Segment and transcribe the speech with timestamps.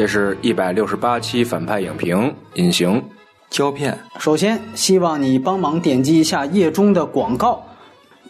[0.00, 3.04] 这是一百六十八期反派影评，隐形
[3.50, 3.94] 胶片。
[4.18, 7.62] 首先，希望你帮忙点击一下页中的广告。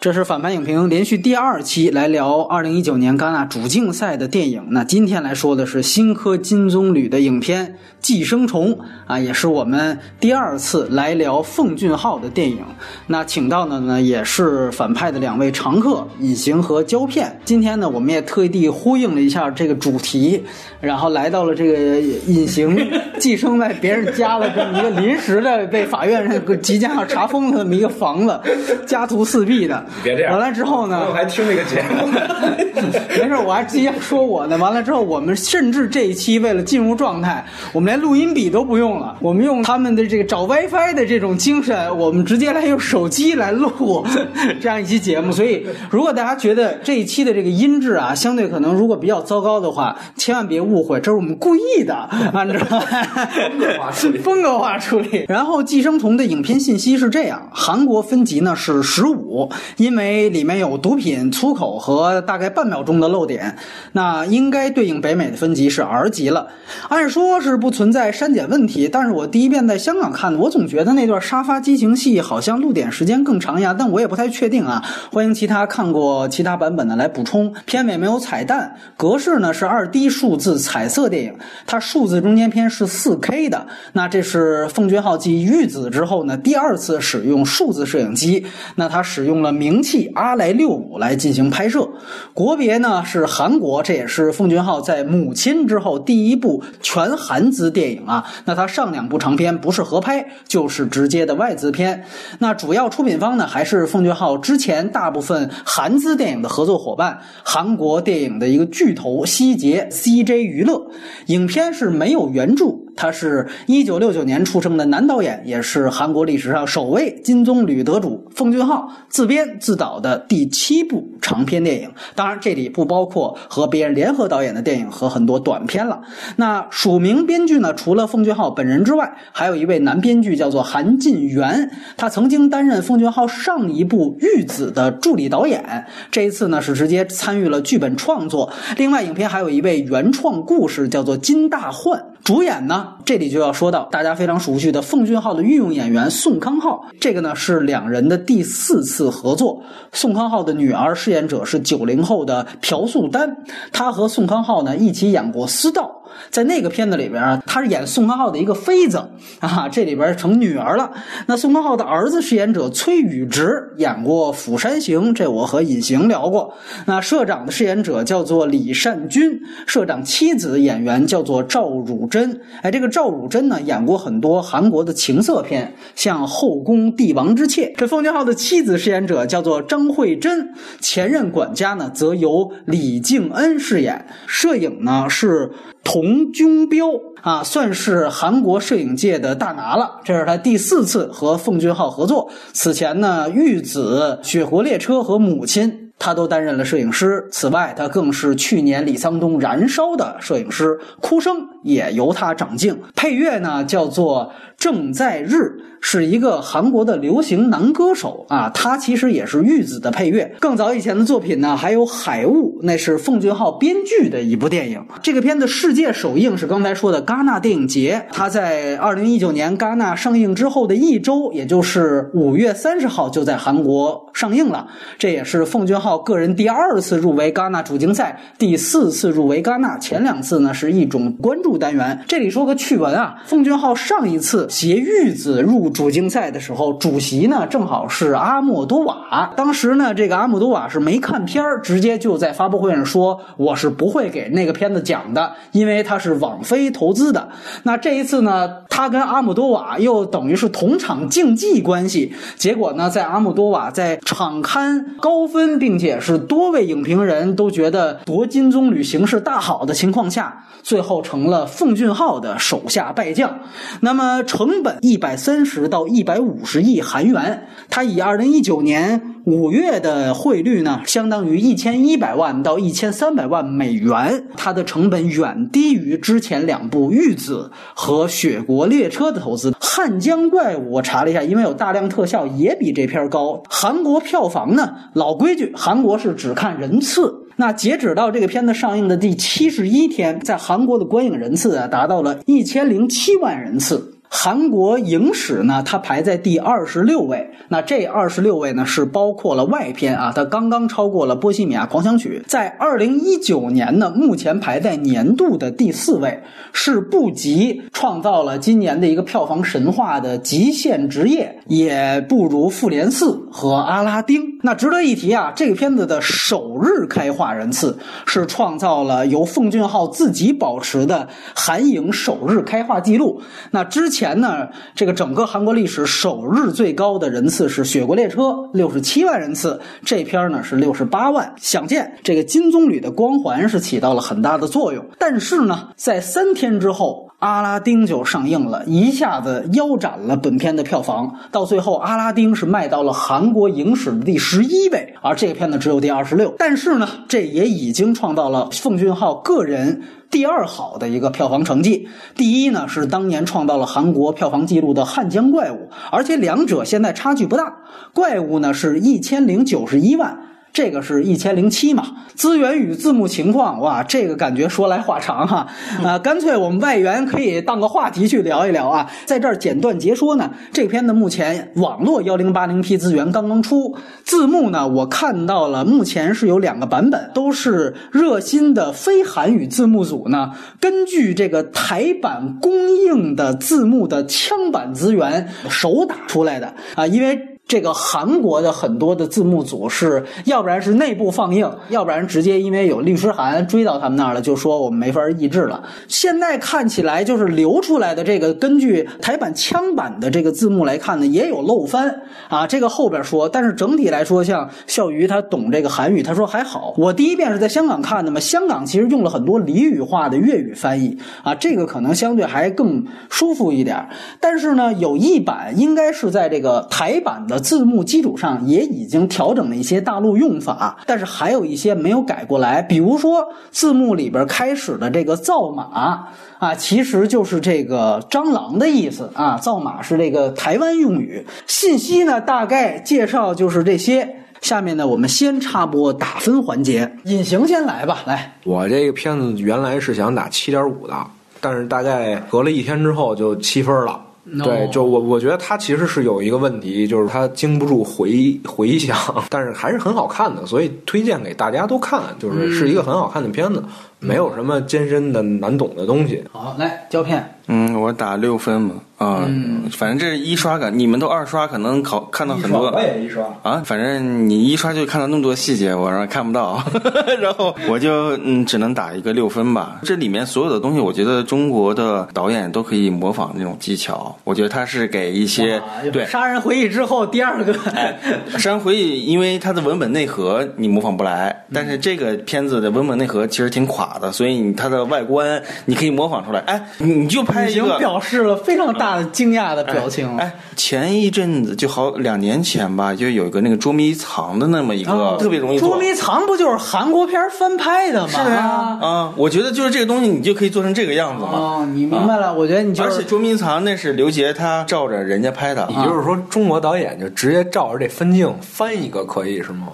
[0.00, 4.64] 这是反派影评连续第二期来聊二零一九年戛纳主竞赛的电影。
[4.70, 7.66] 那今天来说的是新科金棕榈的影片
[8.00, 8.74] 《寄生虫》
[9.06, 12.60] 啊，也是我们第二次来聊奉俊昊的电影。
[13.08, 17.38] 那请到的呢也是反派的两位常客隐形和胶片。
[17.44, 20.42] 今天呢，我们也特地呼应了一下这个主题，
[20.80, 28.40] 然后来到了这个隐形寄生在别人家的这么一个临时的被法院即将要查封的这么一个房子，
[28.86, 29.89] 家徒四壁的。
[30.02, 30.32] 别这样。
[30.32, 31.06] 完了之后呢？
[31.08, 32.08] 我还听那个节目。
[33.10, 34.56] 没事，我还即将说我呢。
[34.58, 44.06] 完了之后，我们甚至这一期为了进入状态，我们连录音笔都不用了，我们用他们的这个找 WiFi 的这种精神，我们直接来用手机来录
[44.60, 45.30] 这样一期节目。
[45.30, 51.94] 所以，如果大家觉得这一期的这个音质啊，相对可能如果比较糟糕的话，千万别误会，这是我们故意的，
[52.32, 54.18] 按照风格化处理。
[54.18, 55.26] 风格化处理。
[55.28, 59.50] 然后，《寄生虫》的影片信息是这样：韩国分级呢是十五。
[59.80, 63.56] 因为里面有毒品、粗口和大概半秒钟的漏点，
[63.92, 66.48] 那应该对应北美的分级是 R 级了。
[66.90, 74.84] 按说是不存在删减问题，但是我第一遍在香港看的，我总觉得那段沙发激情戏好像露点时间更长呀，但我也不太确定啊。
[75.10, 77.50] 欢迎其他看过其他版本的来补充。
[77.64, 81.34] 片尾没有彩蛋，格式呢是二 D 数字彩色电影，
[81.66, 83.66] 它数字中间片是四 K 的。
[83.94, 88.44] 那这是奉俊昊继《玉子》之后呢第二次使用数字摄影机，
[88.74, 89.69] 那他使用了明。
[89.70, 91.88] 名气阿莱六五来进行拍摄，
[92.32, 98.24] 国别呢是韩国，这也是奉俊昊在《母亲》之后第一部全韩资电影啊。
[98.44, 102.04] 那他上两部长片不是合拍，就是直接的外资片。
[102.38, 110.90] 那主要出品方呢还是奉俊昊之前大部分韩资电影的合作伙伴，韩国电影的一个巨头希捷 CJ 娱乐。
[111.26, 112.66] 影片是没有原著，
[112.96, 119.40] 他是一九六九年出生的男导演，也是韩国历史上首位金棕榈得主奉俊昊自编。
[119.58, 126.00] 自导的第七部长篇电影，当然这里不包括和别人联合导演的电影和很多短片了。
[126.36, 127.74] 那署名编剧呢？
[127.74, 138.52] 除了奉俊昊本人之外，还有一位男编剧叫做韩进元，他曾经担任奉俊昊上一部《玉子》的助理导演，这一次呢是直接参与了剧本创作。
[138.76, 142.04] 另外，影片还有一位原创故事叫做金大焕。
[142.22, 149.62] 主演呢，这里就要说到大家非常熟悉的奉俊昊的御用演员宋康昊，这个呢是两人的第四次合作。
[149.92, 153.36] 宋康昊的女儿饰演者是九零后的朴素丹，
[153.72, 155.90] 她和宋康昊呢一起演过《私道》。
[156.30, 159.10] 在那个片子里边啊，他是演宋康昊的一个妃子
[159.40, 160.90] 啊，这里边成女儿了。
[161.26, 166.54] 那宋康昊的儿子饰演者崔宇植演过《釜山行》，这我和隐形聊过。
[166.86, 172.40] 那社长的饰演者叫做李善均，社长妻子演员叫做赵汝珍。
[172.62, 177.66] 哎，这个赵汝珍呢，演过很多韩国的情色片，像《后宫帝王之妾》。
[177.76, 184.06] 这奉俊昊的妻子饰演者叫做张慧珍，前任管家呢，则由李敬恩饰演。
[184.26, 185.50] 摄影呢是。
[185.82, 186.86] 童军彪
[187.22, 190.00] 啊，算是韩国摄影界的大拿了。
[190.04, 192.30] 这是他第四次和奉俊昊合作。
[192.52, 197.26] 此前呢，《玉子》《雪国列车》和《母亲》，他都担任了摄影师。
[197.30, 202.78] 此外，他更是去年李沧东《燃烧》的摄影师，哭声也由他掌镜。
[202.94, 205.64] 配乐呢，叫做正在日。
[205.82, 210.30] 是一个韩国的流行男歌手啊，他其实也是玉子的配乐。
[210.38, 214.84] 更早以前的作品呢，还有《海雾》，那是奉俊昊编剧的一部电影。
[215.02, 224.68] 这个片子世界首映是刚才说的戛纳电影节，它在二零一九年戛纳上映之后的一周，也就是五月三十号就在韩国上映了。
[224.98, 229.78] 这也是奉俊昊个人第二次入围戛纳主竞赛，第四次入围戛纳。
[229.78, 231.98] 前两次呢是一种关注单元。
[232.06, 235.70] 这里说个趣闻啊，奉俊昊上一次携玉子入。
[235.70, 239.32] 主竞赛的时候，主席呢正好是阿莫多瓦。
[239.36, 247.28] 当时呢，这个阿莫多瓦是没看片儿，直接就在发布会上说：“我是不会给那个片子奖的，因为他是网飞投资的。”
[247.62, 252.12] 那这一次呢，他跟阿莫多瓦又等于是同场竞技关系。
[252.36, 263.38] 结果呢，在阿莫多瓦在场刊高分，并且是多位影评人都觉得夺金棕榈形势大好的情况下，最后成了奉俊昊的手下败将。
[263.80, 265.68] 那么成本一百三十。
[265.68, 274.24] 到一百五十亿韩元，它以二零一九年五月的汇率呢，相当于一千一百万到一千三百万美元。
[274.38, 279.50] 它的成本远低于之前两部《玉子》和《雪国列车》的投资。
[279.60, 283.42] 《汉江怪物》我查了一下，因为有大量特效，也比这片高。
[283.50, 287.26] 韩国票房呢，老规矩，韩国是只看人次。
[287.36, 293.99] 那截止到这个片子上映的第七十一天，在韩国的观影人次啊达到了一千零七万人次。
[294.12, 297.30] 韩国影史呢，它排在第二十六位。
[297.48, 302.20] 那这二十六位呢，是包括了外片啊，它刚刚超过了《波西米亚狂想曲》。
[302.28, 306.20] 在二零一九年呢，目前排在年度的第四位，
[306.52, 314.22] 是不及创造了今年的一个票房神话的《极限职业》，也不如《复联四》和《阿拉丁》。
[314.42, 323.22] 那值得一提啊，这个片子的首日开画人次是创造了由奉俊昊自己保持的韩影首日开画记录。
[323.52, 323.99] 那之前。
[324.00, 328.22] 前呢，这个整个韩国历史首日最高的人次是《雪国列车》
[328.54, 331.30] 六十七万人次，这篇呢是六十八万。
[331.36, 334.82] 想见这个金棕榈的光环是起到了很大的作用。
[334.98, 341.16] 但是呢，在三天之后，《阿拉丁》就上映了，一下子腰斩了本片的票房。
[341.30, 346.34] 到最后，《阿拉丁》是卖到了韩国影史的第十一位，而这个片子只有第二十六。
[346.38, 349.82] 但是呢，这也已经创造了奉俊昊个人。
[350.10, 355.56] 第二好的一个票房成绩，第一呢是当年创造了韩国票房纪录的《汉江怪物》，
[355.92, 357.58] 而且两者现在差距不大，
[357.92, 360.18] 怪物呢是一千零九十一万。
[360.52, 361.86] 这个是一千零七嘛？
[362.14, 365.46] 资源与字幕情况，哇，这个感觉说来话长哈。
[365.82, 368.90] 啊，干脆我们外援可以当个话题去聊一聊啊。
[369.06, 387.29] 在这儿简短截说呢，这片子目前网络幺零八零 P 资源刚刚出，字幕呢我看到了，目前是有两个版本，都是热心的非韩语字幕组呢，根据这个台版供应的字幕的枪版资源手打出来的啊，因为。
[387.50, 395.60] 这个韩国的很多的字幕组是，要不然是内部放映，要不然直接因为有律师函追到他们那儿了，就说我们没法译制了。
[395.88, 402.46] 现在看起来就是流出来的这个，根据台版枪版的这个字幕来看呢，也有漏翻啊。
[402.46, 406.72] 这个后边说，但是整体来说，像笑鱼他懂这个韩语，他说还好。
[406.78, 413.88] 我第一遍是在香港看的嘛，香港其实用了很多俚语化的粤语翻译啊，这个可能相对还更舒服一点。
[414.20, 417.39] 但是呢，有一版应该是在这个台版的。
[417.40, 422.60] 字幕基础上也已经调整了一些大陆用法，但是还有一些没有改过来。
[422.62, 426.08] 比如说字幕里边开始的这个“造马”
[426.38, 429.36] 啊，其实就是这个蟑螂的意思啊。
[429.38, 431.26] 造马是这个台湾用语。
[431.46, 434.16] 信息呢，大概介绍就是这些。
[434.40, 436.90] 下面呢，我们先插播打分环节。
[437.04, 438.32] 隐形先来吧，来。
[438.44, 440.94] 我这个片子原来是想打七点五的，
[441.42, 444.00] 但是大概隔了一天之后就七分了。
[444.38, 448.96] 对，就我我觉得它其实是有一个问题，就是它经不住回 回响，
[449.28, 453.62] 但是还是很好看的，所以推荐给大家都看，就是是一个很好看的片子，
[454.00, 456.24] 没有什么艰深的难懂的东西。
[456.32, 458.74] 好，来胶片，嗯，我打六分嘛。
[458.98, 459.26] 啊，
[459.72, 462.70] 反正这是一刷感，你们都二刷，可能考看到很多。
[462.70, 466.62] 我也一刷啊，反正你一刷就看到那么多细节，我看不到，
[467.18, 469.80] 然后我就嗯，只能打一个六分吧。
[469.84, 474.14] 这里面所有的东西，我觉得中国的导演都可以模仿那种技巧。
[474.24, 477.54] 我觉得他是给一些对《杀人回忆》之后第二个
[478.38, 486.40] 《杀人回忆》，因为它的文本内核你模仿不来，但是这个片子的文本内核其实挺垮的，所以你它的外观你可以模仿出来。
[486.40, 489.04] 哎，你就拍一个，表示了非常大的。
[489.10, 490.16] 惊讶的表情。
[490.18, 498.08] 哎，前一阵子就好两年前吧，就有一个那个捉迷藏的那么一个特别容易捉迷藏，不就是韩国片翻拍的吗？
[498.08, 498.16] 是？
[498.16, 501.30] 啊，啊，我觉得就是这个东西，你就可以做成这个样子嘛。
[501.32, 502.32] 哦，你明白了？
[502.32, 503.92] 我觉得你就而且捉迷藏那是？
[503.94, 506.04] 刘杰他照着人家拍的，也就是？
[506.04, 509.68] 说中国导演就直接照着这分镜翻一个可以是吗？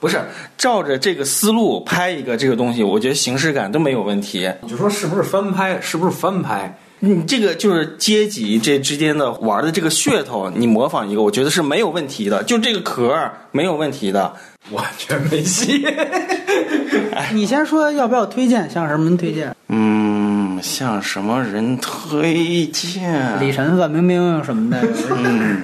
[0.00, 0.20] 不是，
[0.58, 4.52] 照着这个思路拍一个这个东西，我觉得形式感都没有问题。
[4.62, 5.80] 你就说是不是翻拍？
[5.80, 6.76] 是不是翻拍？
[7.00, 12.42] 你这个就是阶级这之间的玩的这个噱头，你模仿一个，我觉得是没有问题的。
[12.44, 13.14] 就这个壳
[13.50, 14.34] 没有问题的，
[14.70, 15.86] 完全没戏。
[17.32, 18.70] 你先说要不要推荐？
[18.70, 19.54] 向什么人推荐？
[19.68, 23.38] 嗯，向什么人推荐？
[23.38, 24.80] 李晨、范冰冰什么的。
[25.12, 25.62] 嗯，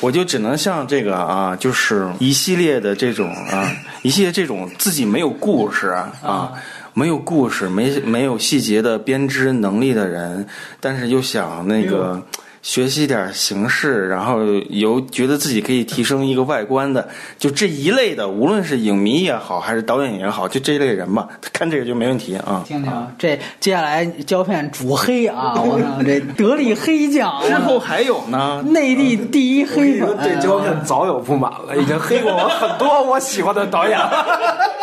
[0.00, 3.70] 我就只能像这个啊，就是一系列的这种啊，
[4.02, 5.88] 一系列这种自己没有故事
[6.22, 6.52] 啊。
[6.92, 10.44] 没有故事、没没有细节的编织能力的人，
[10.80, 12.20] 但是又想那个。
[12.62, 22.62] 学习点形式，然后有觉得自己可以提升一个外观的，就这一类的，无论是影迷也好，还是导演也好，就这一类人吧，看这个就没问题啊。
[22.66, 34.26] 听听，这接下来胶片主黑啊， 我操，这得力黑将之后还有呢，内地第一黑粉，这胶片早有不满了，已经黑过我很多我喜欢的导演了。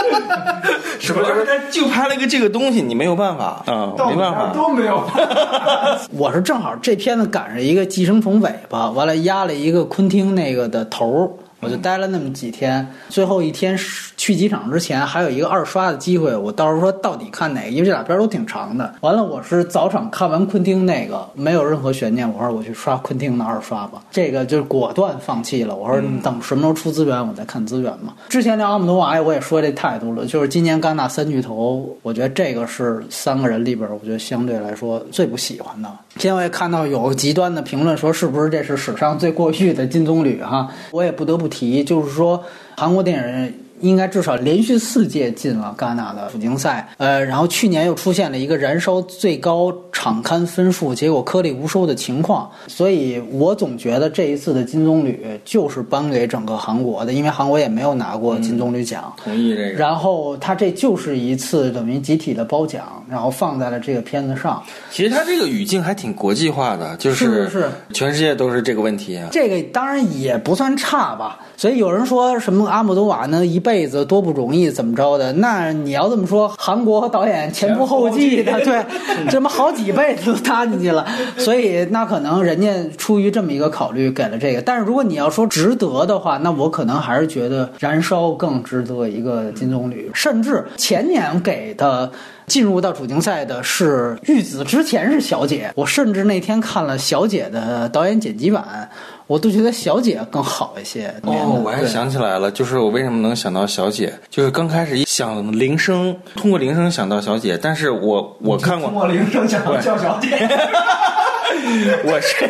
[0.99, 1.61] 是不是？
[1.69, 5.99] 就拍了一个这个东西，你没有办法啊，没办法，都没有办法。
[6.11, 7.66] 我是正好这片子赶上。
[7.67, 11.29] 一个寄生虫尾巴，完了压了一个昆汀那个的头儿
[11.59, 13.77] 我就待了那么几天，最后一天
[14.15, 18.93] 去机场之前还有一个二刷的机会，我到时候说到底看哪个，因为这俩片儿都挺长的。
[19.01, 24.03] 完了，我是早场看完昆汀那个，没有任何悬念，我说我去刷昆汀的二刷吧。
[24.11, 28.13] 这个就是果断放弃了，我说等什么时候出资源我再看资源嘛。
[28.29, 35.89] 之前聊阿姆多瓦，我也说这态度了，就是今年戛纳三巨头，我觉得这个是三个人里边，我觉得相对来说最不喜欢的。
[36.17, 40.71] 现在我也看到有极端的评论说，是不是这是史上最过誉的金棕榈哈？
[40.91, 41.47] 我也不得不。
[41.47, 42.43] 提题就是说，
[42.75, 59.13] 韩国电影应该至少连续四届进了戛纳的主竞赛，呃，然后去年又出现了一个燃烧最高场刊分数，结果颗粒无收的情况，所以我总觉得这一次的金棕榈就是颁给整个韩国的，因为韩国也没有拿过金棕榈奖。
[59.23, 59.69] 同意这个。
[59.71, 64.61] 然后他这就是一次等于集体的褒奖，然后放在了这个片子上。
[64.91, 69.19] 其实他这个语境还挺国际化的，就是是全世界都是这个问题。
[69.31, 71.39] 这个当然也不算差吧。
[71.55, 75.33] 所以有人说什么阿姆多瓦呢一辈子多不容易怎么着的？
[75.33, 78.85] 那你要这么说，韩国导演前仆后继的，对，
[79.29, 81.05] 这么好几辈子都搭进去了。
[81.37, 84.61] 所以那可能人家出于这么一个考虑给了这个。
[84.61, 90.05] 但是如果你要说值得的话，那我可能还是觉得《燃烧》更值得一个金棕榈。
[90.13, 92.09] 甚至前年给的
[92.45, 95.67] 进入到主竞赛的是《玉子》，之前是《小姐》。
[95.75, 98.89] 我甚至那天看了《小姐》的导演剪辑版。
[99.27, 101.13] 我都觉得小姐更好一些。
[101.23, 110.29] 哦，我还想起来了，就是我为什么能想到小姐，就是刚开始一想铃声，通过铃声想到小姐，但是我我看过通过铃声想到叫小姐，
[112.05, 112.49] 我是。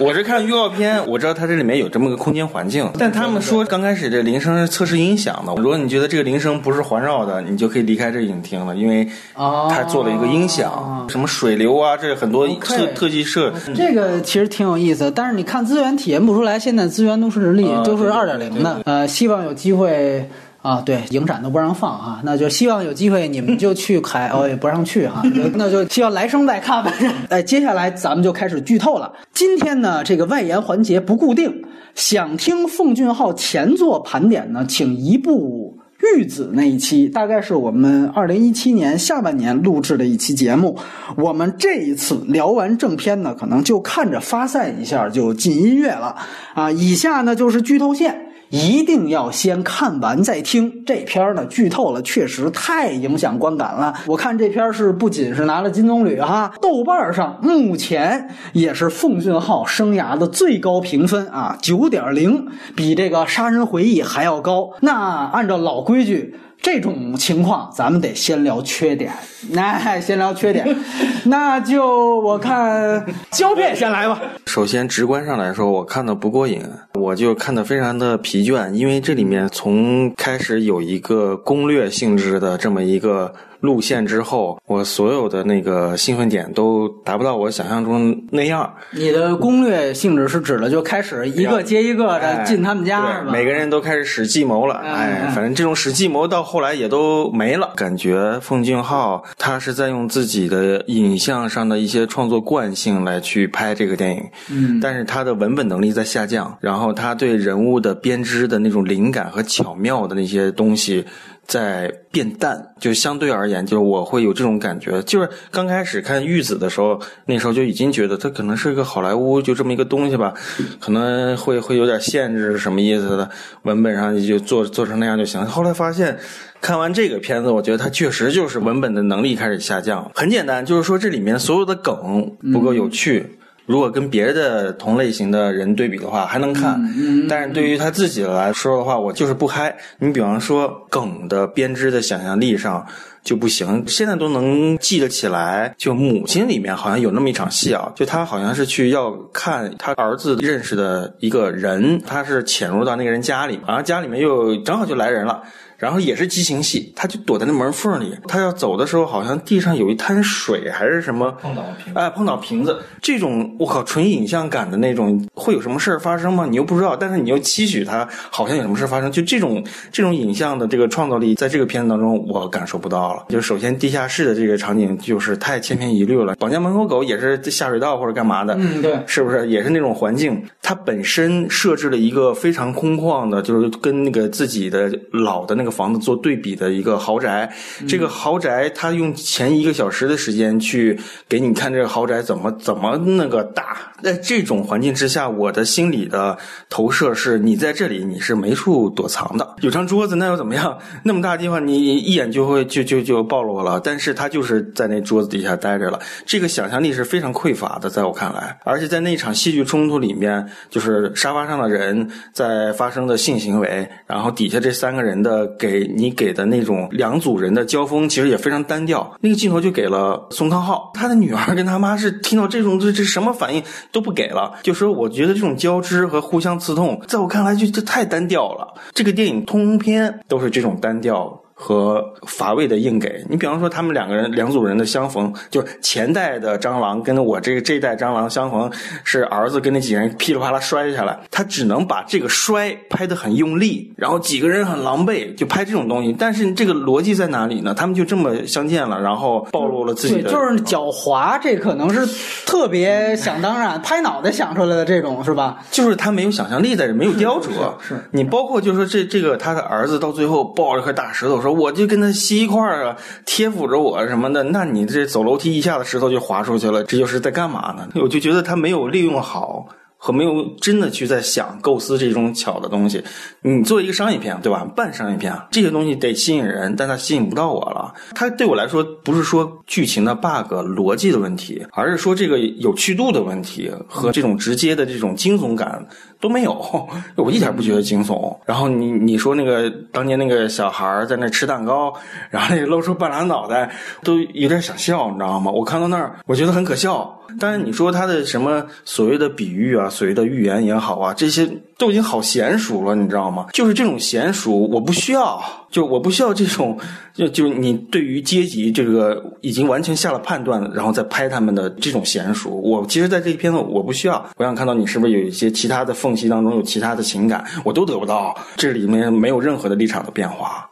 [0.00, 5.52] 我是看预告片，我知道它这里面有这么个空间环境，但他们说刚开始这铃声是测试音响的。
[5.56, 13.52] 如果你觉得这个铃声不是环绕的，你就可以离开这影厅了，因为它做了一个音响，什么水流啊，这很多特特技设。
[13.74, 18.80] 这个其实挺有意思，但是你看资源体验不出来，现在资源都是日历，都是二点零的。
[18.84, 20.28] 呃，希望有机会。
[20.68, 25.22] 啊，对，影展都不让放啊，那就希望有机会你们就 去开，哦，也不让去哈，
[25.54, 26.92] 那就希望来生再看吧。
[27.30, 29.10] 哎，接下来咱们就开始剧透了。
[29.32, 35.78] 今天呢，这个外延环节不固定，想听奉俊昊前作盘点呢，请移步
[36.14, 40.76] 玉子那一期，大概是我们二零一七年下半年录制的一期节目。
[41.16, 46.14] 我们这一次聊完正片呢，可能就看着发散一下就进音乐了
[46.52, 46.70] 啊。
[46.70, 48.26] 以下呢就是剧透线。
[48.50, 53.94] 一定要先看完再听这片儿呢，剧透了确实太影响观感了。
[54.06, 64.70] 我看这片儿是不仅是拿了金棕榈哈，豆瓣上目前也是奉俊昊生涯的最高评分啊，九点零，比这个《杀人回忆》还要高。
[64.80, 66.34] 那按照老规矩。
[66.60, 69.12] 这种情况，咱们得先聊缺点。
[69.50, 70.66] 那 先聊缺点，
[71.24, 74.20] 那就我看胶片先来吧。
[74.46, 76.62] 首先，直观上来说，我看的不过瘾，
[76.94, 83.32] 我就看的非常的疲倦，因为这里面从开始有一个攻略性质的这么一个。
[83.60, 88.72] 路线之后，我所有的那个兴奋点都达不到我想象中那样。
[88.92, 94.74] 你的攻略性质是指的就开始一个接一个的进他们家，每个人都开始使计谋了。
[94.76, 97.72] 哎，反正这种使计谋到后来也都没了。
[97.76, 111.04] 感觉奉俊昊他是在用自己的影像上的一些创作惯性来去拍这个电影，嗯，但是他的文本能力在下降，然后他对人物的编织的那种灵感和巧妙的那些东西。
[111.48, 115.02] 在变淡，就相对而言，就是我会有这种感觉。
[115.04, 120.34] 就是刚开始看《玉子》的时候，那时候就已经觉得它可能是一个好莱坞就这么一个东西吧，
[120.78, 123.30] 可能会会有点限制，什么意思的？
[123.62, 125.42] 文本上就做做成那样就行。
[125.46, 126.18] 后来发现，
[126.60, 130.10] 看完这个片子，我觉得它确实就是文本的能力开始下降。
[130.14, 133.37] 很简单，就是说这里面所有的梗不够有趣。
[133.68, 136.80] 如果跟别的同类型的人对比的话，还能看，
[137.28, 139.76] 但是对于他自己来说的话，我就是不嗨。
[139.98, 142.86] 你比方说梗的编织的想象力上
[143.22, 145.74] 就不行，现在都能记得起来。
[145.76, 155.42] 就母亲里面好像有那么一场戏啊，就他好像是去要看他儿子认识的一个人，他是潜入到那个人家里，然后家里面又正好就来人了。
[155.78, 158.12] 然后也是激情戏，他就躲在那门缝里。
[158.26, 162.76] 他要走的时候，好像地上有一滩水还是什么，碰倒瓶，哎，碰倒瓶子。
[163.00, 166.46] 这种我靠，纯影像感的那种，会有什么事儿发生吗？
[166.50, 169.10] 你又不知道，但是你又期许他好像有什么事发生。
[169.12, 173.26] 就这种这种影像的这个创造力，在这个片子当中我感受不到了。
[173.28, 176.34] 就首先地下室的这个场景就是太千篇一律了。
[176.34, 180.42] 绑架门口狗也是下水道或者干嘛的，嗯，对，是不是也是那种环境？
[180.60, 185.67] 它本身设置了一个非常空旷的，就是跟那个自己的老的那个。
[185.68, 187.52] 个房子做对比的一个豪宅。
[187.86, 190.98] 这个豪宅，他用前一个小时的时间去
[191.28, 193.76] 给你看这个豪宅怎么怎么那个大。
[194.02, 196.38] 在这种环境之下，我的心里的
[196.70, 199.56] 投射是：你在这里你是没处躲藏的。
[199.60, 200.78] 有张桌子那又怎么样？
[201.02, 203.80] 那么大的地方，你一眼就会就就就暴露了。
[203.82, 205.98] 但是他就是在那桌子底下待着了。
[206.24, 208.56] 这个想象力是非常匮乏的，在我看来。
[208.64, 219.14] 而且在那场戏剧冲突里面，就是沙发上的人在发生的性行为，然后底下这三个人的给你给的那种两组人的交锋，其实也非常单调。
[219.20, 223.62] 那个镜头就给了宋康昊，他的女儿跟他妈是听到这种这这什么反应
[223.92, 224.54] 都不给了。
[224.62, 228.74] 就说我觉得这种交织和互相刺痛，在我看来就这太单调了。
[228.94, 231.42] 这个电影通篇都是这种单调。
[231.60, 238.70] 和乏味的硬给你，比方说他们两个人两组人的相逢，就是前代的蟑螂跟我这个这一代蟑螂相逢，
[239.02, 246.14] 是儿子跟那几个人噼里啪啦摔下来，他只能把这个摔拍得很用力，然后几个人很狼狈，就拍这种东西。
[246.16, 247.74] 但是这个逻辑在哪里呢？
[247.74, 252.06] 他们就这么相见了，然后暴露了自己的，就是狡猾，这可能是
[252.46, 255.58] 特别想当然，拍脑袋想出来的这种是吧？
[255.72, 257.48] 就是他没有想象力在这，没有雕琢。
[257.80, 261.47] 是你包括就是说这这个他的儿子到最后抱着块大石头说。
[261.52, 267.88] 我就跟他吸一块儿啊，贴附着我什么的，那你这走楼梯一下子石头就滑出去了，这就是在干嘛呢？
[268.02, 269.68] 我就觉得他没有利用好。
[270.00, 273.02] 和没有真的去在想构思这种巧的东西，
[273.42, 274.64] 你做一个商业片，对吧？
[274.76, 277.92] 半商业片，这些东西得吸引人，但它吸引不到我了。
[278.14, 285.84] 它对我来说不是说剧情的 bug、逻辑的问题，而是说这个有趣度的问题和这种直接的这种惊悚感
[286.20, 286.52] 都没有。
[287.16, 288.36] 我一点不觉得惊悚。
[288.44, 291.92] 然后你你说那个当年那个小孩在那吃蛋糕，
[292.30, 293.70] 然后那露出半拉脑袋，
[294.02, 295.50] 都有点想笑，你知道吗？
[295.50, 297.14] 我看到那儿，我觉得很可笑。
[297.38, 301.46] 但是你说他的什么所谓的比喻啊，所谓的预言也好啊，这些
[301.78, 303.46] 都已经好娴熟了，你知道吗？
[303.52, 306.76] 就是这种娴熟，我不需要，就我不需要这种，
[307.14, 320.68] 就就你对于阶级这个已经完全下了判断，然后再拍他们的这种娴熟，我其实在这一片子我不需要，我想看到你是不是有一些其他的缝隙当中有其他的情感，我都得不到，这里面没有任何的立场的变化。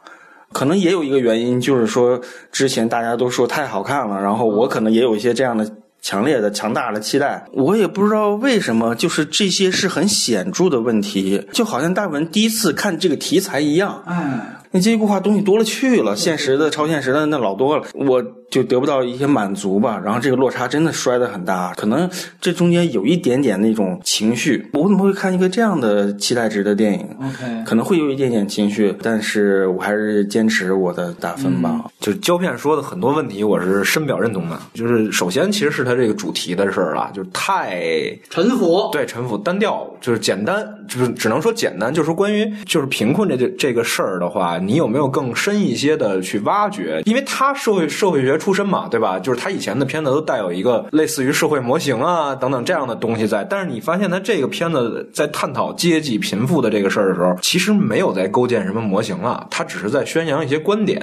[0.51, 2.19] 可能也有一个原因，就是说
[2.51, 5.65] 之前大家都说太好看了，然后我可能也有一些这样的。
[6.01, 14.03] 强烈的、强大的期待，我也不知道为什么，就是这些是很显著的问题，就好像大文第一次看这个题材一样。
[14.05, 14.53] 哎。
[14.71, 19.99] 那阶级固化东西多了去了，现实的、超现实的那老多了，我就得不到一些满足吧。
[20.03, 24.69] 然后这个落差真的摔得很大，可能这中间有一点点那种情绪。
[24.73, 31.83] 我怎么会看一个这样的期待值的电影？OK，可能会有一点点情绪，但是我还是坚持我的打分吧。
[31.99, 34.59] 就是胶片说的很多问题，我是深表认同的。
[34.73, 37.81] 就是首先，其实是他这个主题的事儿啊，就是太
[38.29, 41.93] 沉浮，对沉浮单调，就是简单，就是只能说简单。
[41.93, 44.57] 就是关于就是贫困这这个事儿的话。
[44.57, 47.01] 你有没有更深一些的去挖掘？
[47.05, 49.19] 因为他社会社会学出身嘛，对吧？
[49.19, 53.43] 就是他以前的片子都带有一个类似于社会模型啊等等这样的东西在。
[53.43, 61.01] 但是你发现他这个片子在探讨阶级贫富的这个事儿的时候，其实没有在构建什么模型了，他只是在宣扬一些观点。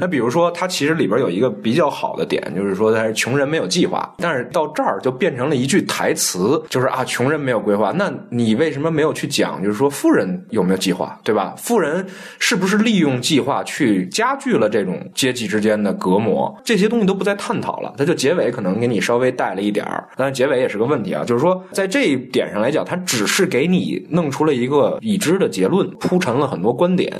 [0.00, 7.92] 那比如说，他其实里边有一个比较好的点，就是说他是穷人没有计划，但是到这儿就变成了一句台词，就是啊，穷人没有规划。
[7.92, 9.62] 那你为什么没有去讲？
[9.62, 11.54] 就是说富人有没有计划，对吧？
[11.58, 12.06] 富人
[12.38, 12.94] 是不是利？
[12.94, 17.94] 利用计划去加剧了这种阶级之间的隔膜，这这些东西都不再探讨了。
[17.96, 21.22] 它就结尾可能给你稍微带了一点儿，但是结尾也是个问题啊。
[21.24, 27.12] 就是说，在这一点上来讲，它只是给你弄出了一个已知的结论，铺陈了很多观点，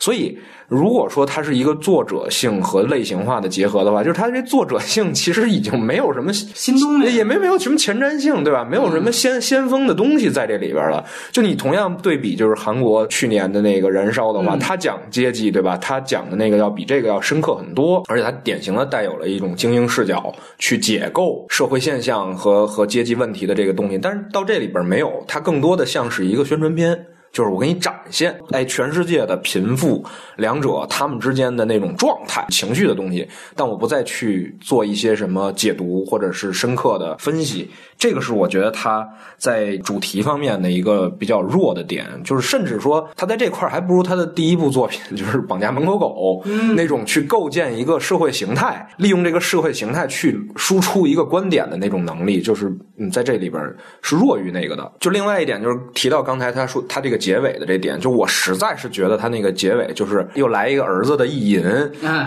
[0.00, 0.36] 所以。
[0.68, 8.64] 如果说它是一个作者性和类型化的结合的话， 就是它这作者性其实已经没有什么新东西，也没没有什么前瞻性，对吧？
[8.64, 11.04] 没有什么先先锋的东西在这里边了。
[11.30, 15.76] 就你同样对比，就是韩国去年的那个燃烧的话，他讲阶级，对吧？
[15.76, 23.98] 他讲的那个要比这个要深刻很多，而且他典型的带有了一种精英视角去解构社会现象和和阶级问题的这个东西。
[23.98, 27.06] 但是到这里边没有，它更多的像是一个宣传片。
[27.36, 30.02] 就是我给你展现，哎，全世界的贫富
[30.36, 37.70] 两者他们之间的那种状态、情绪的东西，但我不再去做一些什么解读或者是深刻的分析。
[37.98, 39.06] 这个是我觉得他
[39.36, 46.42] 在主题方面的一个比较弱的点，就是甚至说他在这块还不如他的第一部作品，就是《绑架门口狗》
[46.74, 53.62] 那种去构建一个社会形态，利用这个社会形态去输出一个观点的那种能力，就是嗯，在这里边
[54.00, 54.90] 是弱于那个的。
[55.00, 57.16] 就另外一点，就是提到刚才他说他这个。
[57.26, 61.64] 结尾的这点，就我实在是觉得他那个结尾就是又来一个儿子的意淫，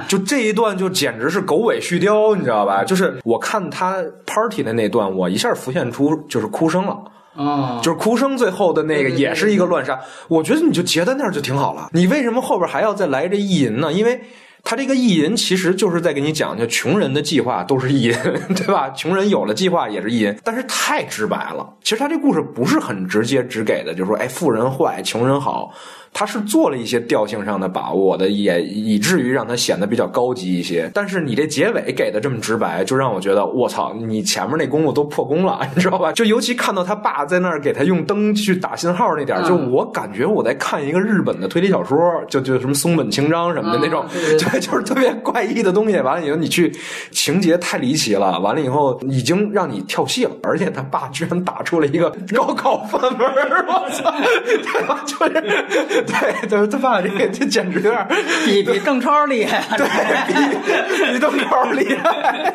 [0.08, 2.84] 就这一段就简直是狗尾续貂，你知道吧？
[2.84, 6.98] 就是我看他 party 的那段，我一下浮现出就是哭声了。
[7.36, 10.00] 啊，就是哭声最后的那个也是一个乱杀。
[10.28, 13.94] 我觉得你就截在那儿就挺好了，你为什么后边还要再来这意淫呢？
[13.94, 14.22] 因为。
[14.62, 18.14] 他这个意淫其实就是在给你讲，就穷人的计划都是意淫，
[18.54, 18.90] 对吧？
[18.90, 21.66] 穷人有了计划也是意淫，但是太直白了。
[21.82, 25.72] 其实他这故事不是很直接直给的，就是说，哎，富人坏，穷人好。
[26.12, 30.90] 他是做了一些调性上的把握的，也以至于让他显得比较高级一些。
[30.94, 36.12] 但是你这结尾给的这么直白，就让我觉得我操，你前面那功夫都破功了， 你知道吧？
[36.12, 45.98] 就尤其看到他爸在那儿给他用灯去打信号那点，就我感觉我在看一个日本的推理小说，就就什么松本清张什么的那种，对， 就是特别怪异的东西。
[46.00, 46.74] 完了以后你去
[47.12, 53.20] 情节太离奇了，完了以后已经让你跳戏了，而且他爸居然打出了一个高考范文，
[53.68, 54.12] 我操，
[54.46, 55.02] 对吧？
[55.06, 55.99] 就是。
[56.04, 58.08] 对，就是他爸这，这简直有点
[58.46, 59.88] 比比邓超厉害，对
[60.28, 62.54] 比比邓超厉害。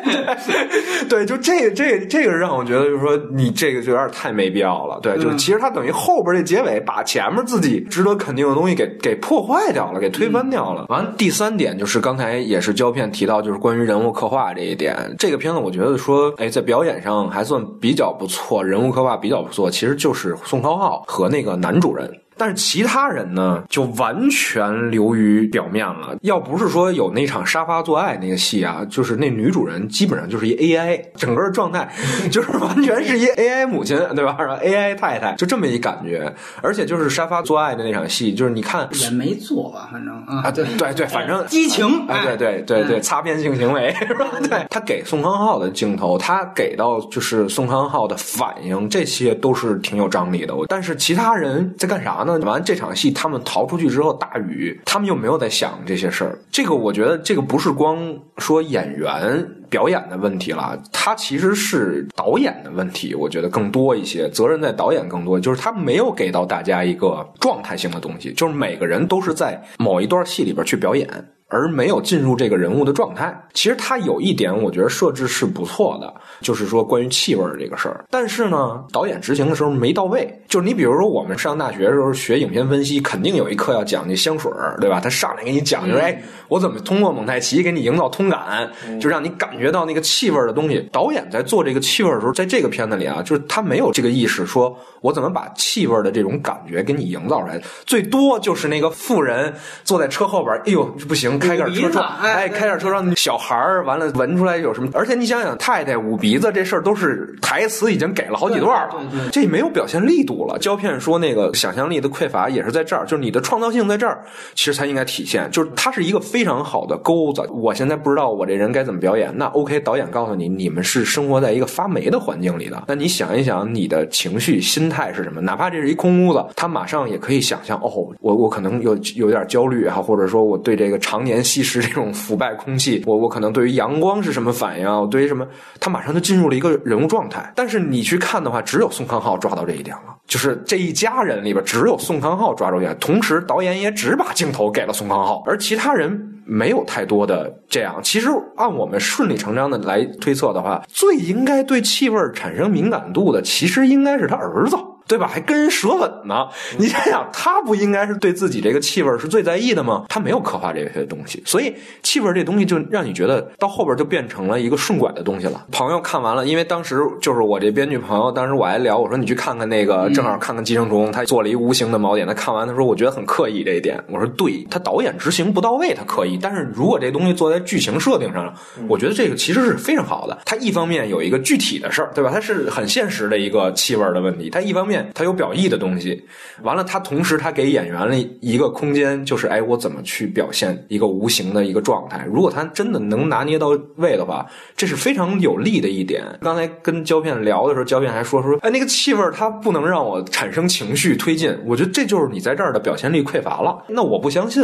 [1.09, 4.99] 对，就这这这个让我觉得，就是说你这个就有点太没必要了。
[5.01, 10.85] 对，就是其实他等于后边这结尾把前面自己值得肯定的东西给给破坏掉了，给推翻掉了。
[10.89, 14.95] 完，第三点就是刚才也是胶片提到，就是关于人物刻画这一点。
[15.17, 19.69] 这个片子我觉得说，哎，在表演上还算比较不错，人物刻画比较不错。
[19.69, 22.09] 其实就是宋康昊和那个男主人。
[22.37, 26.15] 但是其他人呢，就完全流于表面了。
[26.21, 31.89] 要不是说有那场沙发做爱那个戏啊，就是那女主人基本上就是一 AI，整个状态
[32.31, 36.33] 就是完全是一 AI 母亲，对吧？AI 太太就这么一感觉。
[36.61, 44.27] 而且就是沙发做爱的那场戏，就是你看也没做吧，反正啊，对对对，反正激情，哎，对对对对，擦边性行为 是吧？
[44.49, 50.53] 对他给宋康昊的镜头，他给到就是宋康昊的反应，这些都是挺有张力的。
[50.67, 52.24] 但是其他人在干啥？
[52.25, 56.39] 那完这场戏，他们逃出去之后，大雨，他们又没有在想这些事儿。
[56.51, 57.97] 这个我觉得，这个不是光
[58.37, 63.13] 说演员表演的问题了，他其实是导演的问题。
[63.13, 71.07] 我觉得更多一些责任在导演更多，就是他没有给到大家一个状态性的东西，就是每个人都是在某一段戏里边去表演。
[71.47, 73.33] 而没有进入这个人物的状态。
[73.53, 78.03] 其实他有一点，我觉得设置是不错的，就是说关于气味这个事儿。
[78.09, 80.41] 但是呢，导演执行的时候没到位。
[80.47, 84.99] 就是你比如说，我们上大学的时候学影片分析，肯定有一课要讲那香水儿，对吧？
[84.99, 90.87] 他上来给你讲，就是哎，我怎么通过蒙太奇给你营造通感，就让你感觉到那个气味的东西。
[90.91, 97.61] 导演在做这个气味的时候，在这个片子里啊，就是他没有这个意识，说我怎么把气味的这种感觉给你营造出来。
[97.85, 99.53] 最多就是那个富人
[99.83, 101.34] 坐在车后边，哎呦，不行。
[101.39, 104.89] 开点车窗，哎，开点车窗，小孩儿完了闻出来有什么？
[104.93, 108.95] 而且你想想，太太捂鼻子这事儿都是台词已经给了好几段了，
[109.31, 110.57] 这没有表现力度了。
[110.59, 115.49] 胶片说那个想象力的匮乏也是在这儿，就是你的创造性在这儿，其实才应该体现。
[115.51, 117.41] 就是它是一个非常好的钩子。
[117.51, 125.41] 我现在不知道我这人该怎么表演，那 OK，导演告诉你，你们是生活在一个发霉的环境里的，那你想一想你的情绪心态是什么？
[125.41, 131.24] 哪怕这是一空屋子，他马上也可以想象，哦，我我可能有有点焦虑啊，或者说我对这个常。
[131.25, 134.87] 年吸食这种腐败空气，我我可能对于阳光是什么反应？
[134.87, 135.45] 我对于什么，
[135.81, 137.51] 他马上就进入了一个人物状态。
[137.53, 142.95] 但是你去看的话，只有宋康昊抓到这一点了，就是这一家人里边只有宋康昊抓住点。
[142.99, 147.99] 同时，导演也只把镜头给了宋康昊，而其他人没有太多的这样。
[148.03, 154.77] 其实按我们顺理成章的来推测的话，最应该对气味产生敏感度的，其实应该是他儿子。
[155.07, 155.27] 对吧？
[155.27, 156.47] 还跟人舌吻呢？
[156.77, 160.05] 你想想，他不应该是对自己这个气味是最在意的吗？
[160.09, 165.65] 他没有刻画这些东西，所以气味这东西就让你觉得到后边就变成了一个顺拐的东西了。
[165.71, 172.25] 朋友看完了，因为当时就是我这编剧朋友，当时我还聊，我说你去看看那个，正好看看《寄生虫》，他做了一无形的锚点。
[172.25, 174.03] 他看完他说，我觉得很刻意这一点。
[174.09, 176.39] 我说对，他导演执行不到位，他刻意。
[176.41, 178.51] 但是如果这东西做在剧情设定上，
[178.87, 180.39] 我觉得这个其实是非常好的。
[180.45, 182.31] 他一方面有一个具体的事儿，对吧？
[182.33, 184.49] 他是很现实的一个气味的问题。
[184.49, 184.94] 他一方面。
[185.13, 186.23] 他有表意的东西，
[186.61, 192.25] 完了，他同时他给演员了一个空间，就是哎，我怎么去表现一个无形的一个状态？
[192.31, 196.23] 如果他真的能拿捏到位的话，这是非常有利的一点。
[196.41, 203.83] 刚才跟胶片聊的时候，胶片还说说，哎，那个气味它不能让我产生情绪推进，我觉得这就是你在这儿的表现力匮乏了。
[203.87, 204.63] 那我不相信。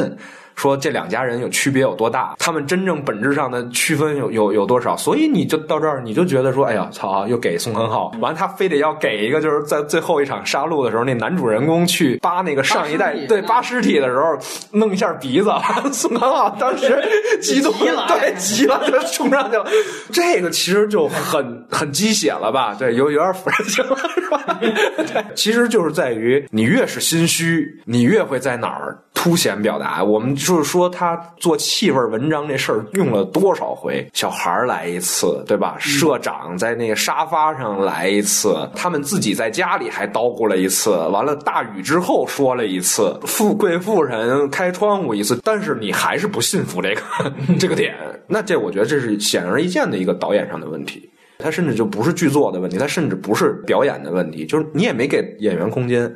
[0.61, 2.35] 说这两家人有区别有多大？
[2.37, 4.95] 他们真正本质上的区分有有有多少？
[4.95, 7.27] 所以你就到这儿，你就觉得说，哎呀，操！
[7.27, 14.37] 又给宋康昊，完他非得要给一个，就是在最后一场杀戮的时候，那男主人公去扒那个上一代对扒尸体的时候，
[14.71, 15.51] 弄一下鼻子。
[15.91, 16.95] 宋康昊当时
[17.41, 19.65] 激动了，对，急了，就冲上去了。
[20.11, 22.75] 这个其实就很很鸡血了吧？
[22.77, 24.59] 对，有有点腐人性了，是吧？
[24.59, 28.95] 对，其实就是在于你越是心虚，你越会在哪儿。
[29.21, 30.03] 凸显表达。
[30.03, 34.03] 我们就是说，他做气味文章这事儿用了多少回？
[34.13, 35.77] 小孩儿来一次，对吧？
[35.77, 40.89] 社长在那个沙发上来一次，他们自己在家里还叨咕了一次。
[40.89, 45.39] 完了，大雨之后说了一次，富贵妇人开窗户一次。
[45.43, 47.01] 但是你还是不信服这个
[47.59, 47.93] 这个点，
[48.27, 51.07] 那这我觉得这是显而易见的一个导演上的问题。
[51.37, 56.11] 他甚至就不是剧作的问题，他甚至不是表演的问题，就是你也没给演员空间。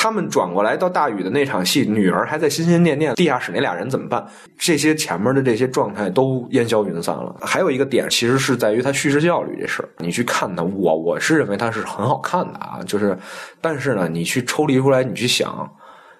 [0.00, 4.24] 他们转过来到大雨的那场戏，女儿还在心心念念地下室那俩人怎么办？
[4.56, 7.34] 这些前面的这些状态都烟消云散了。
[7.40, 9.88] 还有一个点，其实是在于他叙事效率这事儿。
[9.98, 13.18] 你去看他，我我是认为他是很好看的啊，就是，
[13.60, 15.68] 但是呢，你去抽离出来，你去想，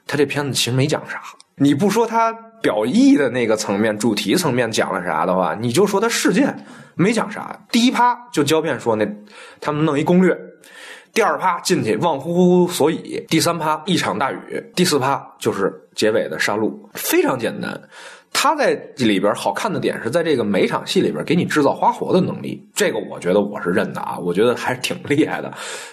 [0.08, 1.22] 他这片子其实没讲啥。
[1.54, 7.56] 你不说他表意的那个层面、主题层面讲了啥的话，你就说他事件没讲啥。
[7.70, 9.06] 第一趴就胶片说那
[9.60, 10.36] 他们弄一攻略。
[11.12, 17.80] 第二趴进去忘乎所以，第三趴一场大雨，第四趴就是结尾的杀戮，非常简单。
[18.32, 25.52] 他在里边好看的点是在这个每场戏里边给你制造花活的能力，这个我觉得我是认的啊，我觉得还是挺厉害的。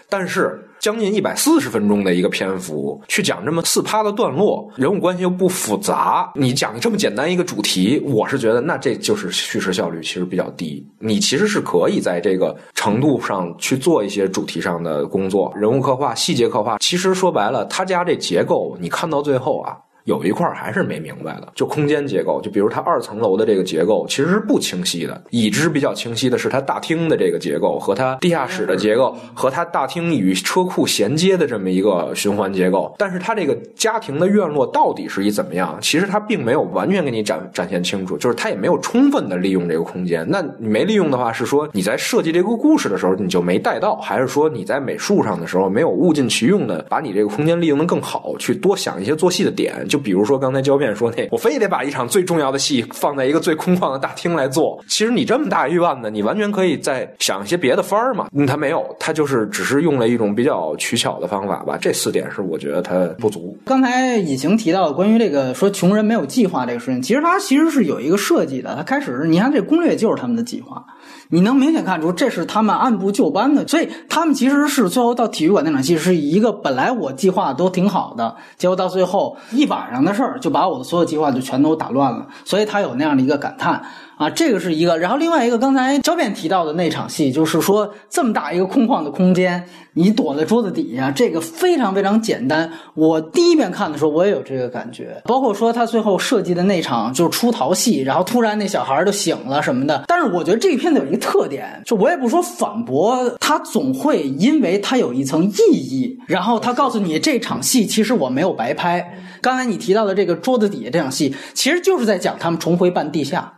[0.10, 10.88] 但是将近一百四十分钟的一个篇幅，去讲这么四趴的段落，人物关系又不复杂，你讲这么简单一个主题，我是觉得那这就是叙事效率其实比较低。
[11.00, 16.78] 你其实是可以在这个程度上去做一些主题上的工作，人物刻画、细节刻画。
[16.78, 19.76] 其实说白了，他家这结构，你看到最后啊。
[20.06, 25.20] 有一块还是没明白的，就空间结构，就比如它二层楼的这个结构其实是不清晰的。
[25.32, 32.94] 已知比较清晰的是它大厅的这个结构和它地下室的结构和它大厅与车库衔接的这么一个循环结构。
[33.00, 35.76] 但是它这个家庭的院落到底是一怎么样？
[35.82, 40.24] 其实它并没有完全给你展展现清楚，就是它也没有充分的利用这个空间。
[40.30, 49.84] 那你没利用的话，是说你在设计这个故事的时候你就没带到，还是说你在美术上的时候没有物尽其用的把你这个空间利用的更好，去多想一些做戏的点？
[49.96, 54.78] 就比如说刚才胶片说那，我非得把一场最重要的戏放在一个最空旷的大厅来做。
[54.90, 58.28] 其实你这么大预案呢，你完全可以再想一些别的法儿嘛。
[58.46, 61.78] 他没有，他就是只是用了一种比较取巧的方法吧。
[61.80, 63.58] 这四点是我觉得他不足。
[63.64, 68.76] 刚才隐形提到关于这个说穷人没有计划这个事情，其实他其实是有一个设计的。
[68.76, 70.86] 他开始你看这攻略就是他们的计划。
[71.30, 83.84] 你能明显看出，这是他们按部就班的，所以他们其实是最后到体育馆那场戏是一个本来我计划都挺好的，结果到最后一晚上的事儿就把我的所有计划就全都打乱了，所以他有那样的一个感叹。
[84.18, 92.72] 啊，这个是一个，然后另外一个，刚才焦片提到的那场戏，就是说这么大一个空旷的空间，你躲在桌子底下，这个非常非常简单。
[92.94, 100.06] 我第一遍看的时候，我也有这个感觉，包括说他最后设计的那场就是出逃戏，然后突然那小孩就醒了什么的。
[100.08, 109.20] 但是我觉得这个片子有一个特点，就我也不说反驳，他总会因为他有一层意义，然后他告诉你这场戏其实我没有白拍。
[109.42, 113.52] 刚才你提到的这个桌子底下这场戏，其实就是在讲他们重回半地下。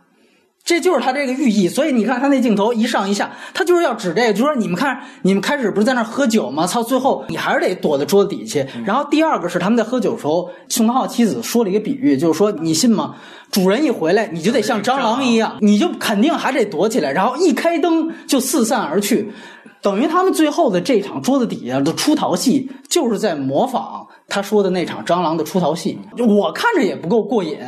[0.68, 6.66] 这就是他这个寓意，所以你看他那镜头一上一下，他就是要指这个，就说你们看，你们开始不是在那喝酒吗？
[6.66, 8.68] 操，最后你还是得躲在桌子底下去。
[8.84, 13.14] 然后第二个是他们在喝酒的时候，宋康昊妻子说了一个比喻，就是说你信吗？
[13.50, 19.32] 主人一回来，你就得像蟑螂一样，你就肯定还得躲起来，然后一开灯就四散而去。
[19.80, 25.98] 等于他们最后的这场桌子底下的出逃戏，就是在模仿他说的那场蟑螂的出逃戏。
[26.18, 27.58] 我看着也不够过瘾，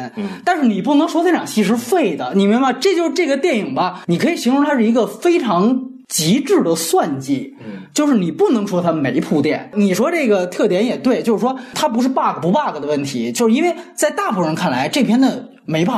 [0.44, 2.72] 但是你不能说那场戏是废的，你明白？
[2.74, 4.02] 这就是这个电影吧？
[4.06, 7.54] 你可以形容它是一个非常极致的算计，
[7.94, 9.70] 就是你不能说它没铺垫。
[9.74, 15.94] 你说这个特点也对，就是说它不是 bug 不 bug 的问题，就是因为在大部分人看来，这片子没 bug，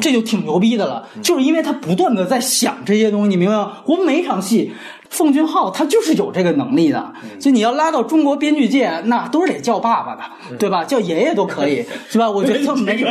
[0.00, 1.08] 这就挺牛逼的了。
[1.22, 3.78] 就是因为他不断的在想这些东西，你明白吗？
[3.86, 4.72] 我每场戏。
[5.10, 10.22] 奉俊昊他就是有这个能力的，所以你要拉到中国编剧界，那都是得叫爸爸的，
[10.58, 10.84] 对吧？
[10.84, 12.28] 叫爷爷都可以， 是吧？
[12.28, 13.06] 我觉得没事。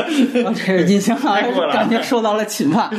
[0.65, 1.37] 这印象啊，
[1.71, 2.89] 感觉受到了侵犯。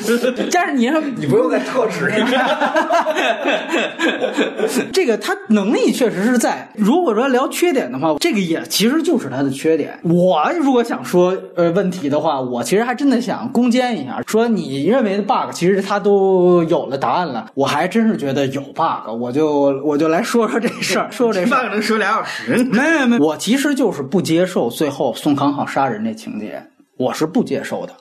[0.51, 2.11] 但是你说 你不用再特指。
[4.93, 6.69] 这个他能力确实是在。
[6.75, 9.99] 如果说聊缺点的话，这个也其实就是他的缺点。
[10.03, 17.47] 我如果想说呃问题的话，我其实还真的想攻坚一下，说你认为的 bug，其实他都有了答案了。
[17.55, 18.84] 我还真是觉得有 bug。
[19.19, 19.51] 我就
[19.85, 22.57] 我就来说说这事儿，说说这事儿能说俩小时。
[22.65, 26.63] 没没没，我其实就是不接受最后宋康昊杀人这情节，
[26.97, 27.93] 我是不接受的。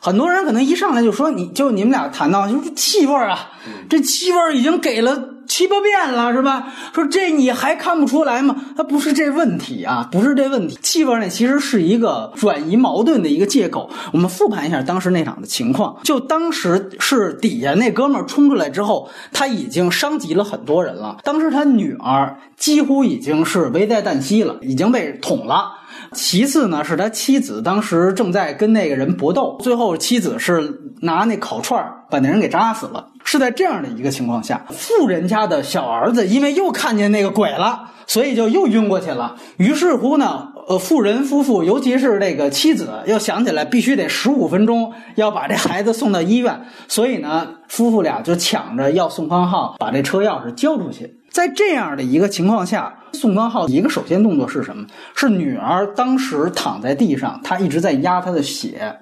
[0.00, 3.50] 很多人可能一上来就说，你就你们俩谈到就是气味啊，
[3.88, 5.28] 这气味已经给了。
[5.50, 6.68] 七八遍了是吧？
[6.94, 8.54] 说这你还看不出来吗？
[8.76, 10.78] 他不是这问题啊，不是这问题。
[10.80, 13.90] 气味呢，其实是一个转移矛盾的一个借口。
[14.12, 21.18] 我们复盘一下当时那场的情况，就当时是底下那哥们儿冲出来之后，他已经伤及了很多人了。
[21.24, 25.72] 当时他女儿几乎已经是危在旦夕了，已经被捅了。
[26.12, 33.08] 其次呢是他妻子当时正在跟那个人搏斗，最后妻子是拿那烤串把那人给扎死了。
[33.24, 39.36] 是在这样的一个情况下，富人家的小儿子因为又看见那个鬼了，所以就又晕过去了。
[39.56, 51.16] 于是乎呢，呃，富人夫妇尤其是这个妻子又想起来必须得十五分钟要把这孩子送到医院，所以呢，夫妇俩就抢着要宋康昊把这车钥匙交出去。
[51.30, 54.84] 在这样的一个情况下，宋康昊一个首先动作是什么？
[55.14, 58.98] 是女儿当时躺在地上，他一直在压她的血。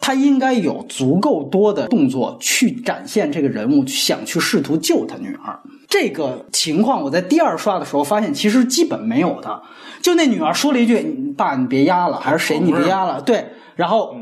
[0.00, 5.60] 他应该有足够多的动作去展现这个人物想去试图救他女儿。
[5.88, 9.62] 这个情况我在第二刷的时候发现，其实基本没有的。
[10.00, 10.98] 就那女儿说了一句
[11.36, 12.58] ：“爸，你别压了。”还是谁？
[12.58, 13.20] 你别压了。
[13.20, 14.14] 对，然后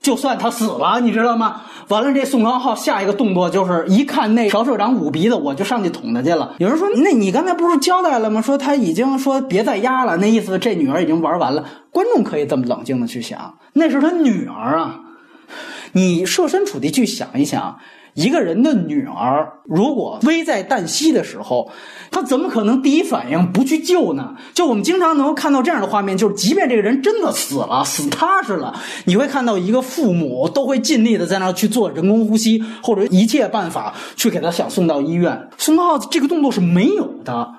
[0.00, 1.62] 就算他死了，你知道吗？
[1.88, 6.54] 完了，这宋康昊下一个动作就是一看那朴社长捂鼻子，我就上去捅他去了。
[6.58, 8.42] 有人说：“那你刚才不是交代了吗？
[8.42, 15.00] 说他已经说别再压了，那意思这女儿已经玩完了。”观众可以这么冷静的去想，那是他女儿啊。
[15.92, 17.78] 你设身处地去想一想，
[18.14, 21.70] 一个人的女儿如果危在旦夕的时候，
[22.10, 24.34] 他怎么可能第一反应不去救呢？
[24.52, 28.74] 就我们经常能够看到这样的画面，就是即便这个人真的死了，死踏实了，
[29.06, 35.48] 你会看到一个父母都会尽力的在那儿去做人工呼吸，或者一切办法去给他想送到医院。
[35.56, 37.54] 宋康昊这个动作是没有的。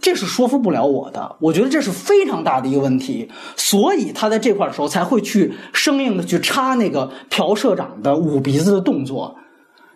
[0.00, 9.36] 这是说服不了我的，我觉得这是非常大的一个问题，所以他在这块的时候才会去生硬的去插那个朴社长的捂鼻子的动作，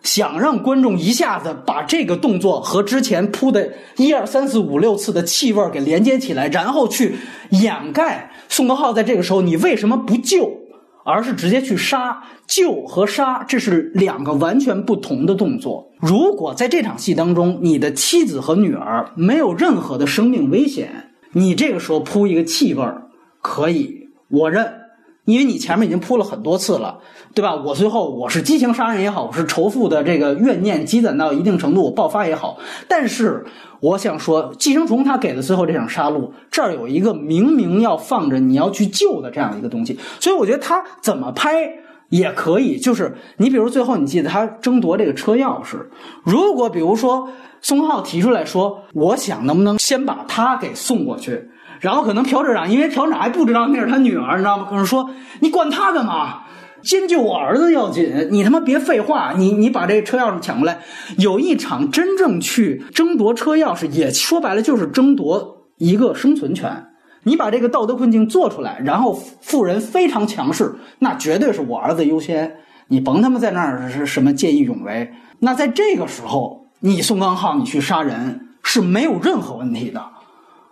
[0.03, 7.15] 想让观众一下子把这个动作和之前铺的一二三四五六次的气味给连接起来，然后去
[7.51, 10.62] 掩盖宋德浩在这个时候你为什么不救。
[11.03, 15.91] 而是直接去杀，救和杀，这是两个完全不同的动作。
[15.99, 23.03] 如果在这场戏当中，你的妻子和女儿没有任何的生命危险，你这个时候铺一个气味儿，
[23.41, 24.82] 可以，我认。
[25.25, 26.99] 因为你前面已经铺了很多次了，
[27.33, 27.55] 对吧？
[27.55, 32.57] 我最后我是激情杀人也好，我是仇富的这个怨念积攒到一定程度我爆发也好，
[32.89, 33.45] 但是
[33.79, 41.69] 我想说，《寄生虫》他给的最后这场杀戮，这儿有一个明明要放着你要去救的这样一个东西，所以我觉得他怎么拍
[42.09, 42.77] 也可以。
[42.77, 45.77] 就是你比如最后你记得他争夺这个车钥匙，
[46.23, 47.29] 如果比如说
[47.61, 51.49] 宋浩提出来说，我想能不能先把他给送过去。
[51.83, 54.67] 然后可能朴社长，因为朴社长还不知道那是他女儿，你知道吗？
[54.69, 55.09] 可是说
[55.41, 56.43] 你管他干嘛？
[56.81, 58.29] 先救我儿子要紧。
[58.31, 60.79] 你他妈别废话，你你把这车钥匙抢过来。
[61.17, 66.85] 有一场真正去争夺车钥匙，也说白了就是争夺一个生存权。
[67.23, 72.55] 你把这个道德困境做出来，然后富人非常强势，那绝对是我儿子优先。
[72.87, 75.11] 你甭他妈在那儿是什么见义勇为。
[75.39, 80.01] 那在这个时候，你宋康昊你去杀人是没有任何问题的。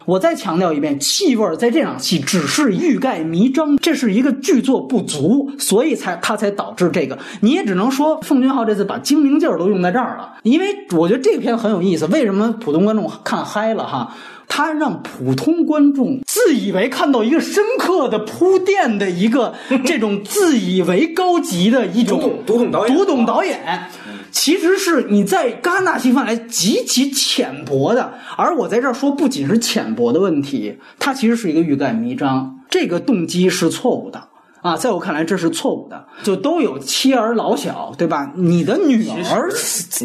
[0.06, 7.18] 我再强调一遍，气味在这场戏只是欲盖弥彰，这是一个剧作不足，所以才他才导致这个。
[7.42, 12.06] 你也只能说奉俊昊这次把精明劲儿都用在这儿了，因为我觉得这片很有意思。
[12.08, 14.16] 为什么普通观众看嗨了哈？
[14.54, 23.88] 他让普通观众自以为看到一个深刻的铺垫的一个 这种自以为高级的一种读懂导演，读懂导演。
[24.30, 34.28] 其实是你在戛纳戏范来极其浅薄的，而我在这儿说，不仅是浅薄的问题，它其实是一个欲盖弥彰，这个动机是错误的
[34.62, 38.32] 啊，在我看来这是错误的，就都有妻儿老小，对吧？
[38.36, 39.50] 你的女儿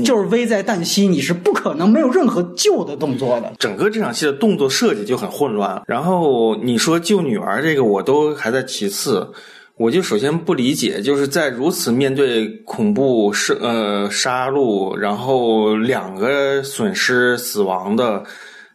[0.04, 3.52] 就是危在旦夕，你是不可能没有任何救的动作的。
[3.58, 9.30] 整个这场戏的动作设计就很混乱，然后你说救女儿这个，我都还在其次。
[9.78, 18.24] 我就首先不理解，就是在如此面对恐怖杀呃杀戮，然后两个损失死亡的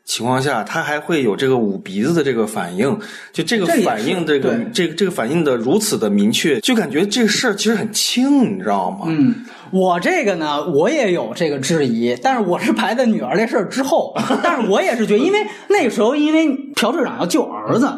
[0.03, 2.97] 情况下，他还会有这个捂鼻子的这个反应，
[3.31, 9.05] 就这个反应，这个这个这个反应的如此的明确，就感觉这个事儿其实很轻，你知道吗？
[9.07, 9.35] 嗯，
[9.71, 17.91] 我这个呢，我也有这个质疑，但是我是排在女儿这事儿之后， 但是我也是觉得，因为那个时候，因为朴社长要救儿子，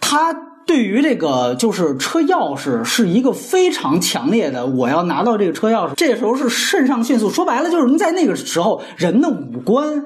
[0.00, 0.34] 他。
[0.66, 7.28] 对于这个就是车钥匙是一个非常强烈的，我要拿到这个车钥匙，这时候是肾上腺素。
[7.28, 10.00] 说白了就是您，在那个时候，人的五官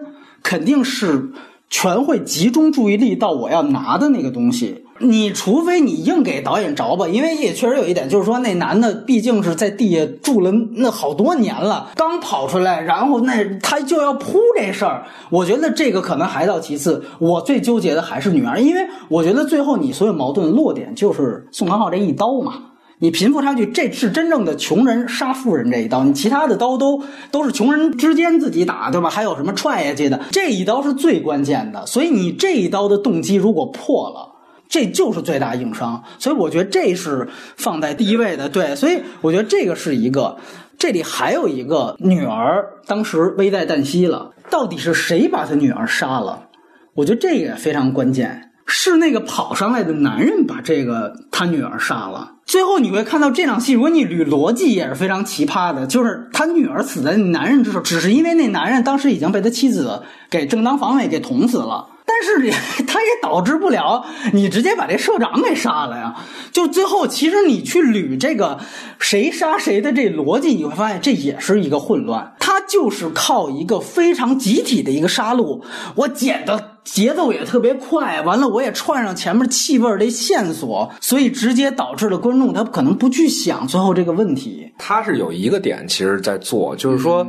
[0.44, 1.32] 肯定是
[1.68, 4.84] 全会集中注意力到我要拿的那个东西。
[5.00, 15.04] 你除非你硬给导演着吧，因为也确实有一点，就是说那男的毕竟是在地下住了那好多年了，刚跑出来，然后那他就要扑这事儿。
[15.30, 22.52] 我觉得这个可能还到其次，我最纠结的还是女儿，因为我觉得最后你所有矛盾落点就是宋康昊这一刀嘛。
[22.98, 29.10] 你贫富差距，这是真正的穷人杀富人这一刀，你其他的刀都都是穷人之间自己打，对吧？
[29.10, 31.84] 还有什么踹下去的，这一刀是最关键的。
[31.86, 34.32] 所以你这一刀的动机如果破了。
[34.66, 36.02] 这就是最大硬伤。
[36.18, 38.48] 所以我觉得这是放在第一位的。
[38.48, 40.36] 对，所以我觉得这个是一个。
[40.76, 44.32] 这里还有一个女儿，当时危在旦夕了。
[44.50, 46.48] 到底是谁把他女儿杀了？
[46.94, 48.50] 我觉得这个也非常关键。
[48.66, 52.32] 是那个跑上来的男人把这个他女儿杀了。
[52.54, 60.00] 最后你会看到这场戏，如果你捋逻辑也是非常奇葩的，就是他女儿死在男人之手，只是因为那男人当时已经被他妻子
[60.30, 61.88] 给正当防卫给捅死了。
[62.06, 66.14] 但是他也导致不了你直接把这社长给杀了呀。
[66.52, 68.60] 就最后其实你去捋这个
[68.98, 72.34] 谁杀谁的这逻辑，你会发现这也是一个混乱。
[72.38, 75.62] 他就是靠一个非常集体的一个杀戮，
[75.94, 76.72] 我剪的。
[76.84, 84.70] 节奏也特别快，完了我也串上前面气味的线索，所以直接导致了观众他可能不去想最后这个问题。
[84.76, 87.26] 他是有一个点，其实在做，就是说，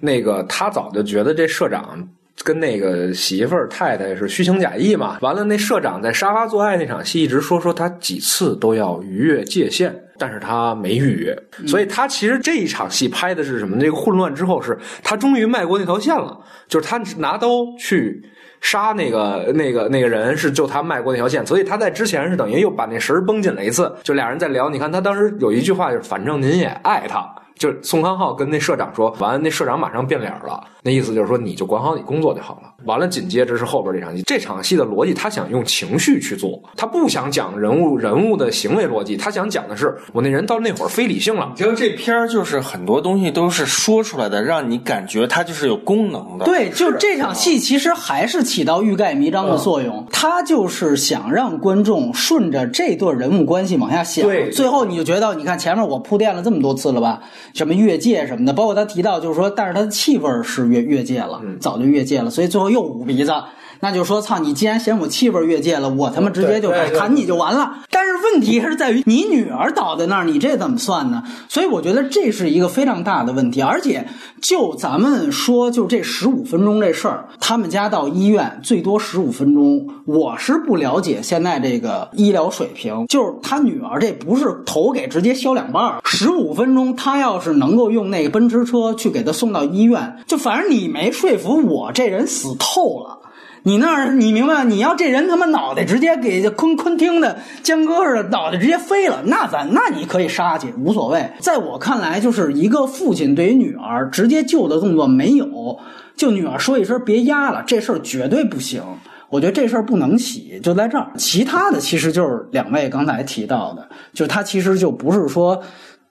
[0.00, 2.06] 那个他早就觉得这社长
[2.44, 5.18] 跟那个媳妇儿太太是虚情假意嘛。
[5.20, 11.36] 完了，那社长在沙发做爱那场戏一直说说他几次都要逾越界限，但是他没逾越，
[11.66, 13.78] 所以他其实这一场戏拍的是什么？
[13.78, 18.22] 这个混乱之后是他终于迈过那条线了，就是他拿刀去。
[18.60, 24.68] 杀那个那个那个人是就他迈过那条线，所以他在之前是等于又把那绳绷紧了一次，就俩人在聊。
[24.68, 27.24] 你看他当时有一句话就是，反正您也爱他。
[27.58, 32.72] 就是宋康昊跟那社长说完，那社长马上变脸了，那意思就是说你就管好你工作就好了。
[32.84, 41.52] 完了，紧接着是后边这场戏，这场戏的逻辑他想用情绪去做，他不想讲人物人物的行为逻辑，他想讲的是我那人到那会儿非理性了。
[41.56, 46.44] 觉得这片儿就是很多东西都是说出来的，让你感觉它就是有功能的。
[46.44, 54.24] 对，就这场戏其实还是起到欲盖弥彰的作用，他就是想让观众顺着这对人物关系往下想。
[54.24, 57.20] 对，最后你就觉得，你看前面我铺垫了这么多次了吧？
[57.54, 63.32] 什么越界什么的，包括他提到，就是说，但是他的气味是越越界了，早就越界了，所以最后又捂鼻子。
[63.80, 67.76] 那就说操，你既然嫌我气味越界了，我他妈直接就砍你就完了。
[67.90, 71.22] 但是问题是在于你女儿倒在那儿，你这怎么算呢？
[71.48, 73.62] 所以我觉得这是一个非常大的问题。
[73.62, 74.06] 而且
[74.40, 83.06] 就咱们说，就这十五分钟这事儿，他们家到医院最多十五分钟，我是不了解现在这个医疗水平。
[83.06, 93.18] 就是他女儿这不是头给直接削两半儿，十五分钟他要是能够用那个奔驰车去给他送到医院，就反正你没说服我，这人死透了。
[93.64, 94.64] 你那儿，你明白？
[94.64, 101.28] 你要这人他妈脑袋直接给昆昆汀的江哥似的，脑袋直接飞了，那咱那你可以杀去，无所谓。
[101.40, 105.78] 在我看来，就是一个父亲对于女儿直接救的动作没有，
[106.16, 108.82] 就女儿说一声别压了，这事儿绝对不行。
[109.28, 111.10] 我觉得这事儿不能洗，就在这儿。
[111.16, 115.60] 其他的其实就是两位刚才提到的，就他其实就不是说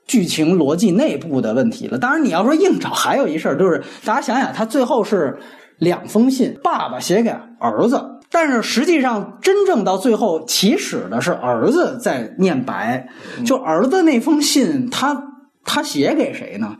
[0.05, 1.97] 剧情逻辑内部的问题了。
[1.97, 5.37] 当然，你要说硬找，还有一事儿就是，大家想想，他最后是。
[5.77, 13.07] 两封信，爸爸写给儿子，但是实际上真正到最后起始的是儿子在念白，
[13.45, 15.23] 就儿子那封信，他
[15.63, 16.77] 他写给谁呢？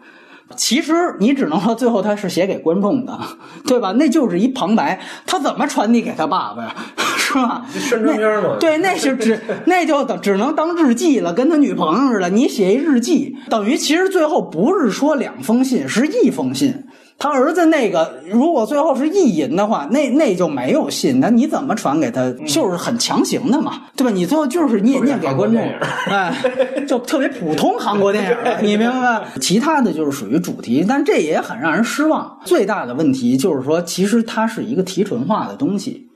[0.56, 3.20] 其实你只能说最后他是写给观众的，
[3.68, 3.92] 对吧？
[3.92, 6.76] 那就是一旁白，他怎么传递给他爸爸呀？
[7.18, 7.66] 是吧？
[7.70, 8.56] 宣传片嘛。
[8.58, 9.38] 对，那是只
[9.68, 16.86] 那就等只能当日记了，跟他女朋友似的，你写一日记，等于其实最后不是说两封信，是一封信。
[17.20, 22.32] 他儿子那个，如果最后是意淫的话，那那就没有信，那你怎么传给他？
[22.46, 24.12] 就是很强行的嘛，对吧？
[24.12, 25.60] 你最后就是念念给观众，
[26.06, 26.32] 哎，
[26.88, 29.22] 就特别普通韩国电影， 你明白吗？
[29.42, 32.40] 其他的就是属于主题，但这也很让人失望。
[32.46, 36.10] 最大的问题就是说，其实它是一个提纯化的东西，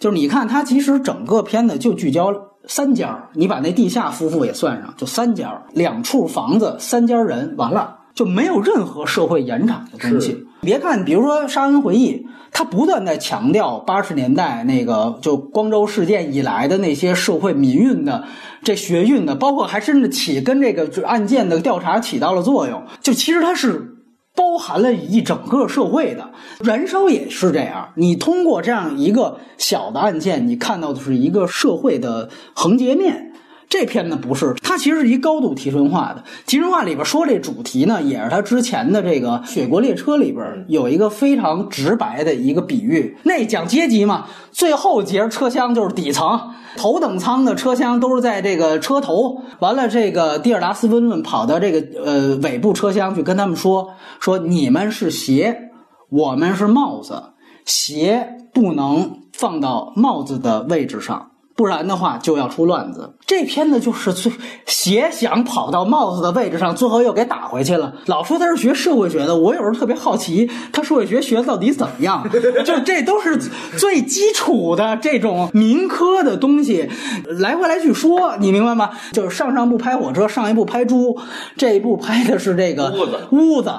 [0.00, 2.34] 就是你看它其实整个片子就聚焦
[2.66, 7.94] 三家，你把那地下夫妇也算上，就三家，两处房子，三家人，完了。
[8.14, 10.44] 就没有任何社会延展的东西。
[10.60, 12.14] 别看，比如说《杀人回忆》，
[12.50, 18.24] 他不断在强调八十年代那个就光州事件以来的那些社会民运的
[18.62, 22.82] 这学运的，包括还甚至起跟这个案件的调查起到了作用。
[23.00, 23.96] 就其实它是
[24.34, 26.30] 包含了一整个社会的
[26.64, 27.90] 燃烧也是这样。
[27.94, 33.32] 你通过这样一个小的案件，你看到的是一个社会的横截面。
[33.68, 36.24] 这片呢不是，它其实是一高度提纯化的。
[36.46, 43.16] 提纯化里边说这主题呢，也是他之前的这个《雪国列车》里边有一个非常直白的一个比喻。
[43.24, 46.40] 那讲阶级嘛，最后节车厢就是底层，
[46.76, 49.42] 头等舱的车厢都是在这个车头。
[49.58, 55.70] 完了，这个蒂尔达斯温顿跑到这个呃尾部车厢去跟他们说：说你们是鞋，
[56.08, 57.22] 我们是帽子，
[57.66, 61.32] 鞋不能放到帽子的位置上。
[61.58, 63.12] 不然的话就要出乱子。
[63.26, 64.30] 这片子就是最
[64.64, 67.92] 邪想跑到帽子的位置上，最后又给打回去了。
[68.06, 72.24] 老说他是学社会学的，我有时候特别好奇，他社会学学到底怎么样？
[72.64, 73.36] 就这都是
[73.76, 76.88] 最基础的这种民科的东西，
[77.24, 78.90] 来回来去说，你明白吗？
[79.12, 81.18] 就是上上部拍火车，上一部拍猪，
[81.56, 83.72] 这一部拍的是这个屋子屋子，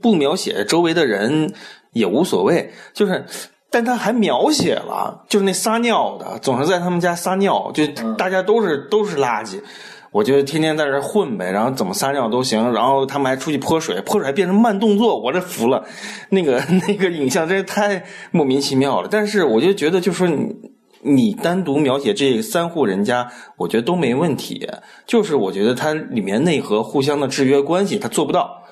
[0.00, 1.52] 不描写周围的人
[1.92, 3.26] 也无所谓，就是。
[3.70, 7.86] 但他还描写了，就是那撒尿的，总是在他们家撒尿，就
[8.16, 9.60] 大家都是都是垃圾，
[10.12, 15.84] 我就天天在这混呗，然后怎么撒尿都行，然后他们还出去泼水，泼水还变成慢动作，我这服了，
[16.30, 19.08] 那个 那个影像真是太莫名其妙了。
[19.10, 20.54] 但是我就觉得，就说你
[21.02, 24.66] 你单独描写这三户人家，我觉得都没问题，
[25.06, 28.62] 就是我觉得它里面内核互相的制约关系，他做不到。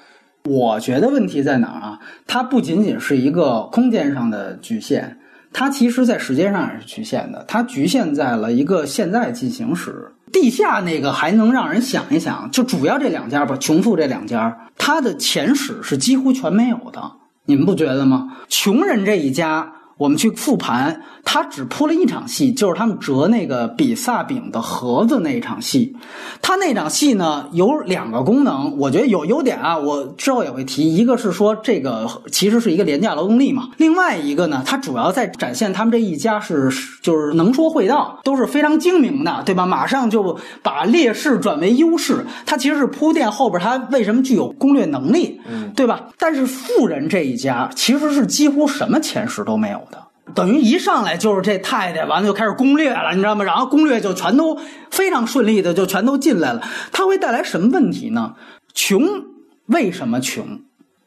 [0.48, 1.98] 我觉得问题在哪儿啊？
[2.26, 5.18] 它不仅仅是一个空间上的局限，
[5.54, 7.42] 它其实在时间上也是局限的。
[7.48, 10.12] 它局限在了一个现在进行时。
[10.30, 17.12] 地下那个还能让人想一想，就主要这两家吧，穷富这两家，它的前史是几乎全没有的。
[17.46, 18.36] 你们不觉得吗？
[18.48, 19.73] 穷人这一家。
[19.96, 25.94] 我们去复盘，他只铺了一场戏，就是他们折那个比萨饼的盒子那一场戏。
[26.42, 30.94] 他那场戏呢有两个功能，我觉得有优点啊，我之后也会提。
[30.94, 36.68] 一个是说这个其实是一个廉价劳动力嘛，另外一个呢，它主要在展现他们这一家是
[37.00, 39.64] 就是能说会道，都是非常精明的，对吧？
[39.64, 45.40] 马上就把劣势转为优势，它其实是铺垫后边他为什么具有攻略能力，
[45.76, 46.08] 对吧？
[46.18, 49.80] 但是富人这一家其实是几乎什么前史都没有。
[50.34, 53.44] 等于一上来就是这太太，完了就开始攻略了，你知道吗？
[53.44, 54.58] 然后攻略就全都
[54.90, 56.62] 非常顺利的就全都进来了。
[56.92, 58.34] 它会带来什么问题呢？
[58.72, 59.02] 穷
[59.66, 60.62] 为什么穷？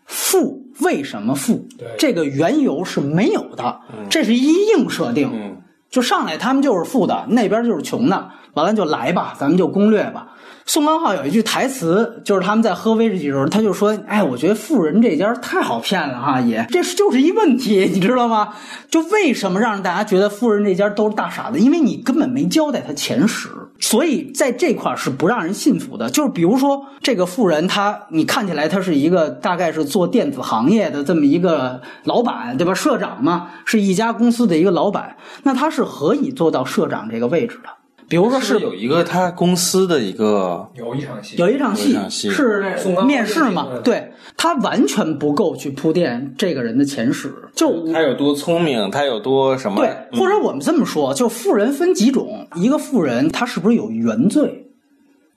[0.05, 1.68] 富为什么富？
[1.97, 5.57] 这个缘由是没有的，这是一硬设定。
[5.89, 10.28] 就上来他们就是富的，那边就是穷的，完了就来吧，咱们就攻略吧。
[10.66, 18.53] 宋康昊有一句台词，就是他们在喝威士忌的时候，他就说：“哎，我觉得富人这家太好骗了哈，也这就是一问题，你知道吗？
[18.91, 21.58] 就为什么让大家觉得富人这家都是大傻子？
[21.58, 23.47] 因为你根本没交代他前史，
[23.80, 26.10] 所以在这块是不让人信服的。
[26.10, 32.74] 就是比如说这个富人，他你看起来他是一个大概是做电子行业的这么一个老板，对吧？
[32.74, 37.70] 社长嘛，是一家公司的一个老板，那他是何以做到社长这个位置的？”
[38.10, 42.64] 比如说是有一个他公司的一个有一场戏，有一场戏是
[43.05, 43.68] 面试嘛？
[43.84, 49.78] 对他完全不够去铺垫这个人的前史，就他有多聪明，他有多什么？
[49.78, 54.70] 对，或者我们这么说，就富人分几种，一个富人他是不是有原罪，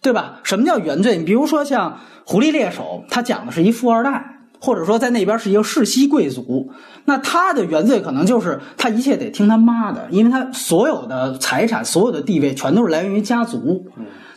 [0.00, 0.40] 对吧？
[0.44, 1.16] 什么叫原罪？
[1.18, 1.90] 你比如说像
[2.30, 4.36] 《狐狸猎手》，他讲的是一富二代。
[4.60, 6.70] 或者说，在那边是一个世袭贵族，
[7.06, 13.86] 那他的原罪可能就是他一切得听他妈的，因为他所有的财产、所有的地位全都是来源于家族，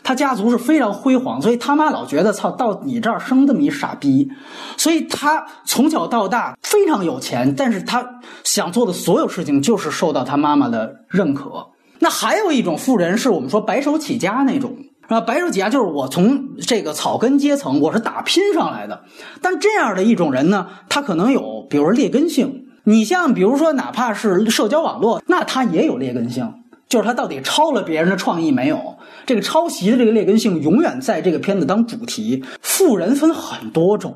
[0.02, 4.30] 他家族是非常辉煌，所以他妈老觉得操，到你这儿生这么一傻逼，
[4.78, 8.04] 所以他从小到大非常有钱，但是他
[8.44, 11.66] 想做的所有事情就是受到他妈妈的认可。
[11.98, 14.74] 那还有一种富人，是我们说白手起家那种。
[15.08, 19.02] 啊，白手起家就是我从这个草根阶层，我是打拼上来的。
[19.42, 22.66] 但这样的一种人呢，他可能有，比如说劣根性。
[22.86, 26.52] 你像比如说，哪怕是社交网络，那他也有劣根性，
[26.86, 28.98] 就是他到底抄了别人的创意没有？
[29.24, 32.44] 这个抄袭的这个劣根性，永远在这个片子当主题。
[32.60, 34.14] 富人分很多种，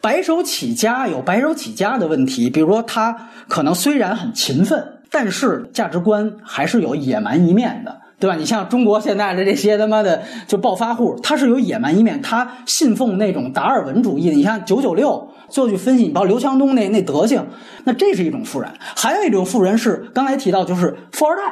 [0.00, 3.16] 白手起家有白手起家的问题，比如说他
[3.46, 7.99] 可能虽然很勤奋，但是价值观还是有野蛮一面的。
[8.20, 8.36] 对吧？
[8.36, 14.28] 你像中国现在的这些他妈的就暴发户，他是有野蛮一面，他信奉那种达尔文主义。
[14.28, 17.44] 你像九九六，最后去分析，你包括刘强东那那德行，
[17.84, 18.70] 那这是一种富人。
[18.78, 21.42] 还有一种富人是刚才提到，就是富二代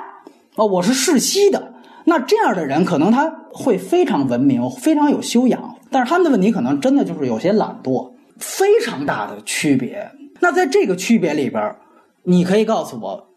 [0.57, 1.73] 啊，我是世袭的。
[2.05, 10.11] 那这样的人可能他会非常文明，非常有修养，但是他们的问题可能真的就是有些懒惰，非常大的区别。
[10.41, 11.75] 那在这个区别里边，
[12.25, 13.28] 你可以告诉我。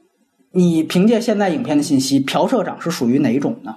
[0.53, 3.73] 你凭借现在影片的信息，朴社长是属于哪种呢？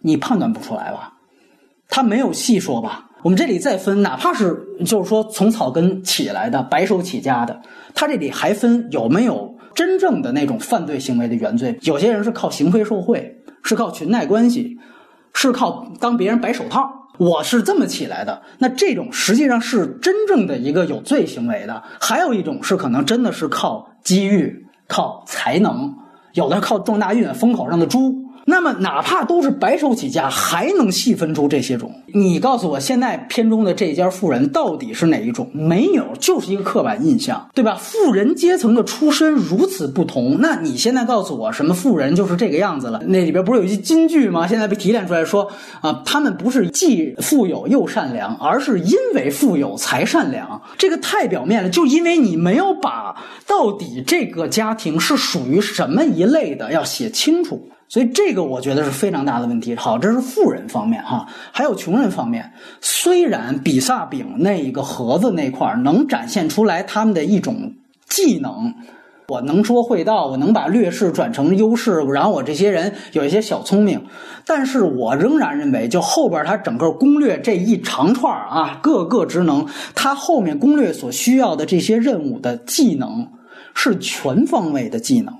[0.00, 1.14] 你判断不出来吧？
[1.88, 3.10] 他没有细说吧？
[3.22, 7.60] 我们这里再分，哪怕是就是说从草根起来的、白手起家的，
[7.94, 11.76] 他这里还分有没有真正的那种犯罪行为的原罪？
[11.82, 14.78] 有些人是靠行贿受贿，是靠裙带关系，
[15.32, 16.88] 是靠当别人白手套。
[17.16, 21.82] 我是这么起来的，那这种实际上是真正的一个有罪行为的。
[22.00, 24.66] 还有一种是可能真的是靠机遇。
[24.88, 25.94] 靠才能，
[26.32, 31.92] 有的靠撞大运，风口上的猪，那么哪怕都是白手起家，还能细分出这些种。
[32.12, 35.50] 你告诉我，现在片中的这家富人到底是哪一种？
[35.52, 37.74] 没有，就是一个刻板印象，对吧？
[37.74, 43.02] 富人阶层的出身如此不同，那你现在告诉我，什么富人就是这个样子了？
[43.08, 44.46] 那里边不是有一句金句吗？
[44.46, 50.60] 现在被提炼出来说啊，他们不是既富有又善良，而是因为富有才善良。
[50.78, 53.16] 这个太表面了，就因为你没有把
[53.46, 57.70] 到底这个家庭是属于什么一类的要写清楚。
[57.88, 59.76] 所以这个我觉得是非常大的问题。
[59.76, 62.52] 好，这是富人方面哈，还有穷人方面。
[62.80, 67.72] 虽然比萨饼那一个盒子那块能展现出来他们的一种
[68.08, 68.74] 技能，
[69.28, 74.04] 我能说会道，我能把劣势转成优势，然后我这些人有一些小聪明，
[74.44, 83.28] 但是我仍然认为，就后边他整个攻略这一长串啊，各个职能，他后面攻略所需要的这些任务的技能
[83.74, 85.34] 是全方位的技能。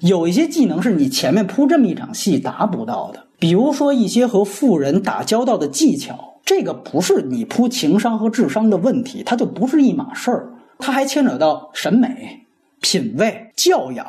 [0.00, 12.46] 有一些技能是你前面铺这么一场戏达不到的，比如说一些和富人打交道的技巧，这个不是你铺情商和智商的问题，它就不是一码事儿，它还牵扯到审美、
[12.80, 14.06] 品味、教养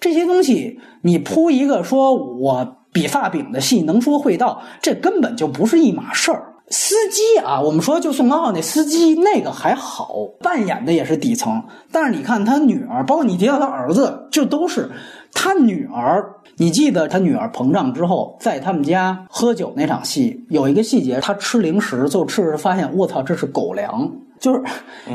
[0.00, 0.80] 这些东西。
[1.02, 6.54] 你铺一个说我比发饼的戏能说会道，这根本就不是一码事儿。
[6.68, 11.62] 司机啊，我们说就宋康昊那司机那个还好，扮演的也是底层，
[11.92, 14.90] 但是你看他女儿，包括你提到他儿子，就都是。
[15.38, 16.24] 他女儿，
[16.56, 24.10] 你记得他女儿膨胀之后，在他们家喝酒那场戏，有一个细节，他吃零食，就吃着发现，我操，这是狗粮，
[24.40, 24.62] 就是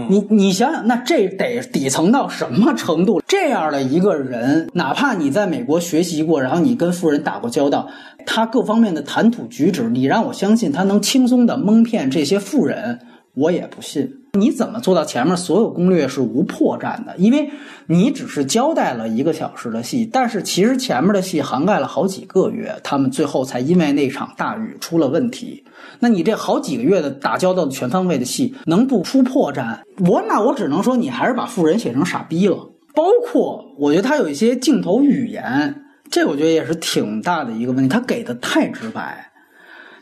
[0.07, 3.19] 你你想想，那这得底层到什么程度？
[3.27, 7.89] 这样的一个人，哪怕你在美国学习过，然后你跟富人打过交道，
[8.25, 12.99] 他各方面的谈吐举止，你让我相信他能轻松的蒙骗这些富人，
[13.33, 14.20] 我也不信。
[14.33, 17.13] 你怎么做到前面所有攻略是无破绽的？
[17.17, 17.49] 因为
[17.87, 25.63] 你只是交代了一个小时的戏，但是其实前面的戏涵盖了好几个月，他们最后才因为那场大雨出了问题。
[25.99, 29.79] 那你这好几个月的打交道的全方位的戏，能不出破绽？
[30.07, 32.57] 我那我只能说，你还是把富人写成傻逼了。
[32.95, 39.30] 包括我觉得他有一些镜头语言，这我觉得也是挺大的一个问题，他给的太直白。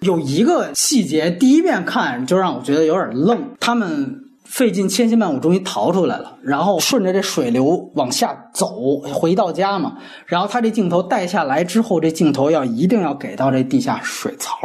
[0.01, 3.51] 有一个细节，第一遍看就让我觉得有点愣。
[3.59, 9.93] 他们费尽千辛万苦，终于逃出来了，然后顺着这水流往下走，回到家嘛。
[10.25, 14.57] 然后他这镜头带下来之后，这镜头要一定要给到这地下水槽。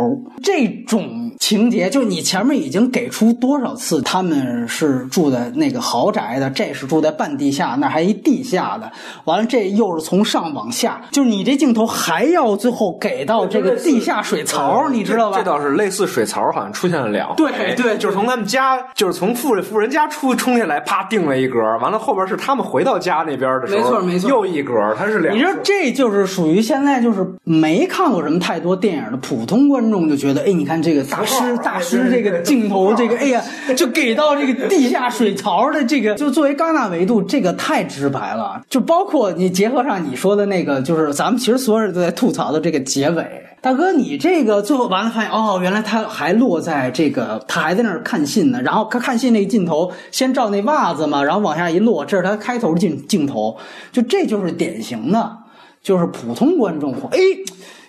[0.42, 8.90] 这种情节，就你前面已经给出多少次，他们是住在那个豪宅的，这是住在半地下，那还一地下的。
[9.24, 15.36] 完了，这又是从上往下，就是你这镜头还要最后给到这个地下水槽，你知道吧？
[15.36, 17.34] 这倒是类似水槽，好像出现了两回。
[17.36, 25.36] 对对，就是从他们家，就是从富人富人家出冲下来，啪定了一格，完了后边是他们回到家那边的时候，没错没错，又一格，它是两。
[25.36, 33.42] 你说这就是属于现在就是没看过什么太多电影的普通观众就觉得，哎，你看这个大师大师这个镜头，这个哎呀，
[33.76, 38.62] 就给到这个地下水槽的这个，就作为戛纳维度，这个太直白了。
[38.70, 43.24] 就包括你结合上你说的那个，就是咱们其实所有人都在吐槽的这个结尾，
[43.64, 48.60] 大哥，你这个最后完了发现，哦，原来他还落在这个，他还在那儿看信呢。
[48.60, 53.56] 然后他看信那个镜头，先照那袜子嘛，然后往下一落，这是他开头镜镜头，
[53.90, 55.38] 就这就是典型的，
[55.82, 57.18] 就是普通观众，哎。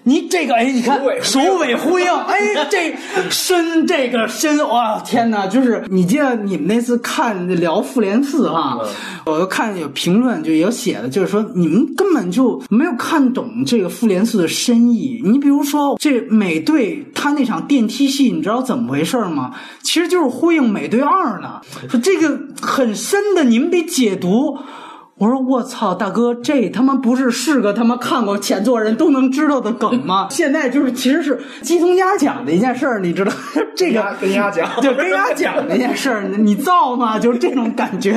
[0.08, 2.38] 你这个哎，你看首尾呼应， 哎，
[2.70, 2.96] 这
[3.30, 5.48] 深这个深，哇天哪！
[5.48, 8.80] 就是你记得你们那次看聊复联四哈，
[9.26, 15.20] 我看有评论就有写的，就是说你们根本就没有看懂这个复联四的深意。
[15.24, 19.56] 你比如说这美队他那场电梯戏，你知道怎么回事吗？
[19.82, 21.60] 其实就是呼应美队二呢。
[21.90, 24.56] 说这个很深的，你们得解读。
[25.18, 30.28] 我说我操，大哥，这他妈不是是个他妈看过前作人都能知道的梗吗？
[30.32, 33.32] 现在就是其实是鸡同鸭讲的一件事儿，你知道
[33.78, 37.18] 这个跟鸭讲， 就跟鸭讲的一件事儿，你造吗？
[37.18, 38.14] 就是这种感觉，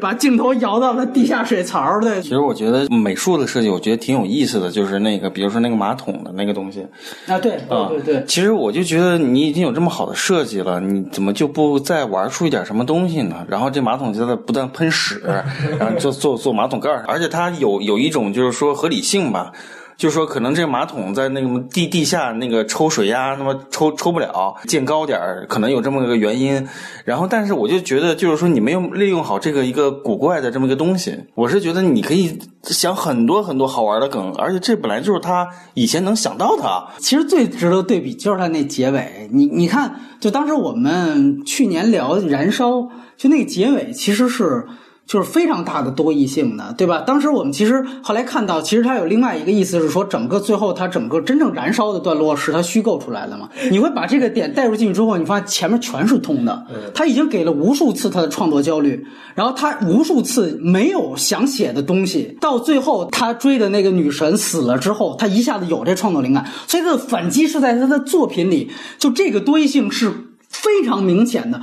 [0.00, 2.20] 把镜头摇到了地下水槽的。
[2.20, 6.84] 其实我觉得美术的设计，我觉得挺有意思的，就是那个，比如说那个马桶的那个东西
[7.28, 8.24] 啊，对，啊对对。
[8.26, 13.46] 其实我就觉得你已经有这么好的设计了，你怎么就不再玩出一点什么东西呢？
[13.48, 15.19] 然后这马桶就在不断喷屎。
[15.24, 19.52] 然后做做做马桶盖而且它有有一种就是说合理性吧，
[19.96, 26.66] 就是说可能这个马桶在那个地地下那个抽水压，那么抽抽不了，建高点儿，可能有这么个原因。
[27.04, 31.14] 然后，但是我就觉得，就是说你没有利用好这个一个古怪的这么一个东西。
[31.34, 36.88] 我是觉得你可以想很多很多好玩的梗，而且这本来就是他以前能想到的。
[36.98, 44.64] 其实最值得对比就是他那结尾，你你看，就当时我们去年聊燃烧，就那个结尾其实是。
[45.10, 47.00] 就是非常大的多义性的，对吧？
[47.00, 53.48] 当时我们其实后来看到，其实它有另外一个意思是说，整个最后它整个真正燃烧的段落是它虚构出来的嘛？
[53.72, 59.04] 你会把这个点带入进去之后，你发现前面全是通的，他已经给了无数次他的创作焦虑，
[59.34, 70.12] 然后他无数次没有想写的东西，到最后他追的那个女神死了之后，他一下子有这创作灵感，所以他的反击是在他的作品里，就这个多义性是
[70.48, 71.60] 非常明显的。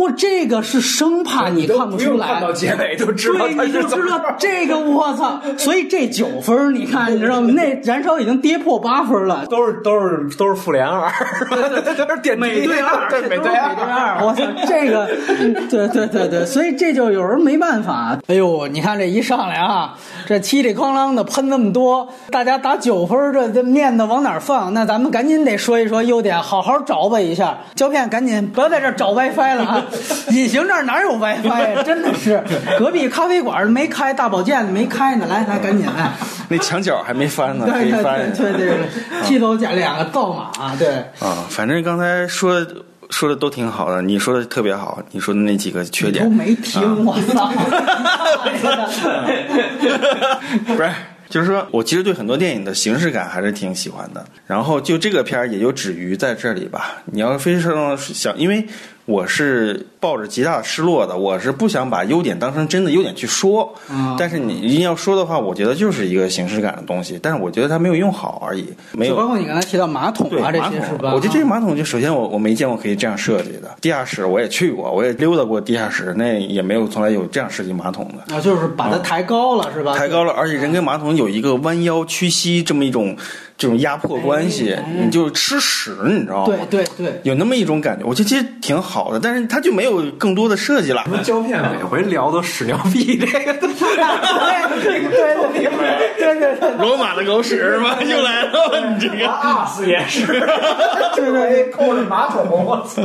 [0.00, 5.40] 我这个是生怕你看不出来，看到结尾就知道对，你就知道这个我操！
[5.58, 7.52] 所以这九分你看，你知道吗？
[7.54, 9.44] 那燃烧已经跌破八分了。
[9.46, 11.10] 都是都是都是复联二，
[11.96, 15.06] 都是点美队二，对美队二，我操，这个，
[15.68, 18.16] 对对对对，所以这就有人没办法。
[18.28, 19.94] 哎呦，你看这一上来啊，
[20.26, 24.72] 这嘁里哐啷的喷那么多，大家打九分儿，这这面子往哪儿放？
[24.72, 27.58] 那咱们赶紧得说一说优点，好好找吧一下。
[27.74, 29.84] 胶片赶紧不要在这儿找 WiFi 了啊！
[30.30, 31.82] 隐形这儿哪有 WiFi 呀？
[31.82, 32.42] 真的是，
[32.78, 35.26] 隔壁咖啡馆没开，大保健没开呢。
[35.28, 36.12] 来来，赶紧来。
[36.48, 38.32] 那墙角还没翻呢，可以翻。
[38.32, 38.78] 对对对，
[39.24, 40.88] 剃头加两个造马，对。
[41.20, 42.66] 啊，反正刚才说
[43.10, 47.52] 说的都挺好的，你说的特别好，你说的那几个缺点都没听，我操！
[50.66, 50.90] 不是，
[51.28, 54.24] 就是说我其实对很多电影的形式感还是挺喜欢的。
[54.46, 56.96] 然后就这个片儿也就止于在这里吧。
[57.04, 58.66] 你要非说想，因为
[59.10, 63.74] 我是抱着极大的失落的，我是不想把优点当成真的优点去说。
[63.90, 71.12] 嗯但是你一定要说的话，我觉得就是一个形式感的东西，但是我觉得它没有用好而已，没有包括你刚才提到马桶啊，这些是吧？
[71.14, 78.34] 我觉得这个马桶就首先我我没见过可以这样设计的，地下室我也去过，我也溜达过地下室，那也没有从来有这样设计马桶的。
[78.34, 79.96] 啊，就是把它抬高了，是吧？
[79.96, 83.16] 抬高了，而且人跟马桶有一个弯腰屈膝这么一种
[83.60, 86.56] 这种压迫关系，你就吃屎，你知道吗？
[86.70, 91.04] 对对对，有那么一种感觉，我觉得其实挺好的，但是它就没有更多的设计了。
[91.22, 95.68] 胶片每回聊都屎尿屁这个，对对对
[96.18, 97.98] 对对对罗马的狗屎是吧？
[98.08, 99.28] 又来了，你这个。
[99.28, 100.26] 阿斯也是，
[101.14, 103.02] 对 对，扣着马桶，我操！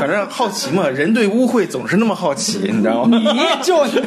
[0.00, 3.16] 反正好奇嘛，人对污秽总是那么好奇，你知道吗？
[3.16, 4.00] 你就你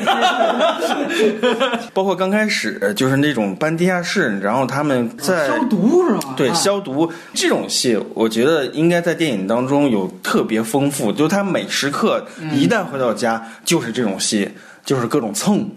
[1.94, 6.34] 包括刚开始就是那种搬地下室，然后他们在消毒是吗？
[6.36, 14.50] 对啊消毒这种戏，我觉得应该在电影当中有特别丰富，就是他每时刻嗯一旦回到家就是这种戏，
[14.84, 15.70] 就是各种蹭，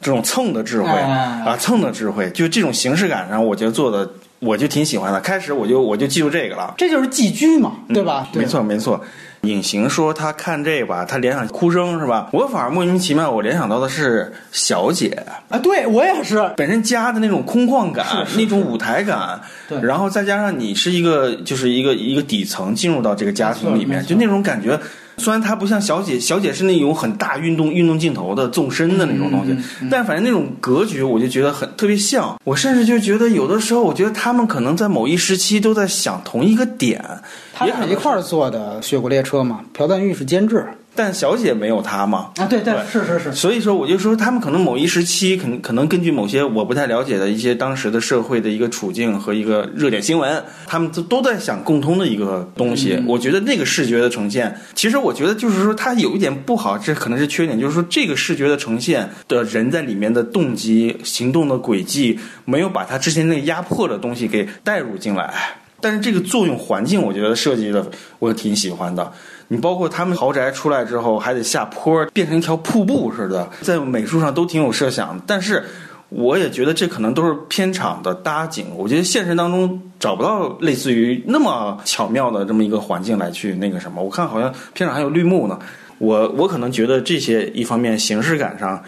[0.00, 5.20] 这种蹭的智慧哎啊，蹭的智慧，就这种形式感上，我觉得做的我就挺喜欢的。
[5.20, 6.74] 开始我就我就记住这个了。
[6.76, 8.28] 这就是寄居嘛，对吧？
[8.32, 9.00] 对没错，没错。
[9.42, 12.28] 隐形说他看这个吧，他联想哭声是吧？
[12.32, 15.08] 我反而莫名其妙，我联想到的是小姐，
[15.48, 24.78] 啊，对我也是，本身家的那种空旷感，那种舞台感，对然后再加上你是一个就是一个一个底层进入到这个家庭里面，就那种感觉。
[25.20, 29.52] 虽然它不像小姐，小姐是那种很大运动运动镜头的纵深的那种东西，
[29.82, 32.34] 嗯但反正那种格局我就觉得很特别像。
[32.44, 37.04] 我甚至就觉得有的时候，我觉得他们可能在某一时期都在想同一个点，
[37.52, 40.66] 他俩一块儿做的《雪国列车》嘛，朴赞玉是监制
[41.00, 42.30] 但小姐没有他嘛。
[42.36, 53.02] 啊，对对，是是是，所以说，我就说他们可能某一时期，可能可能根据某些我不太了解的一些当时的社会的一个处境和一个热点新闻，他们都都在想共通的一个东西。
[53.06, 65.32] 我觉得那个视觉的呈现，其实我觉得就是说它有一点不好，这可能是缺点，就是说这个视觉的呈现的人在里面的动机、行动的轨迹，没有把他之前那个压迫的东西给带入进来。
[65.80, 69.10] 但是这个作用环境，我觉得设计的我挺喜欢的。
[69.52, 75.20] 你包括他们豪宅出来之后还得下坡，变成一条瀑布似的，在美术上都挺有设想。
[75.26, 75.64] 但是
[76.08, 84.00] 我也觉得这可能都是片场的搭景，我觉得现实当中找不到类似于那么巧妙的这么一个环境来去那个什么。
[84.00, 85.58] 我看好像片场还有绿幕呢。
[85.98, 88.80] 我我可能觉得这些一方面形式感上，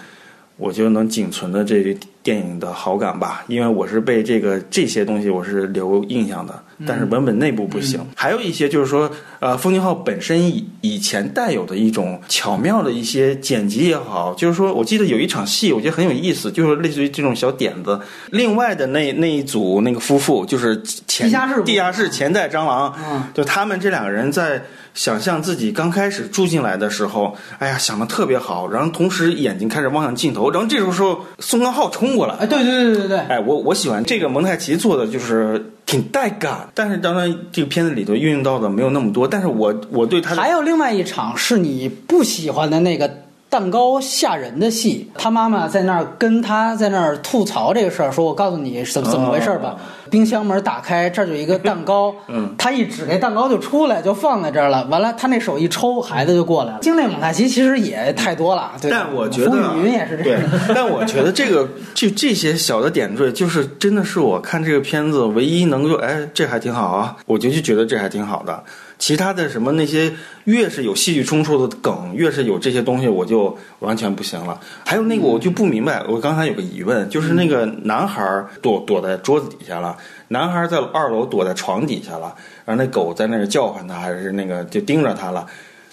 [0.56, 8.00] 我就能仅存的这电影的好感吧，因为我是被这个这些东西我是留印象的，但是文本内部不行。
[8.14, 9.10] 还有一些就是说，
[9.40, 18.00] 呃，风景号本身以以前带有的一种巧妙的一些剪辑也好，就是说我记得有一场戏，我觉得很有意思，就是类似于这种小点子。
[18.30, 24.62] 另外的那那一组那个夫妇，就是前地下室地下室前代蟑螂，嗯就他们这两个人在
[24.94, 43.10] 想象自己刚开始住进来的时候，哎呀，想的特别好，然后同时眼睛开始望向镜头，然后这种时候宋康昊冲过了，哎，对对对对对，哎，我我喜欢这个蒙太奇做的就是挺带感，但是当然这个片子里头运用到的没有那么多，但是我我对他的还有另外一场是你不喜欢的那个
[43.52, 49.76] 蛋糕吓人的戏，他妈妈在那儿跟他在那儿吐槽这个事儿，说我告诉你怎怎么回事吧。
[50.08, 54.86] 冰箱门打开，这儿就一个蛋糕，嗯，他一指那蛋糕就出来，就放在这儿了。
[54.86, 56.78] 完了，他那手一抽，孩子就过来了。
[56.80, 60.42] 经内蒙太奇其实也太多了，对但我觉得风雨云也是这对样。，
[60.74, 68.64] 但我觉得这个 就这些小的点缀，就是真的是我看这个片子唯一能够哎，这还挺好啊，我就就觉得这还挺好的。
[69.02, 70.12] 其他的什么那些
[70.44, 74.56] 越是有戏剧冲突的梗，越是有这些东西，我就完全不行了。
[74.86, 78.22] 还有那个我就不明白，我刚才有个疑问，就是那个男孩
[78.62, 79.96] 躲躲在桌子底下了，
[80.28, 82.32] 男孩在二楼躲在床底下了，
[82.64, 85.44] 然后那狗在那儿叫唤他，还是那个就盯着他了。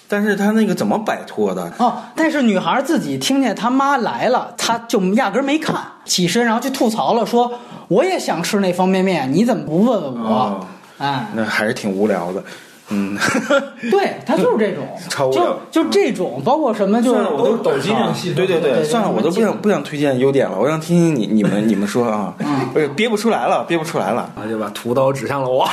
[0.08, 1.74] 但是他那个怎么摆脱的？
[1.80, 7.52] 哦，但是女孩自己听见他妈来了，她就压根儿没看，起身然后去吐槽了，说
[7.88, 10.30] 我也想吃那方便面，你怎么不问问我？
[10.30, 10.68] 哦
[11.00, 12.44] 哎，那还是挺无聊的，
[12.90, 13.18] 嗯。
[13.92, 22.34] 对他就是这种， 超就就这种，包括什么，就是算了，我都抖机灵系对对对算了，我都不想不想推荐优点了，我想听听你你们你们说啊，
[22.76, 24.30] 呃憋不出来了，憋不出来了。
[24.36, 25.68] 他就把屠刀指向了我。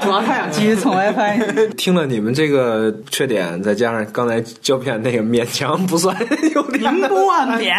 [0.00, 1.74] 主要他想继续蹭 WiFi。
[1.76, 6.16] 听了你们这个缺点，再加上刚才胶片那个勉强不算
[6.54, 7.76] 优点，您冠冕，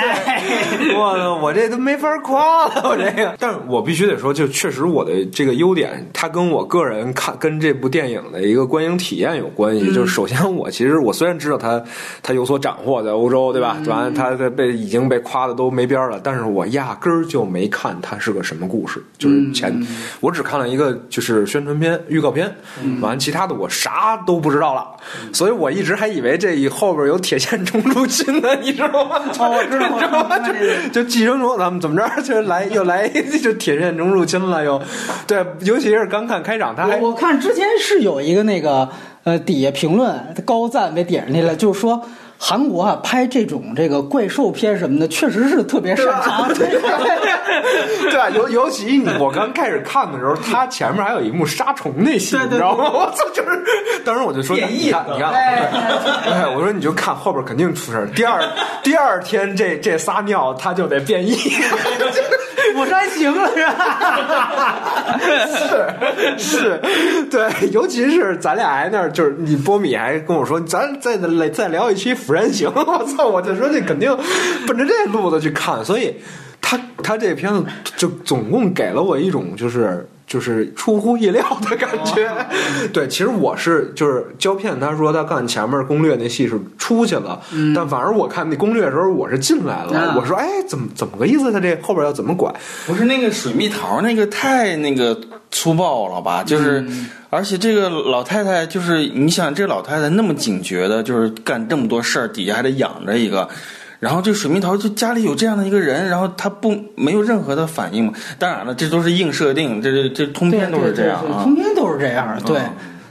[0.96, 3.36] 我我这都没法夸了，我这个。
[3.40, 9.94] 但是我必须得说，就确实我的这个优点，它跟我个人看跟这部电影的一个观影体验有关系。
[9.94, 11.82] 就是首先，我其实我虽然知道他
[12.22, 13.78] 他有所斩获在欧洲，对吧？
[13.88, 19.74] 完了，他他被已经被夸的都没边儿了，但是我压根儿就没看他是个什么故事，就是前
[20.20, 22.54] 我只看了一个就是宣传片、预告片，
[23.02, 24.86] 完了其他的我啥都不知道了，
[25.34, 29.22] 所以我一直还以为这后边有铁线虫入侵呢，你知道吗？
[29.40, 29.96] 哦我 知道吗？
[29.96, 33.08] 我知道就就寄生虫，咱们怎么着就来又来
[33.42, 34.82] 就铁线虫入侵了又，
[35.28, 38.88] 对，尤其是刚看开场，他还我我看之前是有一个那个
[39.24, 40.14] 呃底下评论
[40.46, 42.02] 高赞被点上去了，就是说。
[42.42, 46.48] 韩国啊，拍这种这个怪兽片什么的，确实是特别擅长。
[46.54, 52.90] 对 啊，尤尤其你我刚开始看的时候，他前面还有一幕杀虫那戏，你知道吗？
[52.96, 53.50] 我操，就是
[54.06, 58.08] 当时我就说，变异你看，你看，哎，我说你就看后边肯定出事儿。
[58.16, 58.42] 第二
[58.82, 61.36] 第二天这这撒尿他就得变异，
[62.76, 64.80] 釜山行了是吧？
[66.38, 66.82] 是是，
[67.30, 74.16] 对，尤其是咱俩还那儿，就是你波米还跟我说，咱再再再聊一期《釜山行》， 我操，我就说这肯定
[74.68, 76.16] 奔着这路子去看，所以
[76.62, 77.66] 他他这片子
[77.98, 80.08] 就总共给了我一种就是。
[80.30, 82.32] 就是出乎意料的感觉，
[82.94, 87.42] 对，其实我是就是胶片，他说他看前面攻略那戏是出去了，
[87.76, 91.52] 但反而我看那攻略的时候我是进来了，啊我说哎，怎么怎么个意思？
[91.52, 92.54] 他这后边要怎么拐？
[92.86, 95.20] 不是那个水蜜桃那个太那个
[95.50, 96.44] 粗暴了吧？
[96.46, 96.86] 就是，
[97.32, 103.50] 而且这个老太太就是你想，这老太太那么警觉的，就是干这么多事儿，底下还得养着一个。
[104.00, 108.14] 然后这水蜜桃就家里有这样的一个人，然后他不没有任何的反应嘛？
[108.38, 111.54] 当然了，这都是硬设定，这这这通篇都是这样啊通。
[111.54, 112.42] 篇都是这样。
[112.46, 112.62] 对，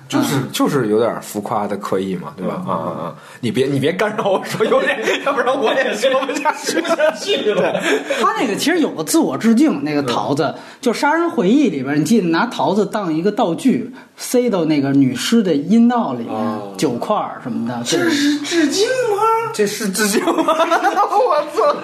[0.08, 2.62] 就是就是有点浮夸的刻意嘛，对吧？
[2.66, 3.14] 啊啊啊！
[3.40, 7.78] 你别你别干扰我说有点， 要不然我也说不下去下去了。
[8.20, 17.78] 他那个其实有个自我致敬，那个桃子，就《杀人回忆》里边，你记得拿桃子当一个道具，塞到那个女尸的阴道里面，酒块什么的。
[17.84, 19.52] 这是致敬吗？
[19.52, 20.32] 这是致敬吗？
[20.46, 21.74] 我操！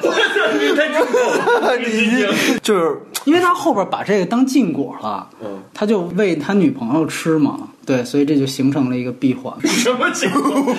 [1.78, 2.26] 你
[2.62, 5.26] 就是因为他后边把这个当禁果了，
[5.72, 9.52] 他就喂他女朋友吃嘛，对，所以这就形成了一个闭环。
[9.66, 10.76] 什么情况？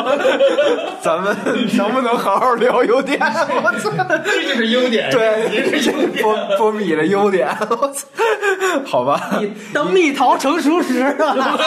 [1.02, 1.36] 咱们
[1.76, 3.18] 能不能好好聊优点？
[3.20, 3.90] 我操！
[4.24, 5.10] 这就是优点。
[5.10, 8.06] 对，波波米的优点，我操！
[8.84, 9.40] 好吧，
[9.72, 11.64] 当蜜桃成熟时啊，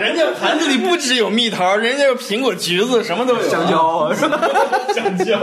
[0.00, 3.42] 人家盘子里不只有蜜桃，人家有苹果、橘子，什么都有。
[3.42, 4.40] 香蕉是吧？
[4.94, 5.38] 香蕉。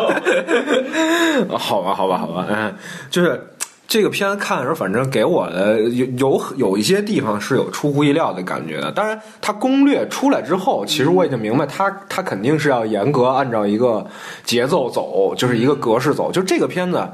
[1.58, 2.74] 好吧，好吧，好吧，嗯，
[3.10, 3.48] 就是
[3.88, 8.92] 这个片子看的时候，反正给我的有有有一些地方是有出乎意料的感觉的。
[8.92, 14.06] 当然，它攻略出来之后，其实我已经明白它，它肯定是要严格按照一个
[14.44, 16.32] 节奏走，就是一个格式走。
[16.32, 17.08] 就这个片子。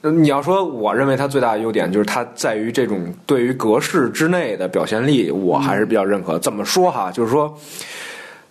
[0.00, 6.38] 你要说，我认为它最大的优点就是它在于这种对于格式之内的表现力，我还是比较认可。
[6.38, 7.10] 怎么说哈？
[7.10, 7.52] 就是说，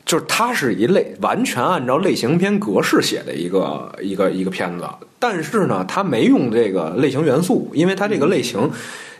[0.07, 4.85] 就是它是一类完全按照类型片格式写的一个一个一个片子，
[5.19, 8.71] 但是呢，它没用这个类型元素，因为它这个类型。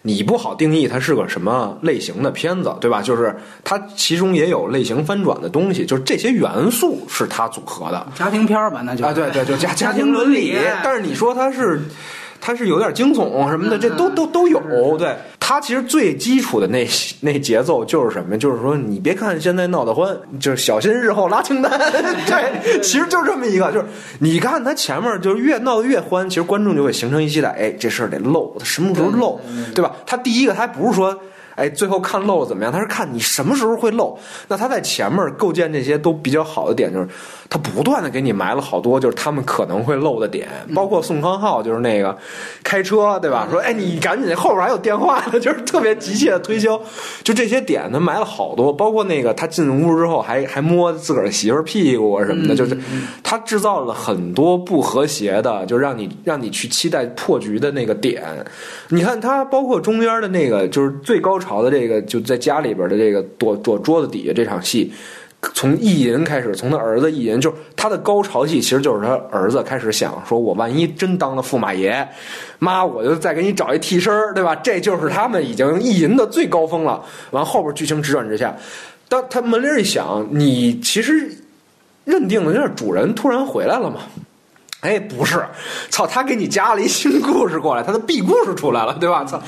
[0.04, 3.02] 你不好定义它是个什么类型的片子，对吧？
[3.02, 3.36] 就是
[3.66, 11.82] 它其中也有类型翻转的东西，就是这些元素是它组合的家庭片儿吧，那就啊，对对，就 家家庭庭伦理但是你说它是，
[12.40, 14.62] 它是有点惊悚什么的，这都都都有。
[14.98, 15.18] 对
[15.48, 16.86] 他其实最基础的那
[17.22, 18.38] 那节奏就是什么？
[18.38, 21.72] 就是说，你别看现在闹得欢，就是小心日后拉清单。
[22.28, 23.86] 对，其实就这么一个，就是
[24.20, 29.40] 你看他前面就是越闹得越欢，其实观众就会形成一期待，哎，这事儿得漏，他什么时候漏，
[29.74, 29.96] 对吧？
[30.06, 31.18] 他第一个，他还不是说。
[31.56, 32.72] 哎，最后看漏了怎么样？
[32.72, 34.16] 他是看你什么时候会漏。
[34.48, 37.08] 那他在前面构建这些都比较好的点，就是
[37.50, 40.48] 他不断的给你埋了好多，就是他们可能会漏的点。
[40.76, 42.16] 包括宋康昊，就是那个
[42.64, 43.48] 开车，对吧？
[43.50, 46.80] 说哎，你赶紧，后边还有电话呢，就是特别急切的推销。
[47.24, 48.74] 就这些点，他埋了好多。
[48.74, 52.78] 包括那个他进屋之后，还还摸自个儿媳妇屁股啊什么的，就是
[53.24, 58.24] 他制造了很多不和谐的，就让你让你去期待破局的那个点。
[58.90, 64.92] 你看他包括中间的那个，就是最高潮的这个，就在家里边的这个躲躲桌子底下这场戏，
[65.54, 72.08] 从意淫开始，从他儿子意淫，就是他的高潮戏，其实就是他儿子开始想说，我万一真当了驸马爷，
[72.60, 74.56] 妈，我就再给你找一替身对吧？
[74.56, 77.04] 这就是他们已经意淫的最高峰了。
[77.32, 78.56] 完后边剧情直转直下，
[79.08, 81.30] 当他门铃一响，你其实
[82.04, 84.02] 认定的就是主人突然回来了嘛。
[84.82, 85.44] 哎，不是，
[85.90, 86.06] 操！
[86.06, 89.26] 他给你加了一新故事过来，他的 B 故事出来了，对吧？
[89.26, 89.42] 操！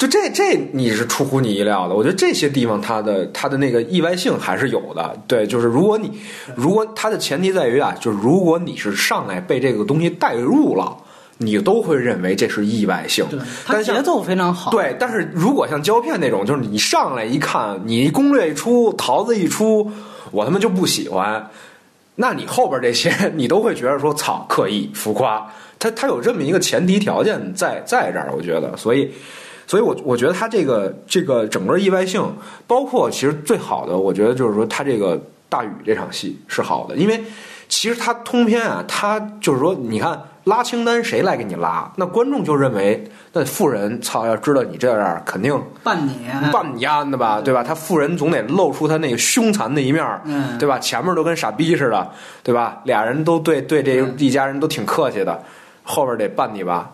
[0.00, 1.94] 就这这你是出乎你意料的。
[1.94, 5.14] 我觉得这些地方它的它的那个意外性还是有的。
[5.26, 6.10] 对，就是如果你
[6.56, 10.96] 如果它的前提在于啊，就是如果你是上来被这个东西带入了，
[11.36, 13.26] 你都会认为这是意外性。
[13.28, 14.70] 对，它节奏非常好。
[14.70, 19.92] 对，但是如果像胶片那种，就是你上来一看，你攻略一出，桃子一出，
[20.30, 21.50] 我他妈就不喜欢。
[22.16, 25.46] 那你后边这些你都会觉得说操刻意浮夸，
[25.78, 29.10] 它它有这么一个前提条件在在这儿，我觉得，所以，
[29.70, 32.20] 所以我我觉得他这个这个整个意外性，
[32.66, 35.16] 包括其实最好的，我觉得就是说他这个
[35.48, 37.22] 大雨这场戏是好的，因为
[37.68, 40.20] 其实他通篇啊，他就是说你看。
[40.44, 41.92] 拉清单谁来给你拉？
[41.96, 45.54] 那观众就认为那富人操，要知道你这样，肯定
[45.84, 47.62] 办你办你丫的吧，对吧？
[47.62, 50.02] 他富人总得露出他那个凶残的一面，
[50.58, 50.78] 对吧？
[50.78, 52.10] 前面都跟傻逼似的，
[52.42, 52.80] 对吧？
[52.84, 55.40] 俩人都对对这一家人都挺客气的，
[55.84, 56.90] 后边得办你吧。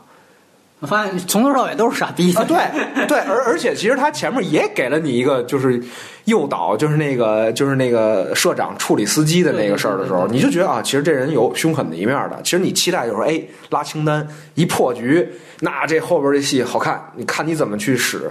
[0.79, 2.45] 我发现从头到尾都是傻逼啊！
[2.45, 2.57] 对
[3.09, 5.83] 对，而而且其实他前面也给了你一个就是
[6.27, 12.39] 诱导，就是那个就是那个社长处理司机的那个事儿的时候，你就觉得啊，其实这人有凶狠的一面的。
[12.45, 15.27] 其实你期待就是哎，拉清单一破局，
[15.61, 18.31] 那这后边这戏好看，你看你怎么去使。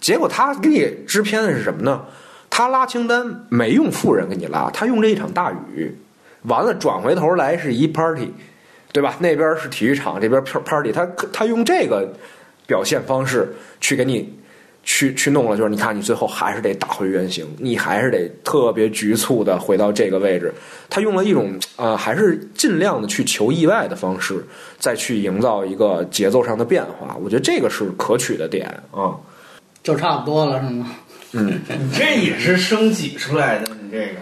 [0.00, 2.02] 结果他给你支片的是什么呢？
[2.50, 5.96] 他拉清单没用富人给你拉，他用这一场大雨，
[6.42, 8.34] 完了转回头来是一 party。
[8.96, 9.14] 对吧？
[9.18, 12.10] 那边是体育场，这边 party，他他用这个
[12.66, 13.46] 表现方式
[13.78, 14.32] 去给你
[14.84, 20.50] 去去弄了，就是你看，你最后还是得打回原形，你还是得特别局促的回到这个位置。
[20.88, 24.42] 他用了一种呃，还是尽量的去求意外的方式，
[24.78, 27.14] 再去营造一个节奏上的变化。
[27.22, 29.12] 我觉得这个是可取的点啊，
[29.82, 30.86] 就差不多了，是吗？
[31.32, 34.14] 嗯，你 这也是升级出来的，你这个。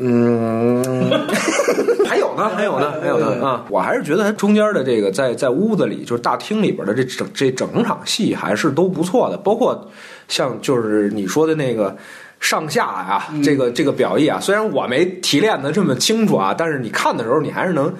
[0.00, 0.82] 嗯，
[2.06, 3.64] 还有呢，还有呢，还有呢啊！
[3.68, 9.88] 我还是觉得它中间的这个在在屋子里，就是大厅里边的这整这整场戏还是都不错的，包括
[10.28, 11.96] 像就是你说的那个
[12.40, 17.92] 上下啊，这个这个表意啊，虽然我没提炼的这么清楚啊，但是你看的时候你还是能。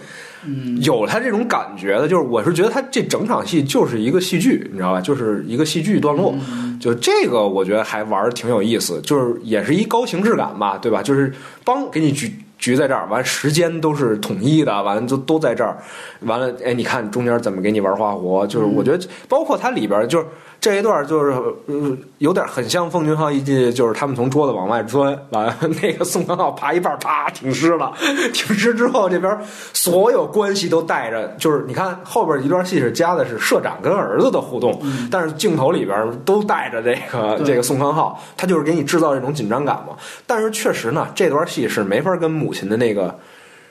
[0.83, 5.01] 有他这种感觉的，就是我是觉得他这整场戏就是一个戏剧，你知道吧？
[5.01, 6.33] 就是一个戏剧段落，
[6.81, 11.03] 就这个我觉得还玩的挺有意思，就是也是一高形式感吧，对吧？
[11.03, 11.35] 就是
[11.65, 15.77] 帮给你局局在这儿，完时间都是统一的，完了就都在这儿，
[16.21, 18.47] 完了哎，你看中间怎么给你玩花活？
[18.47, 20.27] 就是我觉得包括它里边就是。
[20.61, 21.31] 这一段就是
[21.67, 27.93] 呃有点很像奉俊昊一进，就是他们从桌子往外钻，完 那个宋康昊爬一半，啪挺尸了。
[28.35, 29.39] 挺尸之后，这边
[29.73, 39.97] 所有关系都带着，就是你看后边一段戏是加的是社长跟儿子的互动，但是镜头里边都带着这个这个宋康昊，他就是给你制造这种紧张感嘛。
[40.27, 43.17] 但是确实呢，这段戏是没法跟母亲的那个。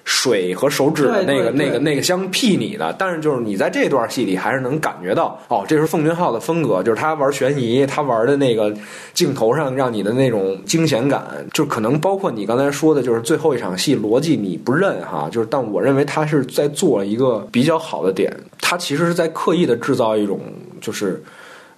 [0.10, 8.74] 水和手指的那个、那个、那个相媲拟的，但是就是你在这段戏里还是能感觉到，哦，这是奉俊昊的风格，就是他玩悬疑，他玩的那个
[9.14, 20.40] 镜头上让你的那种惊险感，就可能包括你刚才说的，就是最后一场戏逻辑你不认哈，就是但我认为他是在做一个比较好的点，他其实是在刻意的制造一种
[20.80, 21.22] 就是。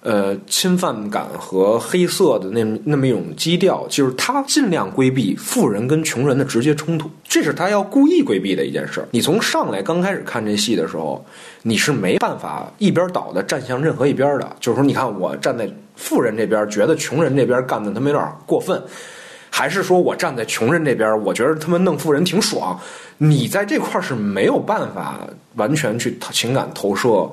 [0.02, 9.06] 呃，侵犯感和黑色的那那么一种基调，就是他尽量规避富人跟穷人的直接冲突，这是他要故意规避的一件事。
[9.10, 11.22] 你从上来刚开始看这戏的时候，
[11.60, 14.56] 你是没办法一边倒的站向任何一边的。
[14.58, 18.82] 就是说，你看我站在富人这边，觉得穷人这边干的他们有点过分，
[19.50, 22.80] 还是说我站在穷人这边，我觉得他们弄富人挺爽。
[23.18, 27.30] 你在这块是没有办法完全去情感投射。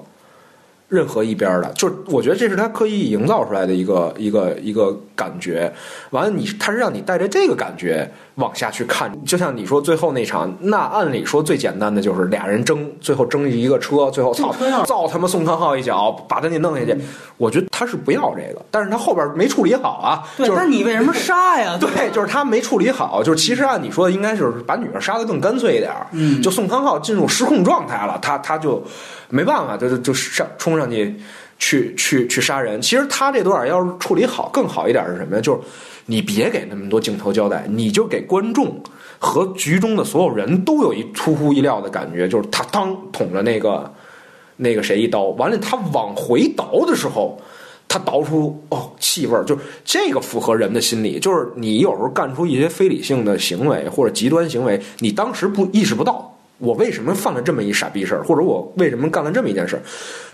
[0.88, 5.71] 任何一边的，就是我觉得这是他刻意营造出来的一个一个一个感觉。
[6.11, 14.53] 完了，你他是让你带着这个感觉往下去看，就像你说最后那场，那按理说最简单的就是俩人争，最后争一个车，最后操
[14.85, 16.97] 造他妈宋康昊一脚把他给弄下去。
[17.38, 20.23] 我觉得他是不要这个，但是他后边没处理好啊。
[20.38, 21.77] 对，那你为什么杀呀？
[21.81, 25.91] 对，就是他没处理好，就是其实按你说的应该就是把女儿杀的更干脆一点。
[26.13, 28.83] 嗯，就宋康昊进入失控状态了，他他就。
[29.29, 31.13] 没办法，就就就上冲上去，
[31.59, 32.81] 去去去杀人。
[32.81, 35.41] 其实他这段要是处理好，更好一点是什么呀？
[35.41, 35.59] 就是
[36.08, 38.82] 你别给那么多镜头交代，你就给观众
[39.20, 43.93] 和局中的所有人都有一出乎意料的感觉，就是他当捅了那个
[44.55, 47.38] 那个谁一刀，完了他往回倒的时候，
[47.88, 51.20] 他倒出哦气味儿，就这个符合人的心理。
[51.20, 56.36] 就是你有时候干出一些非理性的行为或者极端行为，你当时不意识不到。
[56.58, 59.82] 我为什么犯了这么一傻逼事儿，或者我为什么干了这么一件事儿？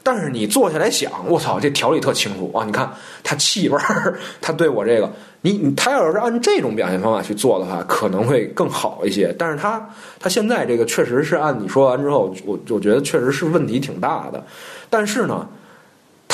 [0.04, 2.64] 但是你坐下来想，我操，这条理特清楚啊！
[2.66, 2.92] 你看
[3.24, 5.12] 他气味儿， 他对我这个，
[5.42, 9.34] 你他要是按这种表现方法去做的话，可能会更好一些。
[9.38, 14.44] 但是他他现在这个确实是按你说完之后，我我觉得确实是问题挺大的。
[14.90, 15.48] 但是呢。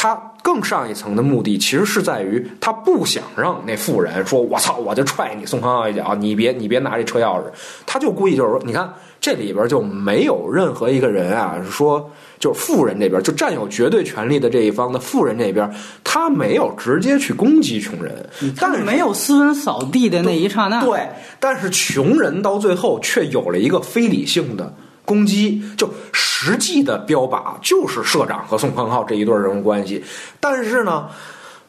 [0.01, 7.43] 他更上一层的目的，其实是在于他不想让那富人说：“我操，我就踹你宋康昊一脚，你别你别拿这车钥匙。”
[7.85, 12.09] 他就故意就是说：“你看这里边就没有任何一个人啊，说
[12.39, 15.69] 就是富人这边就占有绝对权力的这一方的富人这边，
[16.03, 18.27] 他没有直接去攻击穷人，
[18.57, 20.83] 但是没有斯文扫地的那一刹那。
[20.83, 21.07] 对，
[21.39, 24.73] 但是穷人到最后却有了一个非理性的。”
[25.09, 30.03] 攻击就实际的标靶就是社长和宋康昊这一对人物关系，
[30.39, 31.09] 但是呢，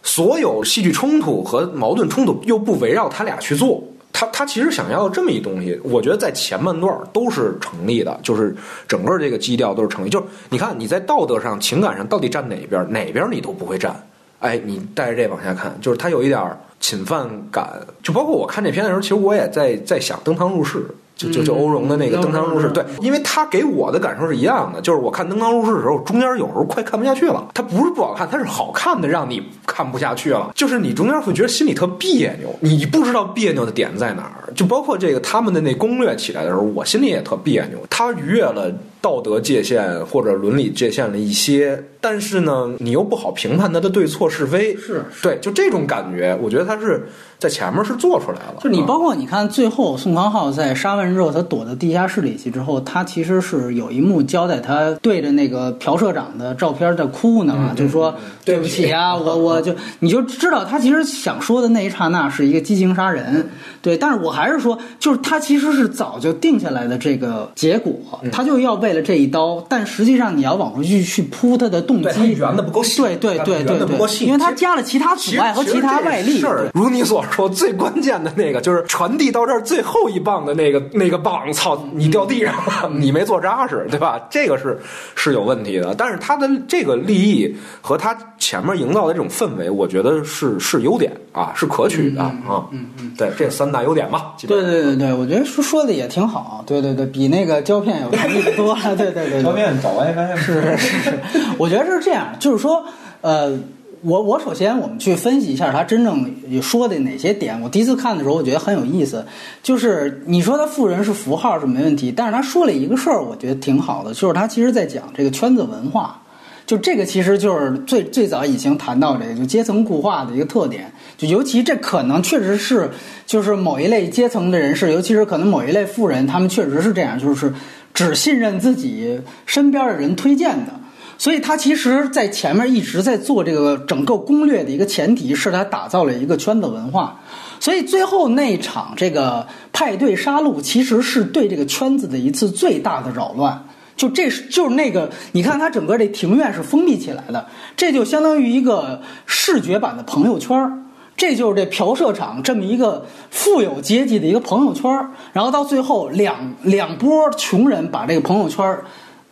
[0.02, 3.82] 所有戏剧冲突和矛盾冲突又不围绕他俩去做，
[4.12, 8.54] 他他其实想要这么一东西，我觉得在前半段都是成立的，就是
[8.86, 10.10] 整个这个基调都是成立。
[10.10, 13.96] 就是你看你在道德上、情感上到底站哪边，哪边你都不会站。
[14.40, 16.38] 哎，你带着这往下看，就是他有一点
[16.78, 17.68] 侵犯感，
[18.02, 20.86] 就包括我看这片的时候，其实我也在在想登堂入室。
[21.20, 27.48] 就就就欧荣的那个登堂入室，对，因为他给我的感受是一样的，就是我看登堂入室的时候，中间有时候快看不下去了。
[27.52, 30.50] 它不是不好看，它是好看的让你看不下去了。
[30.54, 34.50] 就是你中间会觉得心里特别扭，你不知道别扭的点在哪儿。
[34.54, 37.78] 就包括这个他们的那攻略起来的时候，我心里也特别扭。
[37.90, 44.76] 他逾越了道德界限或者伦理界限的一些，但是呢，你又不好评判他的对错是非。
[44.76, 47.06] 是对，就这种感觉，我觉得他是。
[47.40, 58.92] 在前面是做出来了，就你包括你看最后宋康昊在杀完人之后，他躲到地下室里去之后，他其实是有一幕交代，他对着那个朴社长的照片在哭呢，就说对不起。
[58.92, 63.48] 啊， 我我就你就知道他其实想说的那一刹那是一个激情杀人，
[63.80, 67.94] 对，但是我还是说，就是他其实是早就定下来的这个结果，
[68.30, 76.42] 他就要为了这一刀，但实际上你要往回去去扑他的动机，圆的不够细，对对对对对，因为它加了其他阻碍和其他外力，
[76.74, 77.24] 如你所。
[77.30, 84.20] 说最关键的那个就是传递到这儿最后一棒的那个那个棒，操，你掉地上了，你没做扎实，对吧？
[84.28, 84.76] 这个是
[85.14, 85.94] 是有问题的。
[85.94, 92.66] 但是它的这个利益和它前面营造的这种氛围，我觉得是是优点啊，是可取的啊。
[92.72, 94.32] 嗯嗯，对，这三大优点吧。
[94.40, 96.64] 对对对对，我觉得说说的也挺好。
[96.66, 98.96] 对对对，比那个胶片有意思多了。
[98.96, 101.18] 对对对，胶片找完发现是是是是，
[101.58, 102.84] 我觉得是这样，就是说
[103.20, 103.58] 呃。
[104.02, 107.60] 我我首先我们去分析一下他真正说的哪些点。
[107.60, 109.22] 我第一次看的时候，我觉得很有意思。
[109.62, 116.18] 就是你说他富人是符号是没问题，但是他说了一个事儿，我觉得挺好的，就是他其实在讲这个圈子文化。
[116.64, 120.90] 就这个其实就是最最早已经谈到这个就阶层固化的一个特点。
[121.18, 122.88] 就尤其这可能确实是
[123.26, 127.52] 就是某一类阶层的人士，尤其是可能某一类富人，他们确实是这样，就是
[127.92, 130.79] 只信任自己身边的人推荐的。
[131.20, 137.20] 所以他其实，在前面一直在做这个整个攻略的一个前提是他打造了一个圈子文化。
[137.60, 143.66] 所以最后那场这个派对杀戮，其实是对这个圈子的一次最大的扰乱。
[143.98, 147.46] 就这是就是那个，你看他整个这庭院是封闭起来的，
[147.76, 150.86] 这就相当于一个视觉版的朋友圈
[151.18, 154.90] 这就是这嫖社场这么一个富有阶级的一个朋友圈
[155.34, 158.78] 然后到最后两两波穷人把这个朋友圈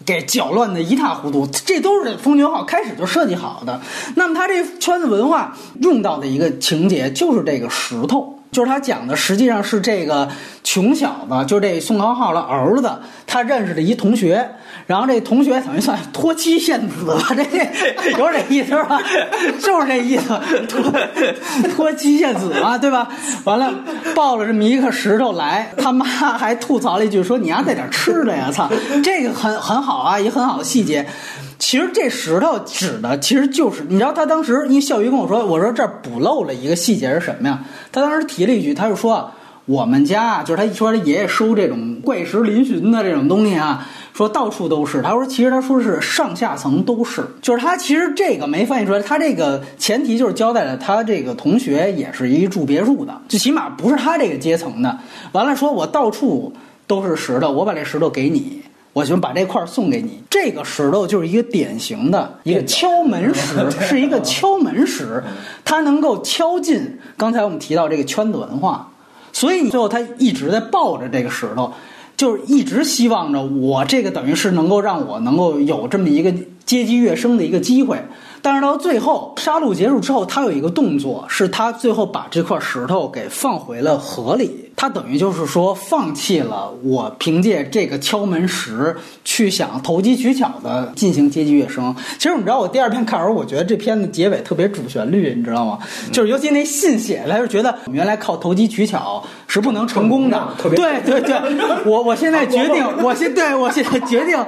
[0.09, 3.79] 给搅乱的一塌糊涂，这都是风云号开始就设计好的。
[4.17, 10.29] 那么他这圈子文化用到的一个情节就是这个石头，就是他讲的实际上是这个
[10.65, 12.91] 穷小子，就是这宋康昊的儿子，
[13.27, 14.51] 他认识的一同学。
[14.87, 18.99] 然后这同学等于算托妻献子吧， 这有点意思是吧？
[19.61, 20.29] 就是这意思，
[20.67, 20.83] 托
[21.77, 23.07] 托妻献子嘛，对吧？
[23.45, 23.71] 完了
[24.15, 28.67] 抱了这么一个石头来，他妈还吐槽了一句说：“你丫带点吃的呀！”操，
[29.05, 31.07] 这个很很好啊，也很好的细节。
[31.59, 37.65] 其实这石头指的其实就是，你知道他当时，因为笑鱼跟我说，我说这儿补漏了一个细节是什么呀？
[37.91, 39.31] 他当时提了一句，他就说
[39.67, 45.03] 我们家，就是他一说他爷爷收这种怪石嶙峋的这种东西啊，说到处都是。
[45.03, 54.97] 他说其实他说是上下层都是，就是他其实这个没翻译出来，他这个前提就是交代了他这个同学也是一住别墅的，最起码不是他这个阶层的。
[55.33, 56.53] 完了说我到处
[56.87, 58.63] 都是石头，我把这石头给你。
[58.93, 60.23] 我就把这块儿送给你。
[60.29, 65.23] 这个石头就是一个典型的一个敲门石，是一个 敲门石，
[65.65, 68.91] 它能够敲进刚才我们提到这个圈子文化，
[69.33, 71.73] 所以你最后他一直在抱着这个石头，
[72.17, 76.33] 就是一直希望着我这个等于是能够让我能够有这么一个
[76.65, 77.99] 阶级跃升的一个机会。
[78.41, 84.68] 但是到最后杀戮结束之后，他有一个动作，是他最后把这块石头给放回了河里。
[84.81, 91.93] 他等于就是说放弃了我凭借这个敲门石去想投机取巧的进行阶级跃升。
[92.17, 95.81] 其实你知道，我第二遍看的时候，我觉得这片子结尾特别主旋律，你知道吗？
[96.13, 100.49] 就是尤其那信写来，就觉得原来靠投机取巧是不能成功的。
[100.57, 101.35] 特别对对对，
[101.85, 104.39] 我我现在决定，我现对我现在决定，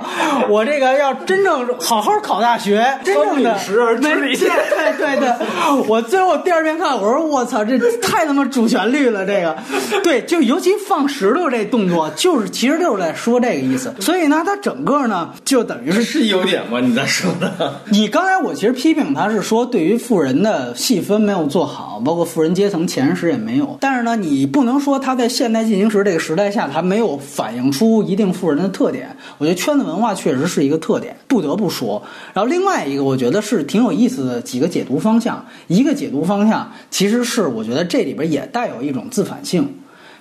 [0.49, 9.57] 我这个要真正好好考大学，真正的靠饮食而知礼对对对对，我最后第二遍看，我说我操，这太他妈主旋律了，这个，
[10.05, 13.95] 对，就尤其放石头这动作，就是其实就是在说这个意思。
[14.01, 16.81] 所以呢，它整个呢就等于是是优点吗？
[16.81, 17.81] 你在说的？
[17.91, 23.77] 你刚才我其实批评他是说，对于富人的细分没有做好，包括富人阶层前十也没有。
[23.81, 29.15] 但是呢，你不能说他在现代进行时这个时代下，他没有反映出一定富人的特点。
[29.39, 32.03] 我觉得圈子文化确实是一个特点，不得不说。
[32.33, 35.45] 然后另外一个，我觉得是挺有意思的几个解读方向。
[35.67, 39.69] 一个解读方向其实是我觉得这里边也带有一种自反性。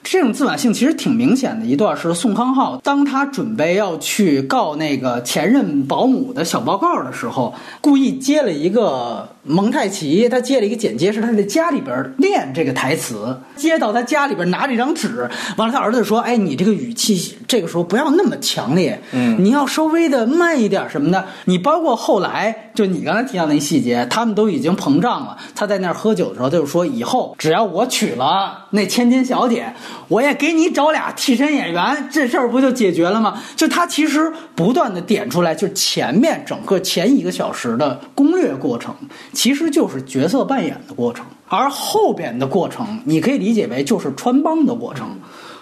[0.04, 21.26] 这种自反性其实挺明显的一段是宋康昊，当他准备要去告那个前任保姆的小报告的时候，故意接了一个蒙太奇，他接了一个剪接，是他在家里边练这个台词，接到他家里边拿着一张纸，完了他儿子说：“哎，你这个语气这个时候不要那么强烈，嗯，你要稍微的慢一点什么的。
[21.46, 25.38] 你包括后来就你刚才提到那细节，他们都已经膨胀了。
[25.56, 29.74] 他在那儿喝酒的时候，他就说以后只要我娶了那千金小姐。”
[30.10, 33.40] 我也给你找俩替身演员，这事儿不就解决了吗？
[33.56, 38.96] 就他其实不断的点出来，就是前面整个前一个小时的攻略过程，
[39.34, 45.20] 其实就是角色扮演的过程，而后边的过程，你可以理解为就是穿帮的过程。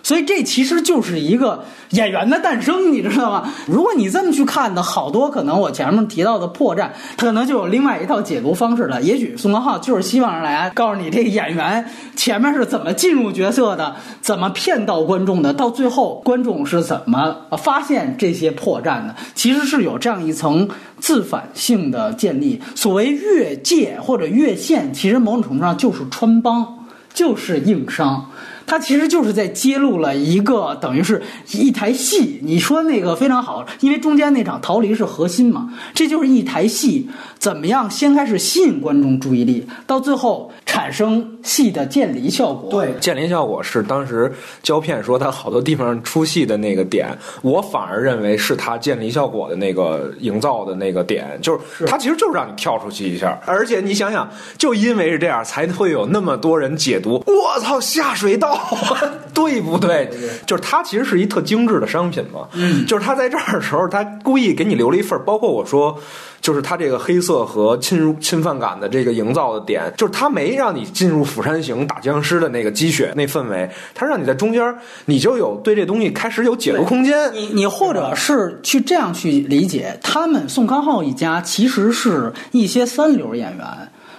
[0.08, 3.54] 所以这其实就是一个演员的诞生，你知道吗？
[3.68, 9.02] 如果你这么去看的，好多可能我前面提到的破绽，可能就有另外一套解读方式了。
[9.02, 11.86] 也许宋康昊就是希望让大家告诉你，这个演员
[12.16, 20.70] 前面是怎么进入角色的，怎么骗到观众的，到最后观众是怎么发现这些破绽的，其实是有这样一层
[21.02, 22.62] 自反性的建立。
[22.76, 26.66] 所谓越界或者越线，其实某种程度上就是穿帮，
[27.14, 28.32] 就是硬伤。
[28.68, 31.24] 它其实就是在揭露了一个等于是
[31.54, 32.40] 一台戏。
[32.44, 42.70] 你说那个非常好，因为中间那场逃离是核心嘛，这就是一台戏怎么样先开始吸引观众注意力，到最后产生戏的渐离效果。
[42.70, 44.32] 对，渐离效果是当时
[44.62, 47.08] 胶片说它好多地方出戏的那个点，
[47.42, 58.57] 我反而认为是它渐离效果的那个营造的那个点，就是它其实就是让你跳出去一下，而且你想想，就因为是这样，才会有那么多人解读，我操，下水道，
[59.34, 60.10] 对不对？
[60.46, 65.98] 就是它其实是一特精致的商品嘛，嗯，就是他在这儿的时候，他故意给你留了一份，包括我说。
[66.40, 74.74] 就是他这个黑色和侵入侵犯感的这个营造的点，就是他没让你进入《釜山行》打僵尸的那个鸡血那氛围，他让你在中间，
[75.06, 77.34] 你就有对这东西开始有解读空间。
[77.34, 83.66] 你你或者是去这样去理解，他们宋康昊一家其实是一些三流演员。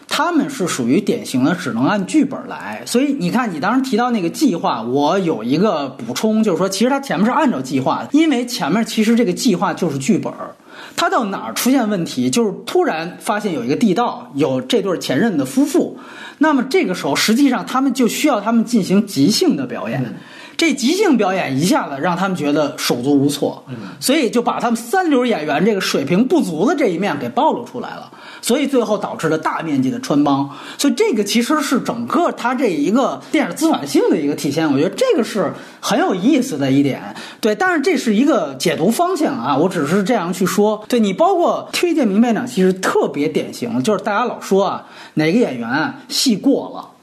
[0.09, 10.33] 他们是属于典型的只能按剧本来，所以你看，你当时提到那个计划，我有一个补充，就是说，其实他前面是按照计划的，因为前面其实这个计划就是剧本。
[10.97, 15.99] 他到哪儿出现问题，就是突然发现有一个地道，有这对前任的夫妇，
[16.39, 20.17] 那么这个时候实际上他们就需要他们进行即兴的表演。
[20.57, 23.63] 这即兴表演一下子让他们觉得手足无措，
[24.01, 28.11] 所以就把他们三流演员这个水平不足的这一面给暴露出来了，
[28.41, 30.49] 所以最后导致了大面积的穿帮。
[30.77, 37.15] 所以这个其实是整个他这一个电影自反性的一个体现，我觉得这个是很有意思的一点。
[37.41, 40.85] 对，但是这是一个解读方向啊，我只是这样去说。
[40.89, 46.98] 对你包括推荐明白长，其实特别典型，就是大家老说啊，哪个演员戏过了。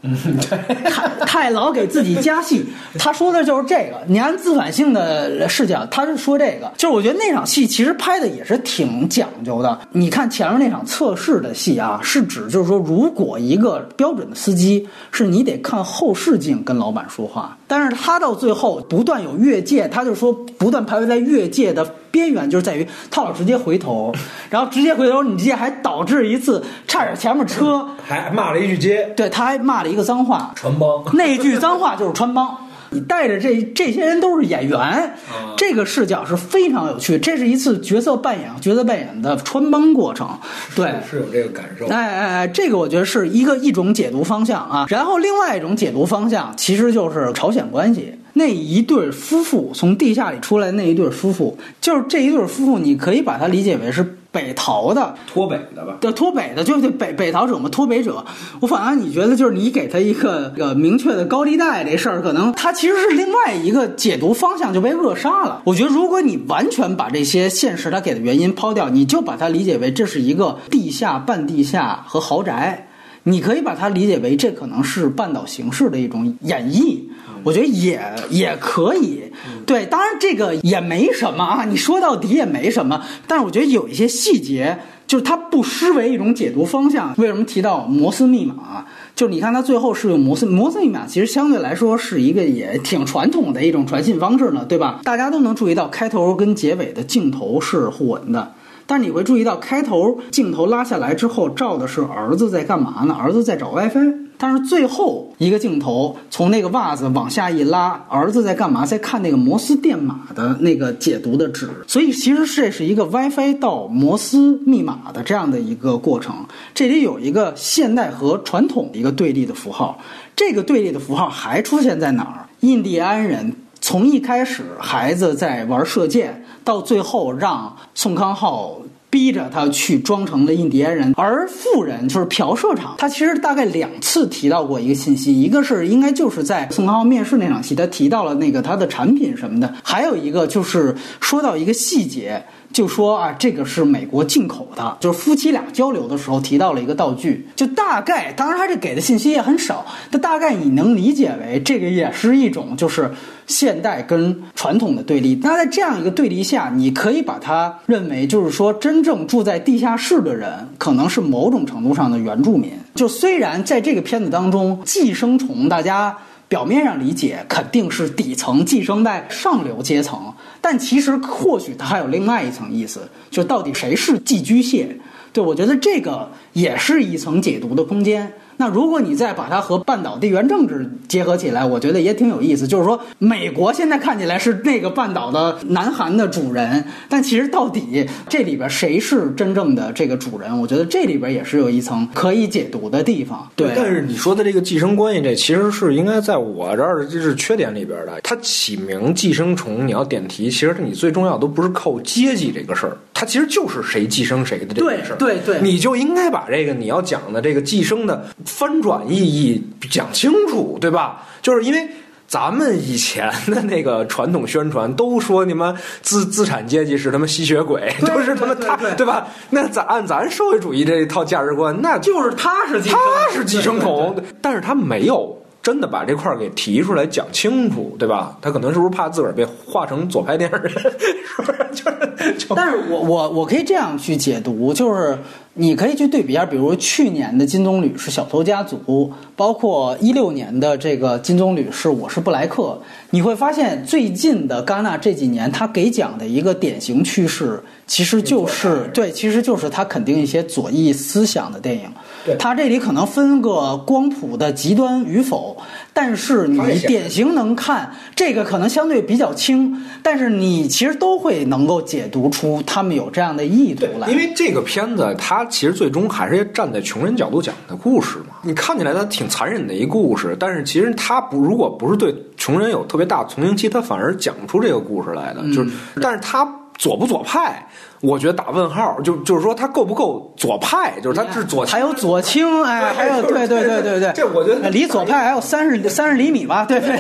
[0.90, 2.66] 太 太老给自己加戏。
[2.98, 9.80] 他说的就是这个，你按自反性的视角，他是说这个，就是我觉得那场戏其实拍的也是挺讲究的。
[9.92, 24.14] 你看前面那场测试的戏啊，是指就是说，如果一个标准的司机是你得看后视镜跟老板说话，但是他到最后不断有越界，他就说不断徘徊在越界的边缘，就是在于他老直接回头，
[24.50, 31.04] 然后直接回头，你直接还导致一次差点前面车还骂了一句街，对，他还骂了一个脏话，穿帮。
[31.16, 32.58] 那句脏话就是穿帮。
[32.92, 35.14] 你带着这这些人都是演员，
[35.58, 37.18] 这个视角是非常有趣。
[37.18, 40.30] 这是一次角色扮演、角色扮演的穿帮过程，
[40.76, 41.88] 对，是有这个感受。
[41.88, 44.86] 哎哎哎，这个我觉得是一个一种解读方向啊。
[44.88, 54.15] 然后另外一种解读方向，其实就是朝鲜关系那一对夫妇从地下里出来那一对夫妇，就是这一对夫妇，你可以把它理解为是。
[54.36, 55.96] 北逃的脱北的吧？
[56.02, 58.26] 对，脱北的就是北北逃者嘛，脱北者。
[58.60, 65.62] 我反而你觉得就是你给他一个呃明确的高利贷这事儿，可能他其实是另外一个解读方向就被扼杀了。
[65.64, 72.90] 我觉得如果你完全把这些现实他给的原因抛掉，你就把它理解为这是一个地下、半地下和豪宅，
[73.28, 77.00] 你可以把它理解为这可能是半岛形式的一种演绎。
[77.44, 79.22] 我觉得也也可以，
[79.68, 83.04] 对，当然这个也没什么啊，你说到底也没什么。
[83.28, 87.14] 但是我觉得有一些细节，就是它不失为一种解读方向。
[87.18, 88.88] 为什么提到摩斯密码？
[89.16, 95.02] 就是你看它最后是用摩斯摩斯密码，其实相对来说是一个也挺传统的一种传信方式呢，对吧？
[95.04, 98.54] 大家都能注意到开头跟结尾的镜头是互文的，
[98.88, 103.14] 但是你会注意到开头镜头拉下来之后照的是儿子在干嘛呢？
[103.14, 104.26] 儿子在找 WiFi。
[104.38, 108.86] 但是最后一个镜头从那个袜子往下一拉，儿子在干嘛？
[108.86, 111.70] 在看那个摩斯电码的那个解读的纸。
[111.88, 116.36] 所以其实这是一个 WiFi 到摩斯密码的这样的一个过程。
[116.74, 120.00] 这里有一个现代和传统的一个对立的符号。
[120.36, 122.46] 这个对立的符号还出现在哪儿？
[122.60, 123.54] 印第安人
[123.88, 128.82] 从一开始孩子在玩射箭，到最后让宋康昊。
[129.08, 132.96] 逼着他去装成了印第安人，而富人就是朴社长。
[132.98, 142.44] 他其实大概两次提到过一个信息，一个是应该就是在宋康昊面试那场戏，他提到了那个他的产品什么的，还有一个就是说到一个细节。
[142.74, 153.12] 就说啊，这个是美国进口的，就是夫妻俩交流的时候提到了一个道具，就大概，当然他这给的信息也很少，但大概你能理解为这个也是一种就是
[153.48, 155.40] 现代跟传统的对立。
[155.42, 162.72] 那在这样一个对立下，你可以把它认为就是说，真正住在地下室的人可能是某种程度上的原住民。
[162.96, 166.18] 就虽然在这个片子当中，寄生虫大家。
[166.48, 170.32] 表面上理解肯定是底层寄生在上流阶层，
[170.68, 174.98] 但其实或许它还有另外一层意思，就到底谁是寄居蟹？
[175.32, 178.34] 对我觉得这个也是一层解读的空间。
[178.58, 182.66] 那如果你再把它和半岛地缘政治结合起来，我觉得也挺有意思。
[182.66, 190.58] 就是说，美国现在看起来是那个半岛的南韩的主人，但其实到底这里边谁是真正的这个主人？
[190.60, 193.46] 我觉得这里边也是有一层可以解读的地方。
[193.56, 198.20] 对，但是你说的这个寄生关系，这其实是应该在我这儿就是缺点里边的。
[198.24, 205.18] 它起名寄生虫，你要点题，其实你最重要都不是靠阶级这个事儿，它其实就是谁寄生谁的这个事儿。
[205.18, 208.26] 对对，你就应该把这个你要讲的这个寄生的。
[208.46, 211.24] 翻转意义讲清楚，对吧？
[211.42, 211.88] 就是因为
[212.28, 219.28] 咱们以前的那个传统宣传都说你们资资产阶级是他妈吸血鬼，都是他妈他，对吧？
[219.50, 222.98] 那咱按咱社会主义这一套价值观，那就是他是他
[223.32, 225.38] 是寄生虫，但是他没有。
[225.66, 228.38] 真的把这块儿给提出来讲清楚，对吧？
[228.40, 230.72] 他可能是不是怕自个儿被画成左派电影人？
[230.72, 231.58] 是不是？
[231.74, 235.18] 就是，但是我我我可以这样去解读，就是
[235.56, 242.80] 你可以去对比一下，比如去年的金棕榈是小偷家族，包括一六年的这个金棕榈是我是布莱克，
[243.10, 251.90] 你会发现最近的戛纳这几年，他给奖的一个典型趋势，其实就是对，其实就是他肯定一些左翼思想的电影。
[252.40, 255.58] 它这里可能分个光谱的极端与否，
[255.94, 264.10] 但是你典型能看这个可能相对比较轻，但是你其实都会能够解读出他们有这样的意图来。
[264.10, 268.36] 因为这个片子它其实最终还是站在穷人角度讲的故事嘛。
[268.44, 275.42] 你看起来它挺残忍的一故事，但是其实它不如果不是对穷人有特别大的同情期，它反而讲不出这个故事来的。
[275.54, 275.70] 就是，
[276.02, 276.46] 但是它
[276.78, 277.66] 左不左派？
[278.02, 280.94] 我觉得打问号，就就是说他够不够左派？
[281.02, 287.00] 就是他是左，还有左倾，哎，还有对对对对对，这我觉得离左派还有三十三十厘米吧，对对。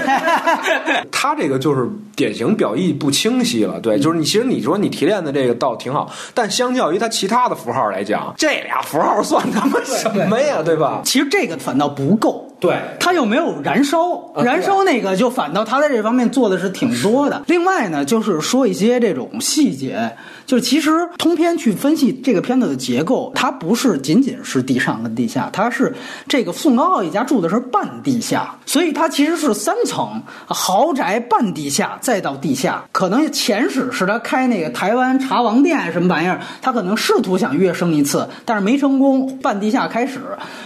[1.12, 11.02] 他这个就是典型表意不清晰了，对，就是你其实你说你提炼的这个倒挺好，但相较于他其他的符号来讲，这俩符号算他妈什么呀，对吧？
[11.04, 12.45] 其实这个反倒不够。
[12.60, 17.44] 对，它又没有燃烧，燃烧那个就反倒他在这方面做的是挺多的。
[17.48, 20.16] 另外呢，就是说一些这种细节，
[20.46, 25.94] 就是其实通篇去分析这个片子的结构，它不是仅仅是地上跟地下，它是
[26.28, 32.84] 这个宋高傲一家住的是半地下，所以它其实是三层豪宅半地下再到地下。
[32.92, 40.20] 可能前史是他开那个台湾茶王店什么玩意儿，他可能试图想跃升一次，但是没成功，半地下开始，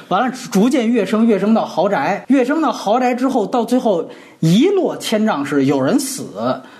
[0.10, 4.10] 完了逐渐跃升，跃升到豪宅，跃升到豪宅之后，到最后
[4.42, 6.26] 一落千丈是有人死，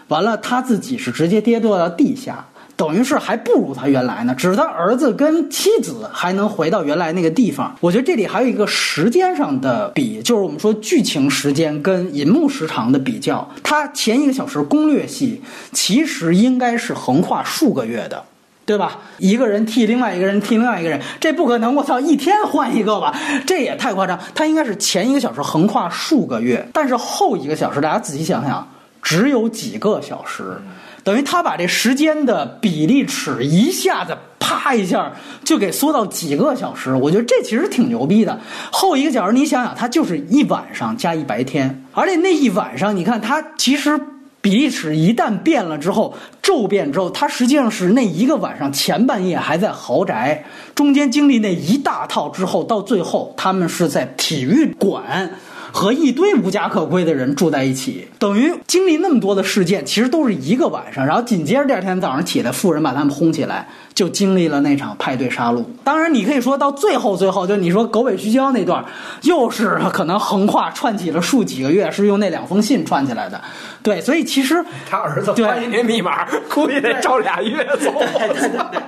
[0.10, 2.46] 完了他自己是直接跌落到地下。
[2.80, 7.76] 等于是还不如他原来呢，只是他儿子跟妻子还能回到原来那个地方。
[7.82, 13.46] 我觉得这里还有一个时间上的比，就是我们说剧情时间跟银幕时长的比较。
[13.62, 15.42] 他前一个小时攻略戏
[15.74, 18.24] 其实应该是横跨数个月的。
[18.66, 19.00] 对吧？
[19.18, 21.74] 一个人替另外一个人替另外一个人，这不可能！
[21.74, 23.12] 我操，一天换一个吧，
[23.48, 24.20] 这也太夸张。
[24.36, 28.68] 他应该是前一个小时横跨数个月，但是后一个小时，大家仔细想想，
[29.02, 30.62] 只有几个小时，
[31.10, 35.12] 等于他把这时间的比例尺一下子啪一下
[35.44, 36.94] 就给缩到几个小时。
[36.94, 38.40] 我觉得这其实挺牛逼的。
[38.72, 44.00] 后一个小时，你想想，他就是一晚上加一白天，而且那一晚上，你看他其实。
[44.42, 55.30] 比例尺一旦变了之后，骤变之后，它实际上是那一个晚上前半夜还在豪宅，中间经历那一大套之后，到最后他们是在体育馆
[55.72, 63.68] 和一堆无家可归的人住在一起，等于经历那么多的事件，其实都是一个晚上，然后紧接着第二天早上起来，富人把他们轰起来。
[64.00, 65.62] 就经历了那场派对杀戮。
[65.84, 68.82] 当然，你可以说到最后，最后就你说狗尾续貂那段，
[69.24, 73.42] 又是可能横跨串起了数几个月，是用那两封信串起来的。
[73.84, 77.92] 对，所以其实他儿子发现那密码，估计得照俩月走。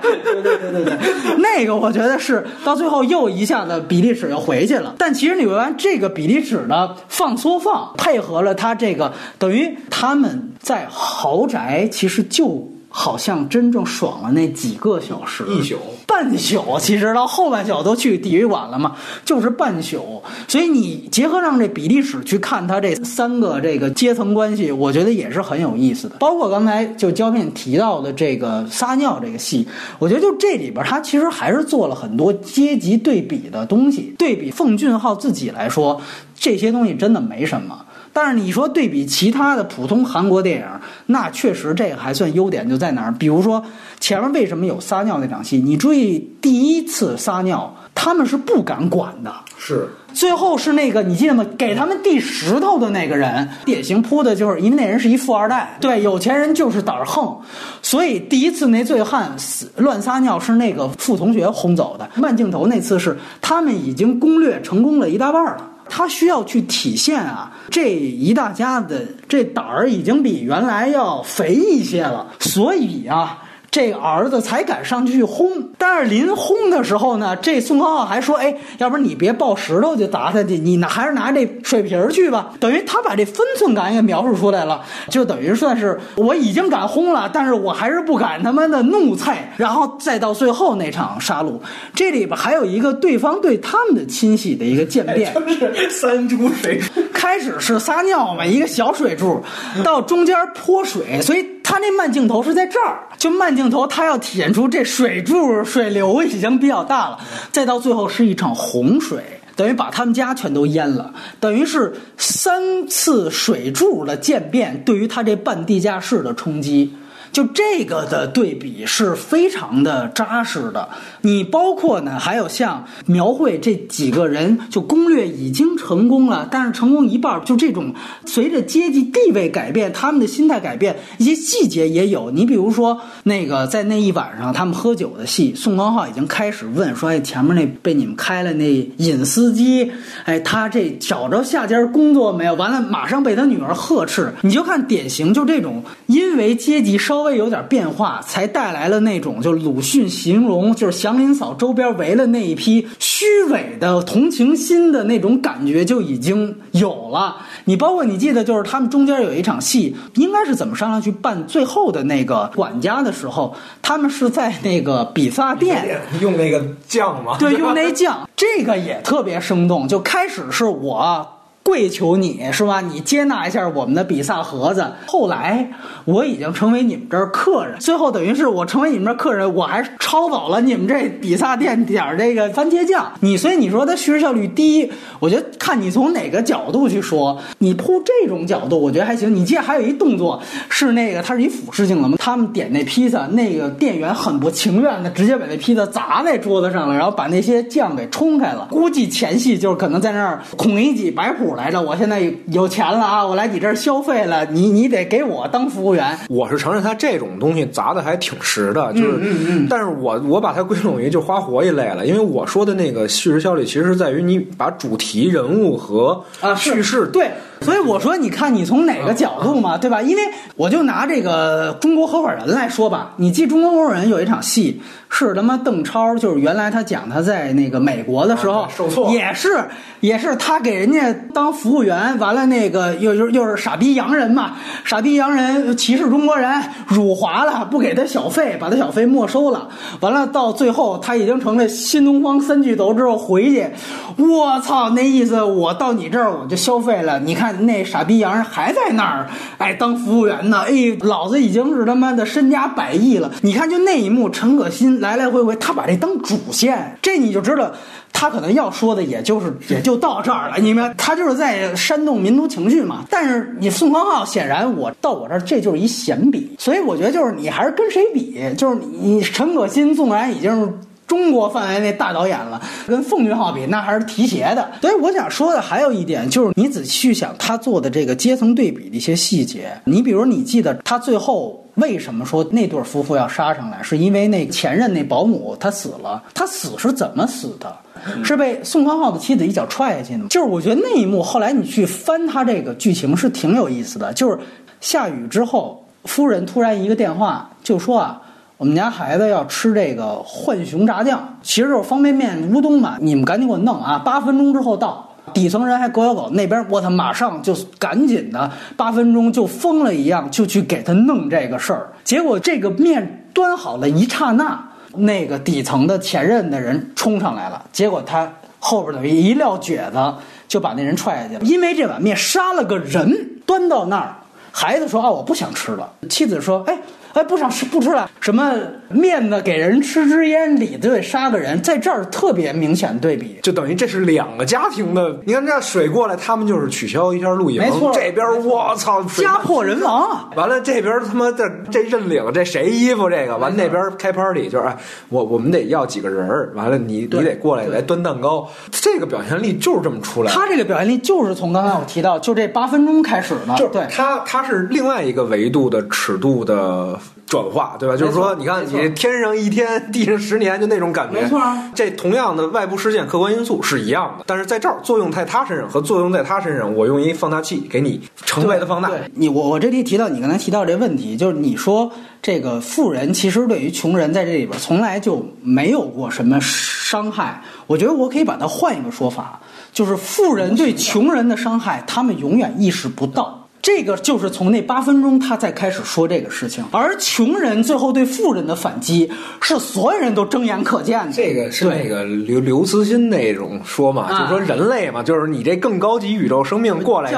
[0.00, 4.94] 对对对对对，那个我觉得是到最后又一下子比利尺又回去了。
[4.96, 12.71] 但其实你发现这个比利尺的放缩放，配合了他这个，等于他们在豪宅其实就。
[12.94, 18.94] 好像真正爽了那几个小时，一宿半宿，其实到后半宿都去体育馆了嘛，
[19.24, 20.22] 就是半宿。
[20.46, 26.16] 所以你结合上这比例尺去看它这三个这个阶层关系，我觉得也是很有意思的。
[26.18, 29.66] 包括刚才就胶片提到的这个撒尿这个戏，
[29.98, 34.14] 我觉得就这里边它其实还是做了很多阶级对比的东西。
[34.18, 35.98] 对比奉俊昊自己来说，
[36.36, 37.86] 这些东西真的没什么。
[38.12, 40.66] 但是你说对比其他的普通韩国电影，
[41.06, 43.12] 那确实这个还算优点就在哪儿？
[43.12, 43.64] 比如说
[44.00, 45.58] 前面为什么有撒尿那场戏？
[45.58, 49.32] 你注意第一次撒尿，他们是不敢管的。
[49.56, 51.46] 是，最后是那个你记得吗？
[51.56, 57.38] 给他们递石头的那个人，典型铺的就是因为那人是一富二代，对，有钱人就是胆儿横，
[57.80, 62.10] 所以第一次那醉汉死乱撒尿是那个副同学轰走的。
[62.16, 65.70] 慢镜头那次是他们已经攻略成功了一大半了。
[65.94, 73.41] 他需要去体现啊，这一大家子这胆儿已经比原来要肥一些了，所以啊。
[73.72, 89.54] 这儿子才敢上去轰，但是临轰的时候呢，这宋康昊还说：“哎，要不然你别抱石头就砸他去，你拿还是拿这水瓶去吧。”等于他把这分寸感也描述出来了，就等于算是我已经敢轰了，但是我还是不敢他妈的怒菜。
[89.56, 91.58] 然后再到最后那场杀戮，
[91.94, 96.78] 这里边还有一个对方对他们的亲戚的一个渐变，就是三株水，
[97.14, 99.42] 开始是撒尿嘛，一个小水柱，
[99.82, 103.70] 到中间泼水，所以他那慢镜头是在这儿，就慢镜。
[103.70, 107.18] 头他要体现出这水柱水流已经比较大了，
[107.50, 116.92] 再到最后是一场洪水，等于把他们家全都淹了，等于是三次水柱的渐变对于他这半地下室的冲击。
[117.32, 120.86] 就这个的对比是非常的扎实的。
[121.22, 127.94] 你包括呢，还有像描绘这几个人，就攻略已经成功了，但是成功一半，就这种
[128.26, 132.30] 随着阶级地位改变，他们的心态改变，一些细节也有。
[132.30, 139.90] 你比如说那个在那一晚上他们喝酒的戏，宋康昊已经开始问说：“哎，前面那被你们开了那尹司机，
[140.24, 144.34] 哎，他这找着下家工作没有？”完了，马上被他女儿呵斥。
[144.42, 147.21] 你就看典型，就这种因为阶级稍。
[147.22, 157.36] 稍微有点变化，才带来了那种就鲁迅形容就是祥林嫂周边围了那一批虚伪的同情心的那种感觉就已经有了。
[157.66, 167.36] 你包括你记得就是他们中间有一场戏，应该是怎么商量去办最后的那个管家的时候，他们是在那个比萨店 用那个酱吗？
[167.38, 169.86] 对，用那酱，这个也特别生动。
[169.86, 171.38] 就开始是我。
[171.62, 172.80] 跪求你是吧？
[172.80, 174.84] 你接纳一下我们的比萨盒子。
[175.06, 175.70] 后来
[176.04, 183.12] 我已经成为你们这儿客人，最后等于是我成为你们这儿客人，我还抄走了你们这比萨店点儿这个番茄酱。
[183.20, 184.90] 你所以你说它叙事效率低，
[185.20, 187.38] 我觉得看你从哪个角度去说。
[187.58, 189.34] 你铺这种角度，我觉得还行。
[189.34, 192.16] 你记得还有一动作是那个，它是一俯视镜的吗？
[192.18, 198.66] 他们点那披萨，那个店员很不情愿的直接把那披萨砸在桌子上了，然后把那些酱给冲开了。
[198.70, 201.80] 估计前戏就是可能在那儿孔乙己摆谱谱来着。
[201.80, 206.18] 我现在有钱了啊，我来你这儿消费了，你你得给我当服务员。
[206.28, 217.30] 我是承认他这种东西砸的还挺实的，就是，但是我我把它归拢于就花活一类了，因为我说的那个叙事效率其实是在于你把主题人物和啊叙事对。
[217.62, 220.02] 所以我说，你看你从哪个角度嘛，对吧？
[220.02, 220.22] 因为
[220.56, 229.64] 我就拿这个中国合伙人来说吧，你记中国合伙人有一场戏是他妈邓超，就是原来他讲他在那个美国的时候受挫，也是
[230.00, 236.50] 也是他给人家当服务员，完了那个又又又是傻逼洋人嘛，傻逼洋人歧视中国人，
[236.88, 239.68] 辱华了，不给他小费，把他小费没收了，
[240.00, 243.70] 完了到最后他已经成了新东方三巨头之后回去，
[244.16, 247.51] 我操，那意思我到你这儿我就消费了，你看。
[247.60, 250.64] 那傻逼洋人还在那儿，哎，当服务员呢。
[250.66, 253.30] 哎，老子已经是他妈的身家百亿了。
[253.42, 257.70] 你看，就那一幕，陈可辛来来回回，他把这当主线，这你就知道，
[258.12, 260.58] 他可能要说的也就是 也就到这儿了。
[260.58, 263.04] 你们，他就是在煽动民族情绪嘛。
[263.10, 270.78] 但是你宋康昊显然，我到我这儿这就是一闲笔，所以我觉得就是你还是跟谁比，就是你陈可辛纵然已经。
[271.06, 274.70] 中国范围内大导演了，跟奉俊昊比那还是提鞋的。
[274.80, 279.70] 所以我想说的还有一点就是，你仔细去想他做的这个阶层对比的一些细节。
[279.84, 286.22] 你比如，你记得他最后为什么说那对夫妇要杀上来，是因为那前任那保姆他死了。
[286.32, 287.76] 他死是怎么死的？
[288.24, 290.26] 是被宋康昊的妻子一脚踹下去的？
[290.28, 294.10] 就是我觉得那一幕后来你去翻他这个剧情是挺有意思的。
[294.14, 294.38] 就是
[294.80, 298.21] 下雨之后，夫人突然一个电话就说啊。
[298.62, 302.96] 我们家孩子要吃这个浣熊炸酱，其实就是方便面乌冬嘛。
[303.00, 303.98] 你们赶紧给我弄啊！
[304.04, 305.04] 八分钟之后到。
[305.34, 311.88] 底层人还狗咬狗，那边我操，马上就赶紧的，八分钟就疯了一样，就去给他弄这个事儿。
[312.04, 314.64] 结果这个面端好了一刹那，
[314.94, 320.14] 那个底层的前任的人冲上来了，结果他后边的一撂蹶子
[320.46, 321.40] 就把那人踹下去了。
[321.40, 324.14] 因为这碗面杀了个人，端到那儿，
[324.52, 325.90] 孩子说啊，我不想吃了。
[326.08, 326.78] 妻子说，哎。
[327.14, 328.10] 哎，不想吃不吃了。
[328.20, 328.52] 什么
[328.88, 329.40] 面子？
[329.42, 335.20] 给人吃支烟，里子得杀个人，在这儿特别明显对比，就等于这是两个家庭的。
[335.24, 337.92] 你看这水过来，他们就是取消一下露营，没错。
[337.92, 340.30] 这边我操，家破人亡。
[340.36, 343.36] 完了这边他妈的这认领这谁衣服这个？
[343.36, 344.76] 完那边开 party 就是哎，
[345.08, 346.52] 我我们得要几个人儿。
[346.54, 348.48] 完了你你得过来来端蛋糕。
[348.70, 350.32] 这个表现力就是这么出来。
[350.32, 356.98] 他这个表现力就是从刚才我提到就这八分钟开始的，就对他他是另外一个维度的尺度的。
[357.32, 357.96] 转化对吧？
[357.96, 361.18] 就是说，你看你天上一天，地上十年，就那种感觉。
[361.18, 361.40] 没错，
[361.74, 368.90] 这同样的外部事件、客观因素是一样的，但是在这儿作用在他身上和作用在他身上，我用一放大器给你成倍的放大。
[369.14, 371.90] 你我我这里提到你刚才提到这问题，就是你说
[372.20, 377.42] 这个富人其实对于穷人在这里边从来就没有过什么伤害。
[377.66, 379.40] 我觉得我可以把它换一个说法，
[379.72, 383.41] 就是富人对穷人的伤害，他们永远意识不到。
[383.62, 389.08] 这个就是从那八分钟他才开始说这个事情，而穷人最后对富人的反击
[389.40, 391.12] 是所有人都睁眼可见的。
[391.12, 397.12] 这个是那个刘刘慈欣那种说嘛，就说人类嘛，就是你这更高级宇宙生命过来，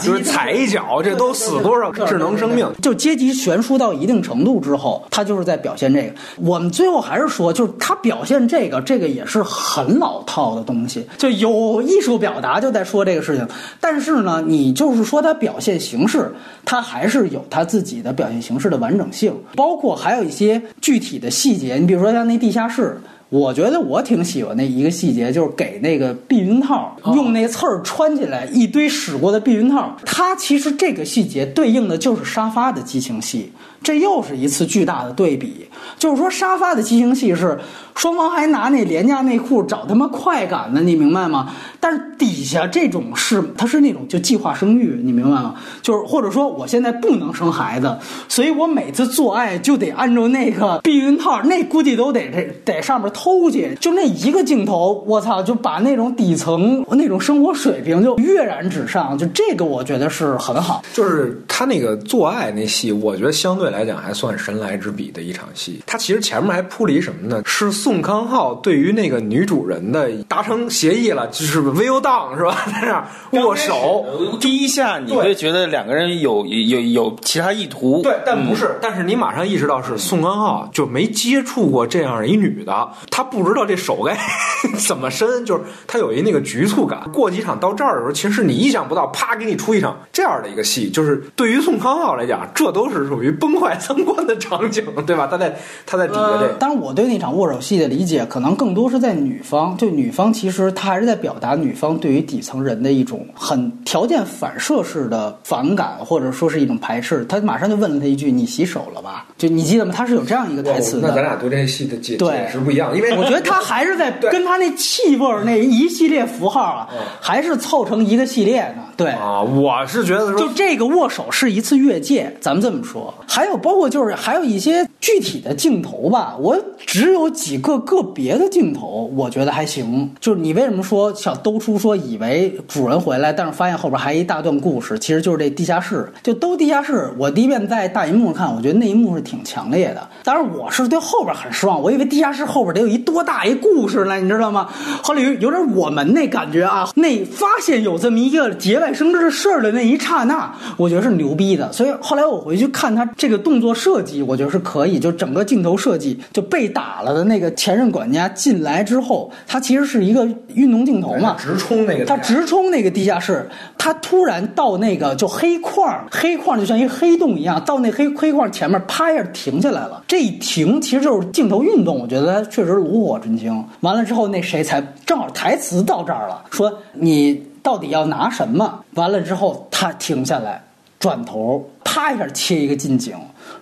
[0.00, 2.68] 就是踩一脚，这都死多少智能生命？
[2.82, 6.12] 就阶级悬殊到一定程度之后，他就是在表现这个。
[6.38, 13.46] 我们最后还是说，就是他表现这个，这个也是很老套的东西，就有艺术表达就在说这个事情。
[13.80, 15.78] 但是呢，你就是说他表现。
[15.84, 16.32] 形式，
[16.64, 21.74] 它还是有它自己的表现形式的完整性，包括还有一些具体的细节。
[21.74, 22.98] 你比如说像那地下室，
[23.34, 29.92] 我觉得我挺喜欢那一个细节，就是给那个避孕套用那刺儿穿起来，一堆使过的避孕套。
[30.06, 33.50] 它其实这个细节对应的就是沙发的激情戏。
[33.82, 35.66] 这又是一次巨大的对比，
[35.98, 37.58] 就是说沙发的激情戏是
[37.94, 41.50] 双方还拿那廉价内裤找他妈快感呢，你明白吗？
[41.80, 45.54] 但是底下这种是它是那种就计划生育，你明白吗？
[45.82, 47.94] 就是或者说我现在不能生孩子，
[48.26, 60.84] 所以我每次做爱就得按照那个避孕套，那估计都得这得上面透偷去，就那一个镜头，我操，就把那种底层那种生活水平就跃然纸上，就这个我觉得是很好。
[60.92, 65.80] 就是他那个做爱那戏，我觉得相对来讲还算神来之笔的一场戏。
[65.86, 67.42] 他其实前面还铺了一什么呢？
[67.46, 72.66] 是宋康昊对于那个女主人的达成协议了，就是 will done 是吧？
[72.66, 74.04] 在那握手，
[74.38, 78.76] 第一下你会觉得两个人有有有其他意图，对，但不是。
[78.82, 84.18] 但是你马上意识到是宋康昊就没接触过这样一女的，他不知道这手该
[84.76, 87.08] 怎么伸，就是他有一那个局促感。
[87.12, 95.28] 过几场到这儿的时候，其实是你意想不到，啪给你出一场这样的一个戏，就是对于宋康昊来讲，这都是属于崩坏三观的场景，对吧？
[95.30, 96.56] 他在他在底下这。
[96.58, 107.24] 但是，我对那场握手戏的理解，可能更多是在女方，就女方其实她还是在表达女方对于底层人的一种很条件反射式的反感，或者说是一种排斥。
[107.26, 109.94] 她马上就问了他一句：“你洗手了吧？”就你记得吗？
[109.96, 111.08] 他是有这样一个台词的。
[111.10, 116.88] 那咱俩读这戏的解解释不一样，因为我觉得他还是在 跟他那气味那一系列符号啊，
[117.20, 118.82] 还是凑成一个系列呢。
[118.96, 123.12] 对啊，我是觉得说，就这个握手是一次越界，咱们这么说。
[123.26, 130.10] 还有包括就是还有一些具体的镜头吧，我只有几个个别的镜头，我觉得还行。
[130.18, 136.10] 就是你为什么说想兜出说以为主人回来，但是发现后边还一大段故事，其实就是这地下室。
[136.22, 140.08] 就兜地下室，我第一遍在大银幕上看，我觉得那一幕是挺强烈的。
[140.22, 144.70] 当然我是对后边很失望，我以为地下室后边得有一多大一故事呢，你知道吗？
[145.02, 151.70] 后来有有点我们那感觉啊，那发现有这么一个节外生枝的事儿的那一刹那，我觉得是牛逼的。
[151.74, 154.93] 所以后来我回去看他这个动作设计，我觉得是可以。
[154.98, 163.48] 就整个镜头设计，就被打了的那个前任管家进来之后，他其实是一个运动镜头嘛，直冲那个，他直冲那个地下室，
[163.78, 170.02] 他突然到那个就黑框，黑框就像一黑洞一样，到那黑黑框前面，啪一下停下来了。
[170.06, 173.64] 这一停，其实就是镜头运动，我觉得确实炉火纯青。
[173.80, 178.80] 完了之后，那谁才正好台词到这儿了，说你到底要拿什么？
[178.94, 180.62] 完了之后，他停下来，
[180.98, 183.14] 转头，啪一下切一个近景，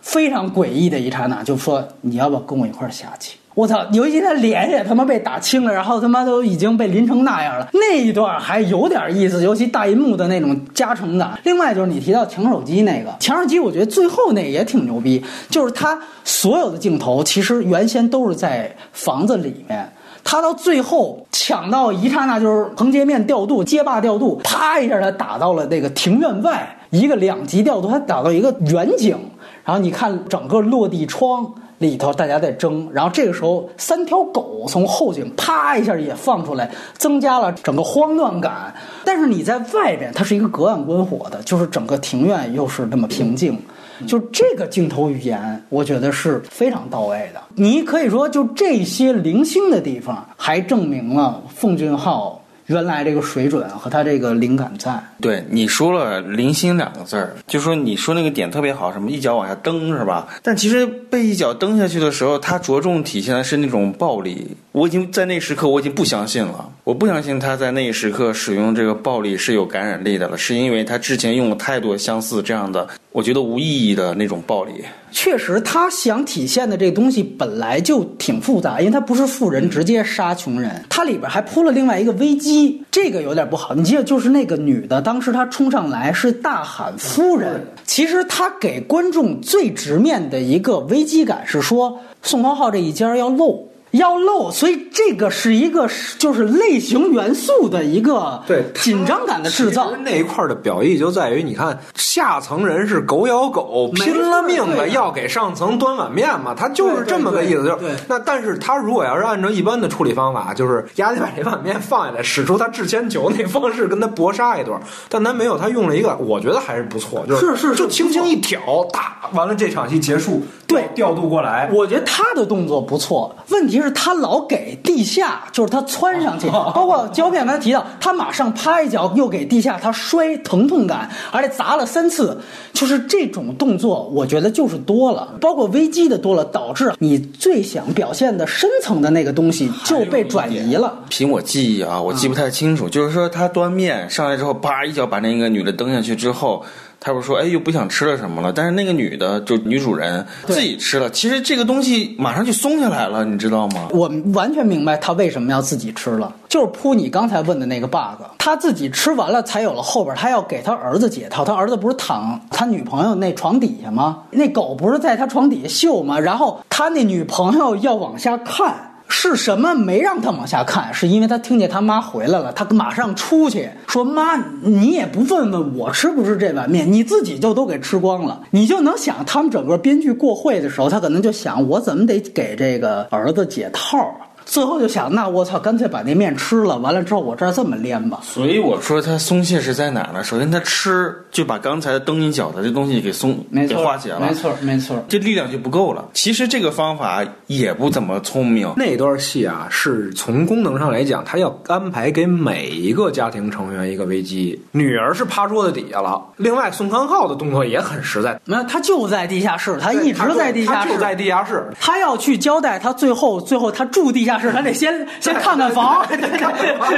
[0.02, 3.38] 非常诡异的一刹那，就说你要不要跟我一块儿下去？
[3.54, 3.84] 我操！
[3.92, 11.38] 尤其他脸也他妈被打青了，然后他妈都已经被淋成那样了，那一段还有点意思，尤其大银幕的那种加成感。
[11.44, 19.86] 另外就是你提到抢手机那个，抢手机我觉得最后那也挺牛逼，就是他所有的镜头其实原先都是在房子里面，
[20.24, 29.14] 他到最后抢到一刹那就是横截面调度、街霸调度，啪一下他打到了那个庭院外，一个两级调度，他打到一个远景，
[29.64, 31.52] 然后你看整个落地窗。
[31.78, 38.72] 里头大家在争，然后这个时候三条狗从后景啪一下也放出来，增加了整个慌乱感。
[39.04, 43.60] 但是你在外边，它是一个隔岸观火的，就是整个庭院又是那么平静，
[44.06, 47.40] 就这个镜头语言，我觉得是非常到位的。
[47.56, 52.40] 你可以说，就这些零星的地方，还证明了奉俊昊。
[52.72, 60.26] 原来这个水准和他这个灵感在，对你说了“零星”两个字儿，就说你说那个点特别好，什么一脚往下蹬是吧？
[60.42, 64.56] 但其实被一脚蹬下去的时候，他着重体现的是那种暴力。
[64.72, 74.72] 我已经在那时刻我已经不相信了，我不相信他在那一时刻使用这个暴力是有感染力的了，是因为他之前用了太多相似这样的，我觉得无意义的那种暴力。
[75.10, 83.74] 确实，他想体现的这东西本来就挺复杂，因为他不是富人直接杀穷人，他里边还铺了另外一个危机，这个有点不好。
[83.74, 93.68] 你记得，就是那个女的，当时她冲上来是大喊“夫人”，其实他给观众最直面的一个危机感是说，宋康昊这一家要露。
[93.92, 95.88] 要露，所以这个是一个
[96.18, 99.92] 就是类型元素的一个对紧张感的制造。
[100.02, 107.64] 那一块的表意就在于，你看下层人是狗咬狗，拼了命的要给上层端碗面嘛，他就是这么个意思。
[107.64, 114.80] 就是那，但是他如果要是按照一般的处理方法，就是丫得把这碗面放下来，使出他制铅球那方式跟他搏杀一段。
[115.10, 118.58] 但他没有，他用了一个，我觉得还是不错，就是是就轻轻一挑，
[118.90, 121.68] 打完了这场戏结束，对调度过来。
[121.70, 123.81] 我觉得他的动作不错，问题。
[123.82, 132.40] 是他老给地下，就是他窜上去，包括胶片刚才提到，他马上啪一脚又给地下，他摔疼痛感，而且砸了三次，
[132.72, 141.00] 就是这种动作，我觉得就是多了，包括危机的多了，导致你最想表现的深层的那个东西就被转移了。
[141.08, 146.64] 凭我记忆啊，我记不太清楚，就是说他端面上来之后，啪一脚把那个女的蹬下去之后。
[147.04, 148.52] 他不是说，哎，又不想吃了什么了？
[148.52, 151.10] 但是那个女的，就女主人自己吃了。
[151.10, 153.88] 其实这个东西马上就松下来了，你知道吗？
[153.90, 158.22] 我完全明白他为什么要自己吃了，就是铺你刚才问的那个 bug。
[158.38, 161.44] 他自己吃完了，才有了后边，他要给他儿子解套。
[161.44, 164.22] 他儿子不是躺他女朋友那床底下吗？
[164.30, 166.20] 那狗不是在他床底下嗅吗？
[166.20, 168.91] 然后他那女朋友要往下看。
[169.14, 170.92] 是什么没让他往下看？
[170.92, 184.31] 是因为他听见他妈回来了，他马上出去说：“妈，你也不问问我吃不吃这碗面，你自己就都给吃光了。”你就能想，他们整个编剧过会的时候，他可能就想：我怎么得给这个儿子解套啊？
[184.44, 188.20] 最后就想，那我操，干脆把那面吃了，完了之后我这儿这么连吧。
[188.22, 190.22] 所以我说他松懈是在哪儿呢？
[190.22, 196.04] 首先他吃就把刚才蹬你脚的这东西给松给化解了，没错没错，这力量就不够了。
[196.12, 198.72] 其实这个方法也不怎么聪明。
[198.76, 204.60] 那段戏啊，是从功能上来讲，他要安排给每一个家庭成员一个危机。
[204.72, 216.04] 女儿是趴桌子底下了，另外宋康昊的动作也很实在，那他就在地下室，他一直在地下室，就在地下室，他要去交代他最后最后他住地下室，他得先先看看房，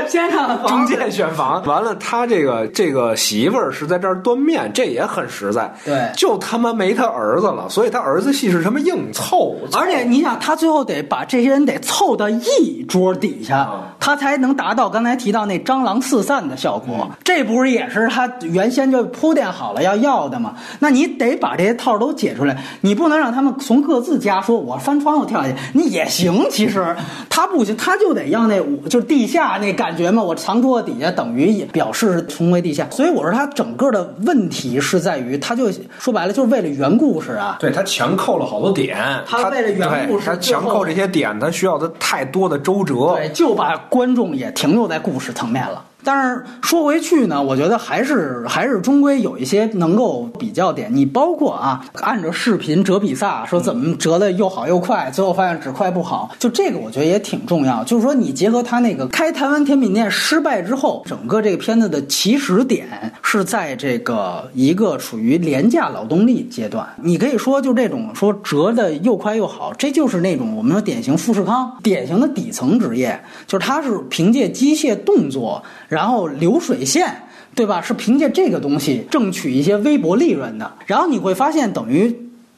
[0.09, 1.63] 先看看房，中介选房。
[1.65, 5.73] 完了，他这个这个媳妇儿是在这儿端面，这也很实在。
[5.85, 9.55] 对，就他妈没他儿子了，所以他儿子戏是什么硬凑。
[9.73, 13.69] 而且你想，他最后得把这些人得凑到一桌底下，
[14.01, 17.11] 他才能达到刚才提到那蟑螂四散的效果。
[17.23, 20.55] 这不是也是他原先就铺垫好了要要的吗？
[20.81, 26.47] 那你得把这些套都解出来，你不能让他们从各自家说，我翻窗户跳下去，你也行。
[26.51, 26.95] 其实
[27.29, 30.23] 他不行，他就得要那就是地下那感觉嘛。
[30.23, 32.87] 我藏桌子底下，等于也表示是重回地下。
[32.91, 37.57] 所以我说他整个的问题是在于，他就说白了就是为了圆故事啊。
[37.61, 45.85] 对他强扣了好多点，他为了圆故事，他强扣这些点，他需要的太多的周折，对，就把观众也停留在故事层面了。
[46.05, 50.95] 但是说回去呢，我觉得还是还是终归有一些能够比较点。
[50.95, 57.83] 你包括啊，按照视频折比萨说怎么折的又好又快，最后发现只快不好，就这个我觉得也挺重要。
[57.85, 62.87] 就是说你结合他那个开台湾甜品店失败之后，整个这个片子的起始点
[63.23, 66.87] 是在这个一个属于廉价劳动力阶段。
[67.03, 75.63] 你可以说就这种说折的又快又好，这就是那种我们说典型富士康典型的底层职业，就是他是凭借机械动作。
[75.95, 77.23] 然后流水线，
[77.55, 77.81] 对吧？
[77.81, 80.73] 是凭借这个东西挣取一些微薄利润的。
[80.87, 82.15] 然后你会发现，等于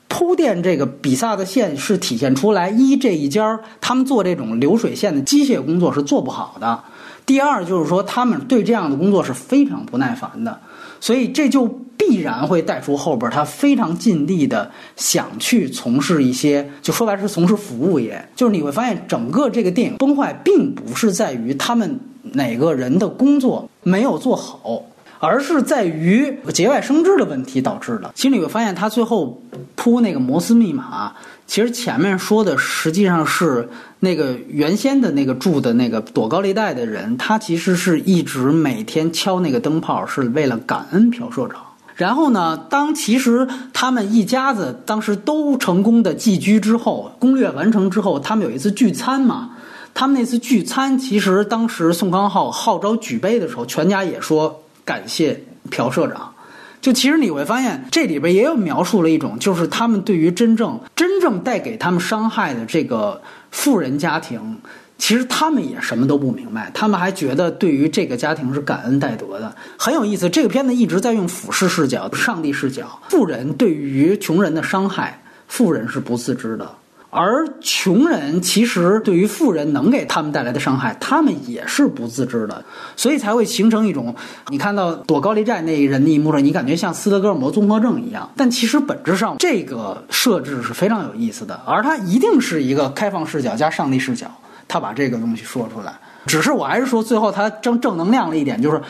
[0.09, 6.83] 铺垫这个比萨的线是体现出来：一这一家他们做这种流水线的机械工作是做不好的；
[7.27, 10.61] 第二就是说他们对这样的工作是非常不耐烦的。
[11.01, 11.67] 所以这就
[11.97, 18.27] 必然会带出后边他非常尽力的想去从事一些，就说白了是从事服务业。
[18.35, 21.99] 就是你会发现，整个这个电影崩坏，并不是在于他们。
[22.33, 24.83] 哪个人的工作没有做好，
[25.27, 28.13] 而是在于节外生枝的问题导致的。
[28.15, 29.43] 其实你会发现，他最后
[29.75, 31.13] 铺那个摩斯密码，
[31.47, 33.69] 其实前面说的实际上是
[34.01, 41.61] 那个原先的那个住的那个躲高利贷的人，他其实是一直每天敲那个灯泡，是为了感恩朴社长。
[41.97, 49.51] 然后呢，当其实他们一家子当时都成功的寄居之后，攻略完成之后，他们有一次聚餐嘛。
[49.95, 55.39] 他们那次聚餐，其实当时宋康昊号召举杯的时候，全家也说感谢
[55.71, 56.33] 朴社长。
[56.81, 64.59] 就其实你会发现，这里边也有描述了一种，就是他们对于真正真正带给他们伤害的这个富人家庭，
[64.97, 70.31] 其实他们也什么都不明白，他们还觉得对于这个家庭是感恩戴德的，很有意思。
[70.31, 76.71] 这个片子一直在用俯视视角、上帝视角，富人对于穷人的伤害，富人是不自知的。
[77.17, 82.63] 而穷人其实对于富人能给他们带来的伤害，他们也是不自知的，
[82.95, 84.15] 所以才会形成一种
[84.49, 88.31] 你看到躲高利贷那一人的一幕了，你感觉像斯德哥尔摩综合症一样。
[88.37, 94.31] 但其实本质上这个设置是非常有意思的，而它一定是一个开放视角加上帝视角，
[94.69, 95.99] 他把这个东西说出来。
[96.27, 98.81] 只是我还是说，最后他正正能量了一点，就是。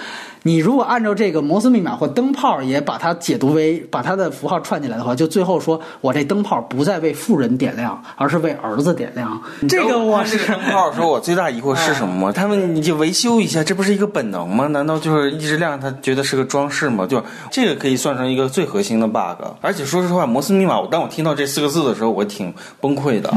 [0.42, 9.42] 你如果按照这个摩斯密码或灯泡也把它解读为把它的符号串起来的话，就最后说我这灯泡不再为富人点亮，而是为儿子点亮。
[9.68, 12.32] 这个我是灯泡，说我最大疑惑是什么吗？
[12.32, 14.68] 他们你就维修一下，这不是一个本能吗？
[14.68, 17.04] 难道就是一直亮，他觉得是个装饰吗？
[17.04, 19.44] 就这个可以算成一个最核心的 bug。
[19.60, 23.34] 而且说实话，摩斯密码，当我听到这四个字的时候，我挺崩溃的，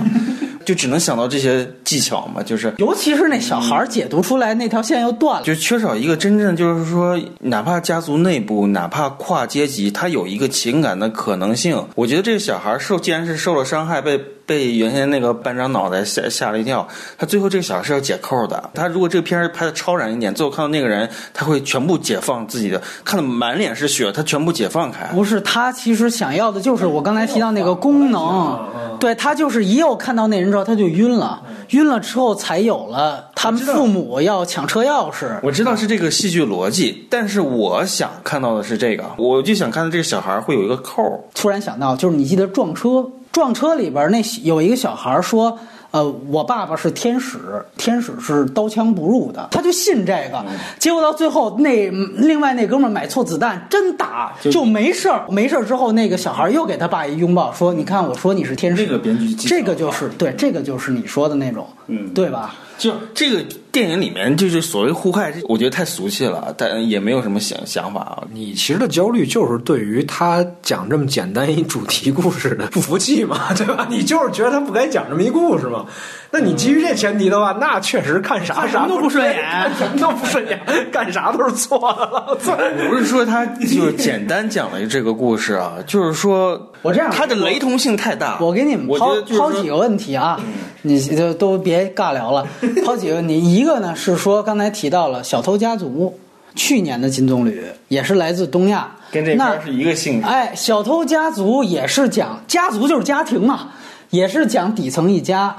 [0.69, 7.19] 就只能想到这些技巧嘛，就是尤其是那小孩解读出来那条线又断了，就缺少一个真正就是说。
[7.39, 11.83] 哪怕家族内部，哪怕跨阶级，他有一个情感的可能性。
[11.95, 16.87] 我觉得这个小孩受，既然是受了伤害，被被原先那个班长脑袋吓吓了一跳，
[17.19, 18.71] 他最后这个小孩是要解扣的。
[18.73, 25.05] 他如果这个片儿拍的超燃一点，最后看到那个人，他会全部解放自己的，看的满脸是血，他全部解放开。
[25.13, 31.39] 不是，他其实想要的就是我刚才提到那个功能，对他就是一有看到那人之后他就晕了，
[31.69, 35.39] 晕了之后才有了他们父母要抢车钥匙。
[35.43, 37.05] 我知道是这个戏剧逻辑。
[37.07, 41.03] 但是我想看到的是这个，我就想看到这个小孩会有一个扣。
[41.35, 45.57] 突然想到，就是你记得撞车，撞车里边那有一个小孩说
[45.91, 47.37] ：“呃，我爸爸是天使，
[47.77, 50.43] 天使是刀枪不入的，他就信这个。
[50.77, 55.25] 结果到最后，那另外那哥们儿买错子弹，真打就没事儿。
[55.29, 62.55] 没事儿之后，那个小孩又给他爸一拥抱，说：“你看，我说你是天使。”这个编剧，这个就是对，这个就是你说的那种，嗯，对吧？
[62.77, 68.23] 就这个电影里面，就是所谓互害，我觉得太俗气了，但也没有什么想想法啊。
[68.33, 73.87] 你其实的焦虑就是对于他讲这么简单一主题故事的不服气嘛， 对吧？
[73.89, 75.85] 你就是觉得他不该讲这么一故事嘛？
[76.31, 79.43] 那你基于这前提的话，那确实看啥啥都不顺眼，
[79.77, 80.59] 什么都不顺眼，
[80.91, 82.37] 干啥都是错的了。
[82.47, 88.37] 我不是说他就是简单讲了这个故事啊， 就是说我这样，他的雷同性太大。
[88.39, 90.39] 我给你们抛抛几个问题啊，
[90.83, 92.47] 你就都别尬聊了。
[92.85, 96.13] 抛几个问题，一个呢是说刚才提到了《小偷家族》，
[96.55, 100.25] 去年的金棕榈也是来自东亚，跟这边是一个性质。
[100.25, 103.71] 哎，《小偷家族》也是讲家族就是家庭嘛，
[104.11, 105.53] 也是讲底层一家。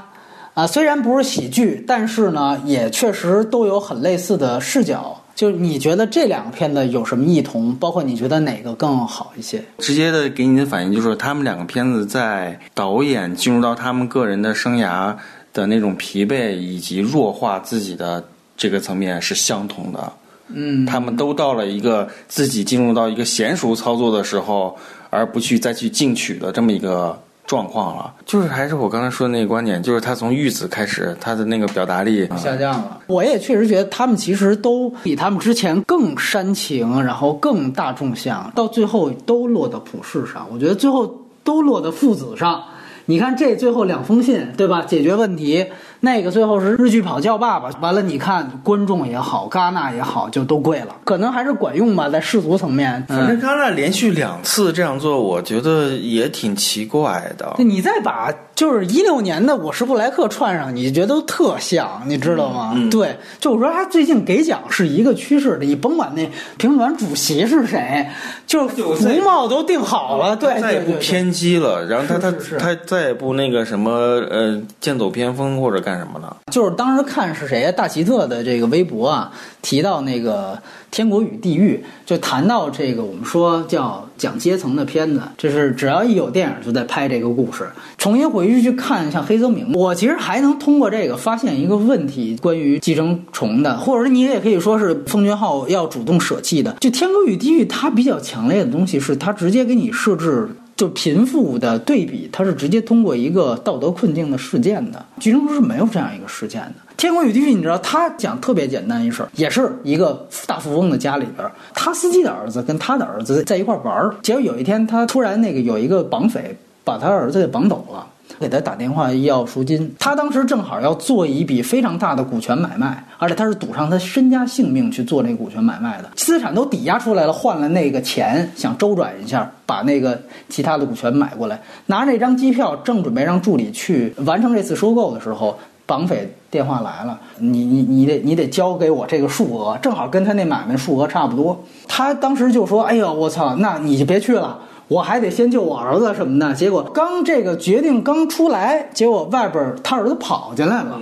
[0.55, 5.15] 啊，虽然不是喜剧，但是呢，也确实都有很类似的视角。
[5.35, 7.73] 就是你觉得这两个片子有什么异同？
[7.75, 9.63] 包括你觉得哪个更好一些？
[9.77, 15.15] 直接的给你的反应就是，他们两个片子在导演进入到他们个人的生涯
[15.53, 18.23] 的那种疲惫以及弱化自己的
[18.55, 20.13] 这个层面是相同的。
[20.47, 24.77] 嗯，他们都到了一个自己进入到一个娴熟操作的时候，
[25.09, 27.19] 而不去再去进取的这么一个。
[27.47, 33.01] 状况了，就是还是我刚才说的那个观点，就是他从玉子开始，他的那个表达力下降了。
[33.07, 40.47] 我也确实觉得他们其实都比他们之前更煽情，然后更大众向，到最后都落到普世上。
[40.49, 41.13] 我觉得最后
[41.43, 42.63] 都落到父子上。
[43.11, 44.83] 你看这最后两封信，对吧？
[44.87, 45.67] 解决问题。
[45.99, 53.05] 那个最后是日剧跑叫爸爸，完了你看观众也好，戛纳也好，就都跪了，可能还是管用吧，在世俗层面。
[53.09, 57.53] 反正戛纳连续两次这样做，我觉得也挺奇怪的。
[57.59, 62.77] 你再把就是一六年的《我是布莱克》串上，你觉得都特像，你知道吗？
[62.91, 68.05] 对，就我说他最近给奖是一个趋势，你甭管那评委主席是谁，
[68.45, 71.83] 就是服帽都定好了，对，再也不偏激了。
[71.87, 73.91] 然后他他他再也不那个什么
[74.29, 75.97] 呃剑走偏锋或者干。
[75.97, 76.37] 什么了？
[76.51, 79.31] 就是当时看是谁大奇特的这个微博啊，
[79.61, 80.53] 提到那个
[80.91, 87.67] 《天国与地狱》，就谈到这个我们说叫讲阶层的片子，就是只要一有电影就在拍这个故事。
[87.97, 96.75] 重新回去去看像黑泽明，我其实还能通过这个发现一个问题，关于寄生虫的，或者说你也可以说是奉俊昊要主动舍弃的。
[96.81, 100.49] 就《天国与地狱》，它比较强烈的东西是它直接给你设置。
[100.77, 104.97] 就贫富的对比，它是直接通过一个道德困境的事件的。
[105.23, 106.90] 《寄生虫》是没有这样一个事件的。
[107.01, 118.05] 《天国与地狱》，你知道，他讲特别简单一事儿，也是一个大富翁的家里边，他司机的儿子跟他的儿子在一块玩儿，结果有一天他突然那个有一个绑匪把他儿子给绑走了。
[118.39, 135.59] 给他打电话要赎金，他当时正好要做一笔非常大的股权买卖，而且他是赌上他身家性命去做那股权买卖的，资产都抵押出来了，换了那个钱，想周转一下，把那个其他的股权买过来，拿这张机票，正准备让助理去完成这次收购的时候，
[135.91, 144.57] 绑匪电话来了，你你你得你得交给我这个数额，正好跟他那买卖数额差不多，他当时就说，哎呦我操，那你就别去了。
[144.87, 150.97] 我还得先救我儿子什么的，结果刚这个决定刚出来，结果外边他儿子跑进来了，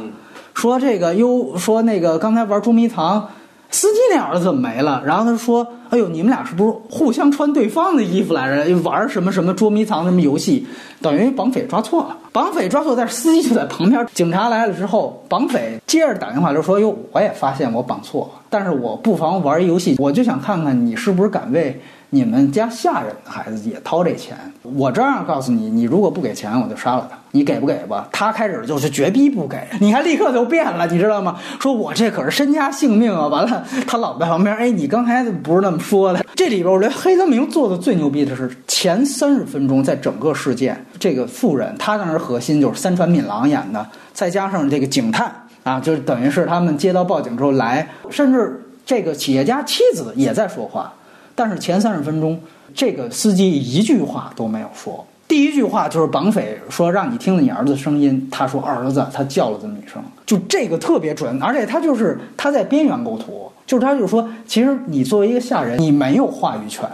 [0.56, 3.28] 说这个哟，说那个刚才玩捉迷藏，
[3.72, 5.02] 司机那儿子怎么没了？
[5.06, 8.76] 然后他说，哎呦，你们俩是不是互相穿对方的衣服来着？
[8.80, 10.66] 玩什么什么捉迷藏什么游戏？
[11.02, 14.06] 等于绑匪抓错了，绑匪抓错，但是司机就在旁边。
[14.14, 21.80] 警察来了之后，绑匪接着打电话就说，哟，我也发现我绑错了，但是我不妨玩一游戏，我就想看看你是不是敢为。
[22.12, 27.18] 你们家下人的孩子也掏这钱，我这样告诉你，你如果不给钱，我就杀了他。
[27.32, 28.08] 你给不给吧？
[28.12, 31.38] 他开始就是绝逼不给，你看立刻就变了，你知道吗？
[31.60, 33.28] 说我这可是身家性命啊！
[33.28, 36.26] 完了，他老在旁边，哎，你刚才不是那么说的？
[36.34, 45.32] 这里边我觉得黑泽明做的最牛逼的是前三十分钟，在整个事件，这个妇人，他当时核心就是三船敏郎演的，再加上这个警探
[45.64, 50.92] 啊，就是等于是他们接到报警之后来，甚至这个企业家妻子也在说话。
[51.40, 52.38] 但是前三十分钟，
[52.76, 55.06] 这个司机一句话都没有说。
[55.26, 66.86] 第一句话就是绑匪说让你听听你儿子声音，他说儿子，他叫了这么一声，就这个特别准，而且他就是他在边缘构图，就是他就是说，其实你作为一个下人，你没有话语权，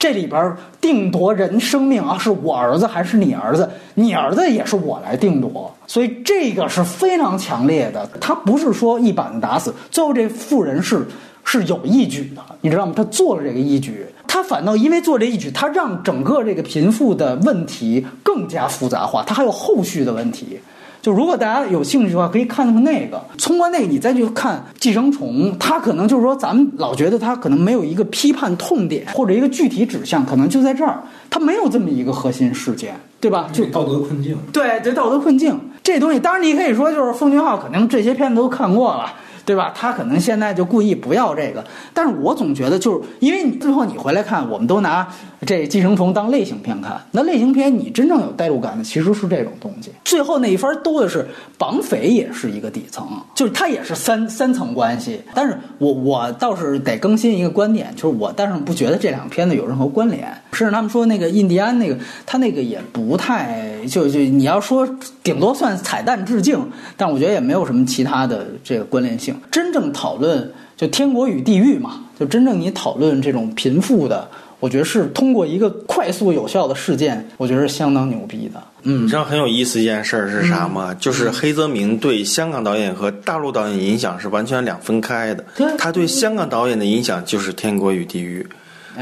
[0.00, 3.70] 这里边定夺人生命啊，是我儿子还是你儿子？
[3.94, 11.06] 你儿子也是我来定夺，所以这个是非常强烈的，他不是说一板子打死，最后这妇人是。
[11.44, 12.92] 是有义举的，你知道吗？
[12.96, 20.58] 他做了这个义举，他反倒因为做这义举，他让整个这个贫富的问题更加复杂化，他还有后续的问题。
[21.02, 23.20] 就如果大家有兴趣的话，可以看看那个。
[23.36, 33.48] 通过那个，你再去看《寄生虫》，它可能就是说，咱们老觉得它可能没有一个批判痛点或者一个具体指向，可能就在这儿，它没有这么一个核心事件，对吧？
[33.52, 34.38] 就道德困境。
[34.52, 39.12] 对，就道德困境这东西，当然你可以说，就是奉俊昊肯定这些片子都看过了。
[39.44, 39.72] 对吧？
[39.74, 45.06] 他可能现在就故意不要这个，但是我总觉得就是因为你最后你回来看，我们都拿
[45.46, 49.90] 这《寄生虫》当类型片看，那类型片你真正有代入感的其实是这种东西。
[50.04, 51.26] 最后那一番兜的是
[51.58, 55.20] 绑匪也是一个底层，就是它也是三三层关系。
[55.34, 60.22] 但是我我倒是得更新一个观点，就是我但是不觉得这两个片子有任何关联。
[60.52, 64.88] 甚至他们说那个印第安那个，他那个也不太就就你要说
[65.22, 66.64] 顶多算彩蛋致敬，
[66.96, 69.31] 但我觉得也没有什么其他的这个关联性。
[69.50, 74.28] 真正讨论就天国与地狱嘛，就真正你讨论这种贫富的，
[74.60, 78.62] 我觉得是通过一个快速有效的事件，我觉得是相当牛逼的。
[78.84, 80.92] 嗯，你知道很有意思一件事儿是啥吗？
[80.94, 85.44] 就是黑泽明对香港导演和大陆导演影响是完全两分开的。
[85.78, 88.44] 他对香港导演的影响就是《天国与地狱》。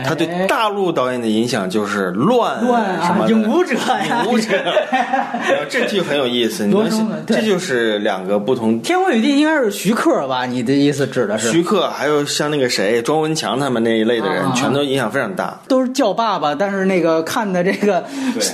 [0.05, 4.49] 他对大陆导演的影响就是乱乱什么影武者呀，影武者，
[5.69, 6.67] 这句很有意思。
[6.67, 8.81] 你们这就是两个不同。
[8.81, 10.47] 天空与地应该是徐克吧？
[10.47, 15.61] 你的意思指的是徐克，还有像那个谁庄文强他们那一类的人，全都影响非常大。
[15.67, 18.05] 都是叫爸爸，但是那个看的这个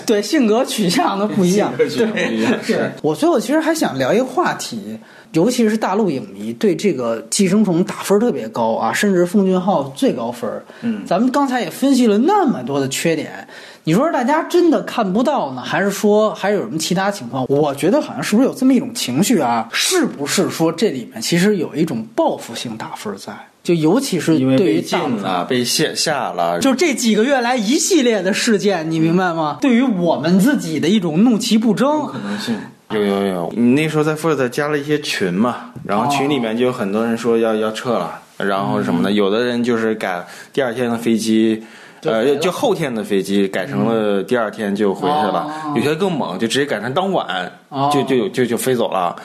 [0.07, 1.73] 对 性格取向都不一样。
[1.77, 2.93] 对，是。
[3.03, 4.99] 我最后其实还想聊一个话题。
[5.33, 10.51] 尤其是大陆影迷对这个《寄生虫》打分特别高啊，甚至奉俊昊最高分。
[10.83, 13.47] 嗯，咱们刚才也分析了那么多的缺点，
[13.85, 17.45] 你说大家真的看不到呢，还是说还有什么其他情况？
[17.49, 19.69] 我觉得好像是不是有这么一种情绪啊？
[19.73, 23.33] 是不是说这里面其实有一种报复性打分在？
[23.63, 29.59] 就尤其是对于禁了、被卸下了，就这几个月来一系列的事件，你明白吗？
[29.61, 32.57] 对于我们自己的一种怒其不争可能性。
[32.91, 41.65] 有有有，你那时候在 First 加了一些群嘛，然后群里面就有很多人说要要撤了，然后什么的，有的人就是改第二天的飞机，
[42.05, 47.51] 呃，就后天的飞机改成了第二天就回去了，有些更猛，就直接改成当晚
[47.93, 49.17] 就就就就飞走了。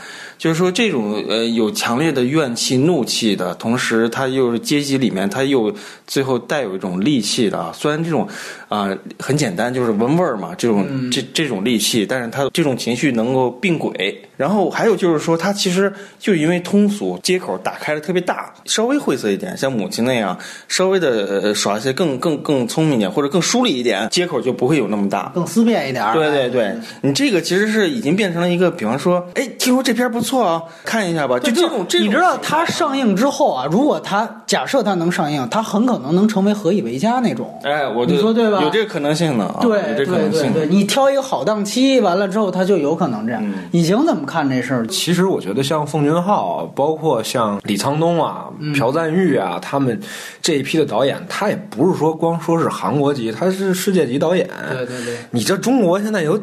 [0.42, 5.72] 就是说，这种呃有强烈的怨气、怒气的同时，他又是阶级里面，他又
[6.08, 7.72] 最后带有一种戾气的啊。
[7.76, 8.28] 虽然这种
[8.68, 8.90] 啊
[9.20, 14.20] 很简单，就是闻味儿嘛，这种这这种戾气，但是他这种情绪能够并轨。
[14.36, 20.36] 然后还有就是说，他其实就因为通俗，接口打开的特别大，稍微晦涩一点，像母亲那样，
[20.68, 26.12] 稍微的耍一些更更更聪明一点，或者更疏离一点，接口就不会有那么大，更思辨一点。
[26.14, 30.31] 对对对，你这个其实是已经变成了一个，比方说，哎，听说这篇不错。
[30.32, 31.38] 错啊，看一下吧。
[31.40, 37.60] 就这种，你知道它上映之后啊，如果它假设它能上映，它很可能能成为何以为家那种。
[37.64, 38.62] 哎，我你说对吧？
[38.62, 39.53] 有这个可能性的。
[39.62, 43.44] 对对对对，你挑一个好档期，完了之后它就有可能这样。
[43.72, 44.88] 已经怎么看这事儿？
[44.88, 49.99] 其实我觉得像奉俊昊，包括像李沧东啊、朴赞玉啊，他们
[50.41, 54.49] 这一批的导演，他也不是说光说是韩国籍，他是世界级导演。
[54.72, 56.40] 对对对，你这中国现在有。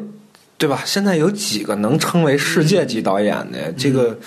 [0.59, 0.83] 对吧？
[0.85, 3.73] 现在有几个能称为世界级导演的？
[3.79, 4.19] 这个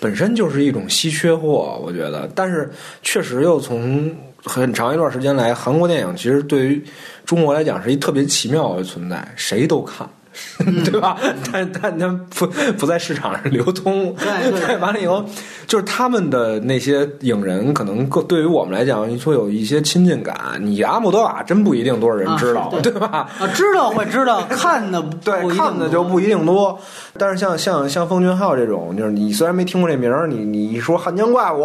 [0.00, 2.30] 本身就是一种稀缺货，我觉得。
[2.32, 2.70] 但是
[3.02, 4.14] 确实又从
[4.44, 6.84] 很长一段时间来，韩国电影其实对于
[7.26, 10.08] 中国来讲是一特别奇妙的存在，谁都看。
[10.84, 11.16] 对吧？
[11.52, 12.46] 但但他不
[12.78, 14.14] 不在市场上流通。
[14.18, 15.24] 对，完了以后，
[15.66, 20.34] 就是他们的那些影人，可能更对于我们来讲，你说有一些亲近感。
[20.60, 23.28] 你阿莫多瓦真不一定多少人知道，对吧？
[23.38, 26.78] 啊，知道会知道， 看的对看的就不一定多。
[27.18, 31.62] 但是像像像奉俊昊这种，就是你虽然没听过这名儿，你你一说《汉江怪物》，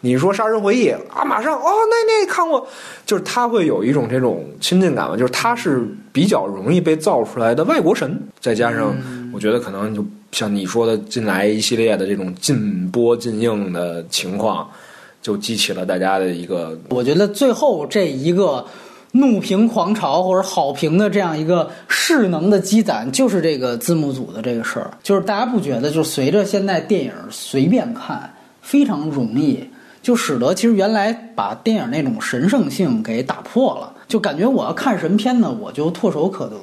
[0.00, 2.66] 你说《杀人回忆》啊，马上哦，那那看过，
[3.06, 8.09] 就是他会有一种这种亲近感嘛，就是他是比较容易被造出来的外国神。
[8.40, 8.96] 再加上，
[9.32, 14.68] 我觉得可能就像你说的，近来一系列的这种禁播禁映的情况，
[15.20, 16.78] 就激起了大家的一个。
[16.88, 18.64] 我觉得最后这一个
[19.12, 24.90] 怒评狂潮或者好评的这样一个势能的积攒，就是这个字幕组的这个事儿。
[25.02, 28.32] 就是大家不觉得，就随着现在电影随便看
[28.62, 29.64] 非常容易，
[30.00, 33.92] 就使得其实原来把电影那种神圣性给打破了。
[34.10, 36.56] 就感觉我要看什么片呢，我就唾手可得。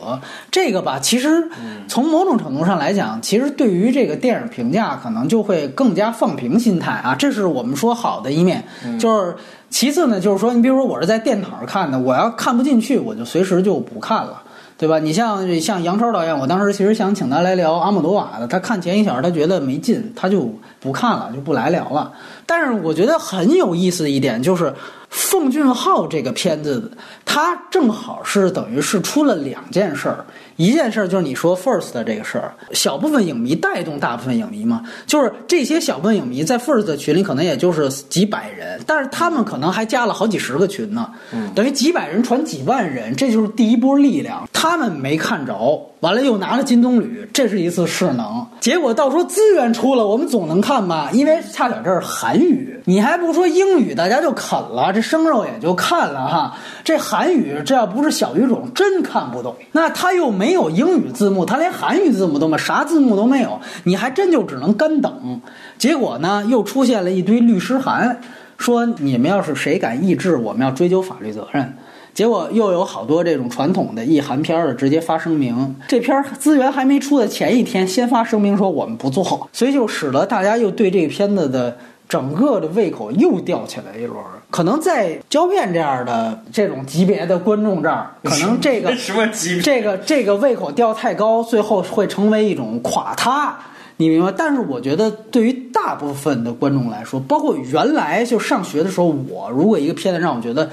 [0.52, 1.50] 这个吧，其实
[1.88, 7.16] 从某种程度上来讲，其实对于这个电影评价，可能就会更加放平心态啊。
[7.16, 8.64] 这是我们说好的一面。
[9.00, 9.34] 就是
[9.70, 14.44] 其次呢，就是说，你比如说我是在电脑上看的，我要看不进去，我就随时就不看了。
[14.80, 15.00] 对吧？
[15.00, 22.12] 你像像杨超导演，我当时其实想请他来聊阿莫多瓦的，他看前一小时他觉得没劲，他就不看了，就不来聊了。
[22.48, 24.74] 但是我觉得很有意思的一点就是，
[25.10, 26.90] 奉俊昊这个片子，
[27.26, 30.26] 他正好是等于是出了两件事儿。
[30.56, 41.12] 一件事就是你说 first 的这个事儿，小部分影迷带动大部分影迷嘛，就是这些小部分影迷在 first 的群里可能也就是几百人，但是他们可能还加了好几十个群呢，
[41.54, 44.50] 等于几百人传几万人，这就是第一波力量。
[44.52, 45.54] 他们没看着，
[46.02, 48.46] 完了又拿了金棕榈，这是一次势能。
[48.60, 51.10] 结果到时候资源出了，我们总能看吧？
[51.12, 56.56] 因为恰巧这是韩语，你还不说英语，大家就啃了，这生肉也就看了哈。
[56.84, 59.56] 这韩语这要不是小语种，真看不懂。
[59.72, 65.42] 那他又没有英语字幕，他连韩语字幕都没，啥字幕都没有，你还真就只能干等。
[65.80, 68.22] 结果呢，又出现了一堆律师函，
[68.60, 71.76] 说你们要是谁敢抑制，我们要追究法律责任。
[72.18, 81.78] 结果又有好多这种传统的意韩片的直接发声明，这片资源还没出的前一天先发声明说我们不做，所以就使得大家又对这个片子的
[82.10, 84.18] 整个的胃口又吊起来一轮。
[84.50, 89.62] 可能在胶片这样的这种级别的观众这儿，可能这个什么级别？
[89.62, 93.56] 这个这个胃口吊太高，最后会成为一种垮塌。
[93.98, 94.32] 你明白？
[94.36, 100.68] 但是我觉得，对于大部分的观众来说，包括原来就上学的时候，我如果一个片子让我觉得。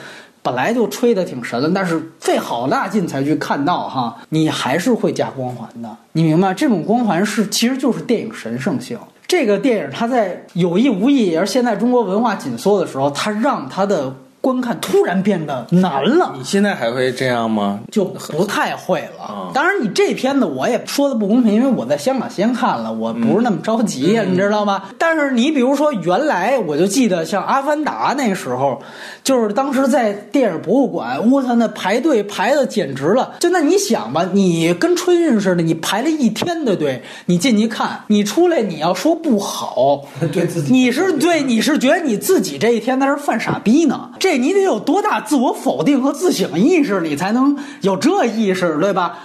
[0.45, 5.89] 本来就吹的挺神了，但是费好大劲才去看到哈，你还是会加光环的。
[6.13, 6.53] 你明白？
[6.53, 8.99] 这种光环是其实就是电影神圣性。
[9.27, 14.15] 这个电影它在有意无意，也是现在中国文化紧缩的时候，它让它的。
[14.45, 17.81] 观看突然变得难了，你现在还会这样吗？
[17.91, 19.51] 就不太会了。
[19.55, 24.83] 当然，你这片子我也说的不公平，因为我在香港先看了，我不是那么着急，你知道吗？
[24.99, 28.83] 但是你比如说，原来我就记得像《阿凡达》那时候，
[29.23, 33.33] 就是当时在电影博物馆，我操，那排队排的简直了。
[33.41, 44.11] 就那你想吧，你跟春运似的，你排了一天的队，你进去看，你出来你要说不好， 对自己，你是对你是觉得你自己这一天在这犯傻逼呢？
[44.19, 44.34] 这。
[44.39, 49.19] 你得有多大自我否定和自省意识，你才能有这意识，对吧？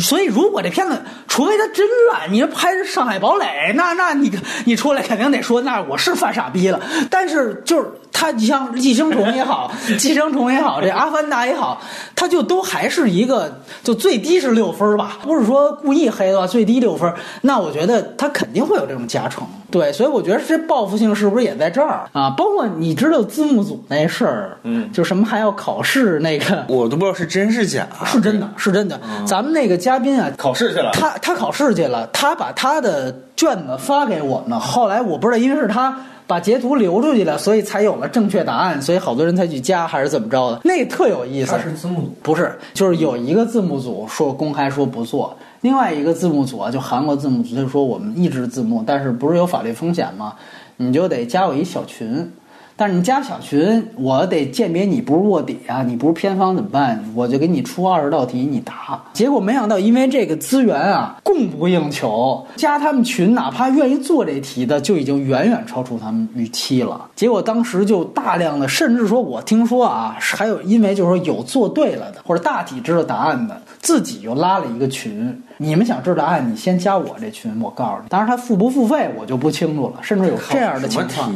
[0.00, 3.44] 所以，如果这片子，除非他真烂，你拍《上海堡垒》，
[3.74, 4.30] 那那你
[4.64, 6.80] 你出来肯定得说，那我是犯傻逼了。
[7.10, 11.80] 但是，就是他，你像《寄生虫》也好，《寄生虫》也好，这《阿凡达》也好，
[12.16, 17.12] 它就都还是一个，就最低是六分吧，不是说故意黑的话，最低六分。
[17.42, 19.46] 那我觉得他肯定会有这种加成。
[19.70, 22.30] 对，所以我觉得这报复性是不是也在这儿啊？
[22.30, 28.98] 包括你知道字幕组那事儿，嗯，就什么还要考试那个，我都不知道是真是假，是真的，是真的。
[29.26, 40.60] 咱们那个嘉宾啊，考试去了，他他考试去了，他把他的卷子发给我们，后来我不知道，因为是他把截图留出去了，所以才有了正确答案，所以好多人才去加，还是怎么着的？
[40.64, 41.52] 那特有意思。
[41.52, 45.36] 他是字幕组，不是，就是有一个字幕组说公开说不做。
[45.60, 50.34] 另外一个字幕组啊，就韩国字幕组就说我们抑制字幕，但是不是有法律风险吗？
[50.78, 52.30] 你就得加我一小群。
[52.78, 57.02] 但是你加小群，我得鉴别你不是卧底啊，你不是偏方怎么办？
[57.14, 59.02] 我就给你出二十道题，你答。
[59.14, 67.08] 结果没想到，因为这个资源啊供不应求，加他们群，哪怕愿意做这题的，就已经远远超出他们预期了。
[67.16, 75.42] 结果当时就大量的，甚至说我听说啊，还有因为就是说有做对了的，或者大体知道答案的，自己又拉了一个群。
[75.58, 78.08] 你们想知道答案，你先加我这群，我告诉你。
[78.08, 80.02] 当然他付不付费，我就不清楚了。
[80.02, 81.32] 甚至有这样的情况，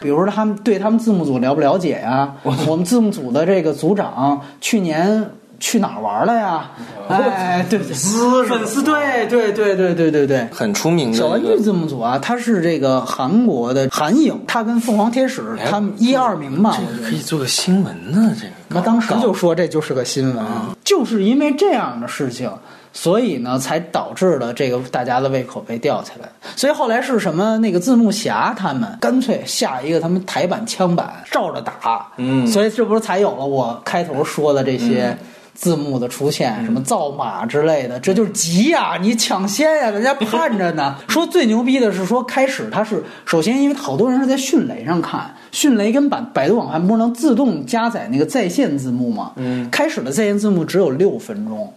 [0.00, 2.32] 比如说他们对他们字幕组了不了解呀？
[2.42, 5.28] 我们字幕组的这个组长去年
[5.58, 6.70] 去哪儿玩了呀？
[7.08, 18.32] 哎，对，粉丝粉丝，对对对对对对对，很出名的小玩具字幕组啊，他是这个韩国的韩影，他跟凤凰天使他们一二名嘛，可以做个新闻呢。
[18.40, 20.44] 这个，那当时就说这就是个新闻，
[20.82, 22.50] 就是因为这样的事情。
[22.96, 26.28] 所以呢，才导致了这个大家的胃口被吊起来。
[26.54, 27.58] 所以后来是什么？
[27.58, 32.06] 那个字幕侠他们干脆下一个他们台版枪版照着打。
[32.16, 35.16] 嗯，所以这不是才有了我开头说的这些
[35.54, 38.96] 字幕的出现，什么造马之类的，这就是急呀！
[39.00, 40.96] 你抢先呀，人家盼着呢。
[41.08, 49.32] 说最牛逼的是说，开始它是首先，因为好多人是在迅雷上看，迅雷跟百百度网盘不是能自动加载那个在线字幕吗？
[49.34, 51.72] 嗯，开始的在线字幕只有六分钟。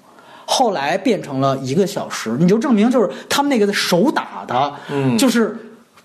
[0.50, 5.56] 后来变成了一个小时，你就证明就是他们那个手打的，嗯，就是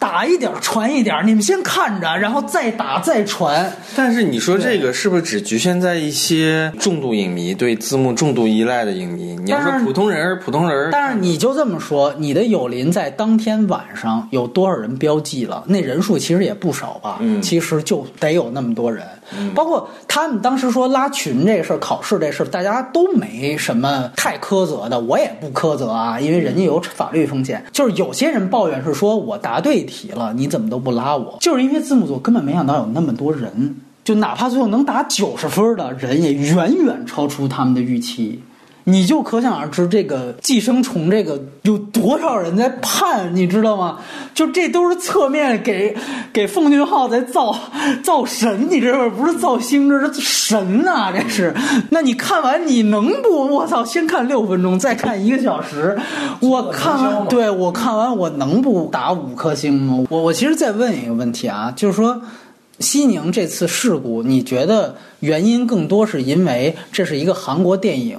[0.00, 3.72] 打一点传一点，你们先看着，然后再打再传。
[3.94, 9.36] 但是你说这个是不是只局限在一些重度影迷对字幕重度依赖的影迷？
[9.36, 10.88] 你要说普通人，普通人。
[10.90, 15.62] 但是你就这么说，你的友邻在当天晚上有多少人标记了？
[15.68, 17.18] 那人数其实也不少吧？
[17.20, 19.06] 嗯，其实就得有那么多人。
[19.54, 27.64] 包括他们当时说拉群这事儿、考试这事儿，大家都没什么太苛责的，我也不苛责啊，因为人家有法律风险。
[27.72, 31.36] 就是有些人抱怨是说我答对题了，你怎么都不拉我？
[31.40, 38.42] 就是因为字幕组根本没想到有那么多人，就哪怕最后能打九十分的人，也远远超出他们的预期。
[38.84, 43.98] 你就可想而知，这个寄生虫这个有多少人在盼，你知道吗？
[44.34, 45.96] 就这都是侧面给
[46.32, 47.56] 给奉俊昊在造
[48.02, 49.12] 造神，你知道吗？
[49.16, 51.54] 不是造星，这是神呐、这是。
[51.90, 53.46] 那你看完你能不？
[53.46, 55.96] 我操，先看六分钟，再看一个小时，
[56.40, 60.04] 我看完，对我看完我能不打五颗星吗？
[60.10, 62.20] 我我其实再问一个问题啊，就是说。
[62.78, 68.18] 西宁这次事故，你觉得原因更多是因为这是一个韩国电影，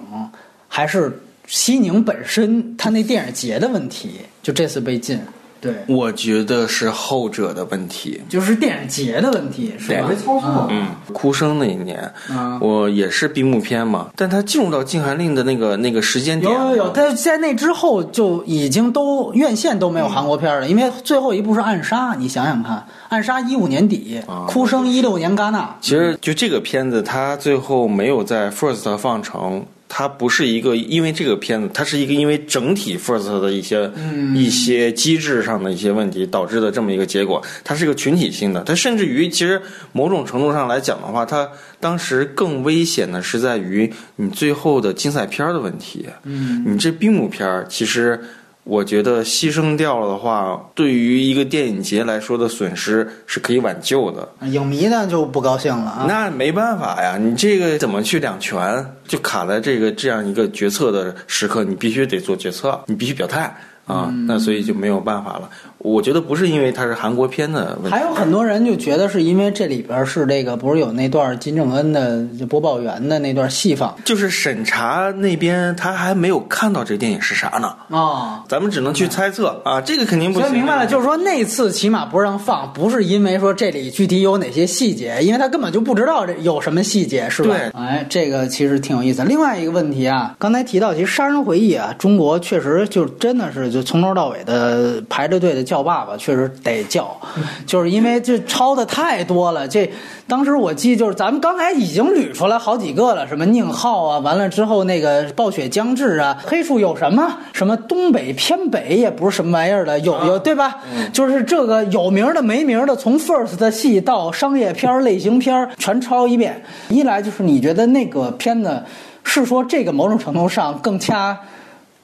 [0.75, 4.09] 还是西宁本身它那电影节的问题？
[4.41, 5.19] 就这次被禁，
[5.61, 8.19] 对，我觉得是后者的问题。
[8.27, 10.09] 就是电影节的问题，是吧？
[10.15, 22.77] 操作嗯，哭声那一年，嗯我也是闭幕片嘛，但它进入到禁韩令的那个那个时间点，有有，但在那之后就已经都院线都没有韩国片了，因为最后一部是《暗杀》，你想想看，
[23.09, 29.63] 《暗杀》一五年底，啊哭声》一六年戛纳，其实就这个片子，它最后没有在 First 放成，
[29.95, 33.91] 它不是一个因为这个片子，它是一个因为整体 First 的一些、
[34.33, 37.39] 一些机制上的一些问题导致的这么一个结果。
[37.63, 39.61] 它是一个群体性的，它甚至于其实
[39.91, 41.47] 某种程度上来讲的话，它
[41.79, 46.07] 当时更危险的是在于你最后的竞赛片儿的问题。
[46.23, 48.19] 嗯，你这闭幕片儿其实。
[48.63, 54.27] 我觉得牺牲掉了的话，对于一个电影节来说的损失是可以挽救的。
[54.47, 56.05] 影迷呢就不高兴了啊。
[56.07, 58.85] 那没办法呀，你这个怎么去两全？
[59.05, 63.53] 就卡在这个这样一个决策的时刻，你必须得做决策，你必须表态
[63.85, 64.09] 啊。
[64.25, 65.49] 那所以就没有办法了。
[65.83, 78.43] 我觉得不是因为它是韩国片的问题，还有很多人就觉得是因为这里边是这个，不是有那段金正恩的播报员的那段戏放就是审查那边他还没有看到这电影是啥呢，啊。
[78.47, 79.81] 咱们只能去猜测啊。
[79.81, 80.47] 这个肯定不行。
[80.47, 87.49] 所以明白了，就是说那次起码不让放，不是因为说这里具体有哪些细节，因为他根本就不知道这有什么细节，是吧？
[87.49, 89.21] 对哎，这个其实挺有意思。
[89.23, 97.17] 另外一个问题啊，刚才提到，其实《杀人回忆》啊，中国确实就真的是就从头到尾的排着队的叫爸爸，确实得叫，
[97.65, 99.67] 就是因为这抄的太多了。
[99.67, 99.91] 这
[100.27, 110.77] 当时我记得就是咱们刚才已经捋出来好几个了，什么宁浩啊，完了之后那个暴雪将至啊，黑树有什么什么东北偏北也不是什么玩意儿的，有有对吧？
[111.11, 116.63] 就是这个有名的没名的，从 first 的戏到商业片儿、类型片儿全抄一遍。
[116.89, 118.83] 一来就是你觉得那个片子
[119.23, 121.35] 是说这个某种程度上更加。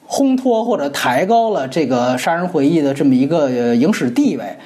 [0.09, 4.57] 烘托或者抬高了这个《杀人回忆》的这么一个影史地位，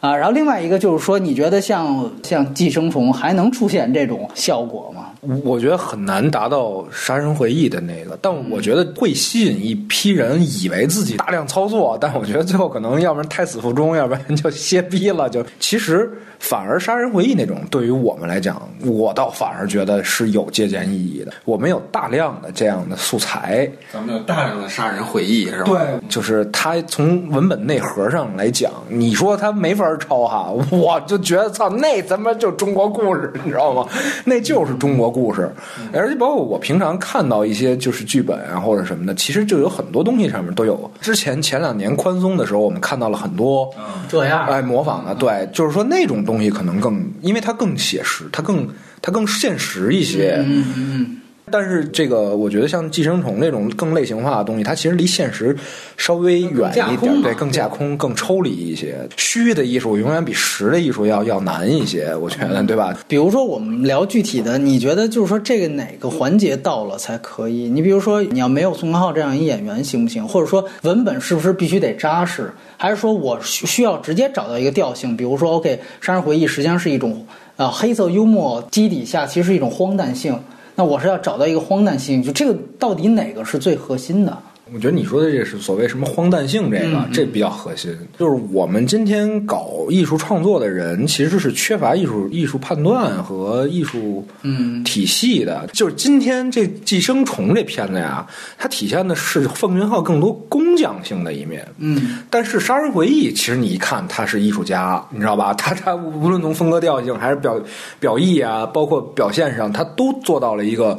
[0.00, 5.10] 啊，然后另外一个就是说，你觉得像像《寄生虫》还能出现这种效果吗？
[5.44, 15.28] 我觉得很难达到《杀人回忆》的那个，但我觉得会吸引一批人以为自己大量操作，但我觉得最后可能要不然胎死腹中，要不然就歇逼了。
[15.28, 21.32] 就其实反而《杀人回忆》那种，对于我们来讲，我倒反而觉得是有借鉴意义的。
[21.44, 25.64] 我们有大量的这样的素材，咱们有大量的杀人回忆，是吧？
[25.66, 25.78] 对，
[26.08, 33.86] 就是它从文本内核上来讲，你说它没法抄哈，我就觉得操，那他妈就中国故事，你知道吗？
[34.24, 35.50] 那就是中国故事，
[35.94, 40.90] 而且包括我平常看到一些就是剧本啊或者什么的，其实就有很多东西上面都有。
[41.00, 43.72] 之前前两年宽松的时候，我们看到了很多
[44.08, 44.46] 这样。
[44.46, 48.68] 哎模仿的，对，就是说那种东西可能更，因为它更写实，它更
[49.00, 50.36] 它更现实一些。
[50.46, 55.56] 嗯嗯但是这个，我觉得像寄生虫这种更类型化的东西，它其实离现实
[55.96, 58.96] 稍微远一点，对，更架空、更抽离一些。
[59.16, 62.92] 虚的艺术永远比实的艺术要要难一些，我觉得，对吧？
[63.06, 67.68] 比如说，我们聊具体的，你觉得就是说这个哪个环节到了才可以？
[67.68, 70.26] 你比如说，你要没有宋康昊这样一演员行不行？
[70.26, 72.50] 或者说文本是不是必须得扎实？
[72.76, 75.16] 还是说我需需要直接找到一个调性？
[75.16, 77.24] 比如说，OK，《杀人回忆》实际上是一种
[77.56, 80.36] 啊黑色幽默基底下其实是一种荒诞性。
[80.76, 84.38] 那我是要找到一个荒诞性，就这个到底哪个是最核心的？
[84.74, 87.96] 我觉得你说的这是所谓什么荒诞性，这个、这比较核心。
[88.18, 95.68] 就是我们今天搞艺术创作的人，其实是缺乏艺术艺术判断和艺术嗯体系的。
[95.72, 98.26] 就是今天这《寄生虫》这片子呀，
[98.58, 101.64] 它体现的是奉俊昊更多工匠性的一面。
[101.78, 105.54] 嗯但是《杀人回忆》其实你一看他是艺术家，你知道吧？
[105.58, 107.60] 他他无论从风格调性还是表
[108.00, 110.98] 表意啊，包括表现上，他都做到了一个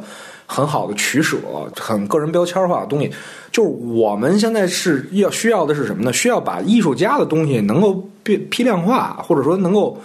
[0.50, 1.36] 很好的取舍，
[1.78, 3.08] 很个人标签化的东西。
[3.52, 6.12] 就是我们现在是要需要的是什么呢？
[6.12, 9.96] 需要把艺术家的东西能够变批量化，或者说能够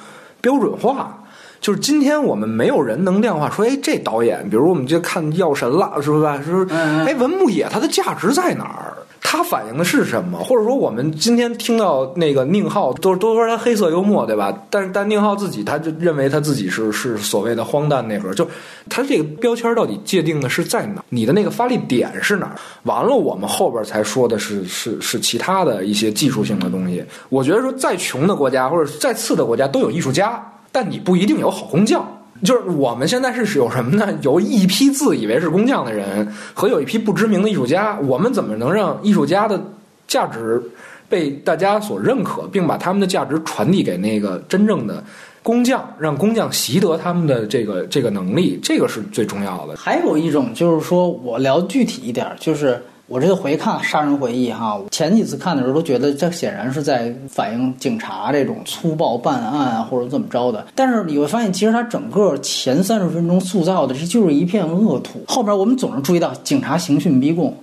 [0.42, 1.18] 标准化。
[1.62, 6.38] 就是今天我们没有人能量化说，哎，这导演，比如我们就看《药神》了，是吧？
[6.44, 6.68] 说，
[7.06, 8.93] 哎，文牧野他的价值在哪儿？
[9.24, 10.38] 他反映的是什么？
[10.44, 14.56] 或者说，我们今天听到那个宁浩，都都说他黑色幽默，对吧？
[14.70, 18.48] 但是但宁浩自己他就认为他自己是是所谓的荒诞内核，就
[18.90, 21.04] 他这个标签到底界定的是在哪？
[21.10, 22.56] 你的那个发力点是哪？
[22.84, 27.04] 完了，我们后边才说的是是是其他的一些技术性的东西。
[27.30, 30.40] 我觉得说，再穷的国家或者再次的国家都有艺术家。
[30.76, 32.04] 但你不一定有好工匠，
[32.44, 34.08] 就是我们现在是有什么呢？
[34.22, 37.98] 有一批自以为是工匠的人，和有一批不知名的艺术家。
[38.02, 39.60] 我们怎么能让艺术家的
[40.08, 40.62] 价值
[41.08, 45.04] 被大家所认可，并把他们的价值传递给那个真正的
[45.42, 48.60] 工匠，让工匠习得他们的这个这个能力？
[48.62, 49.76] 这个是最重要的。
[49.78, 52.82] 还有一种就是说，我聊具体一点，就是。
[53.08, 60.66] 我这个回看《杀人回忆》哈，前几次看的时候都觉得这显然是在反映警察这种粗暴办案啊，或者怎么着的。
[60.74, 65.22] 但是你会发现，其实他整个前三十分钟塑造的这就是一片恶土。
[65.28, 67.54] 后边我们总是注意到警察刑讯逼供，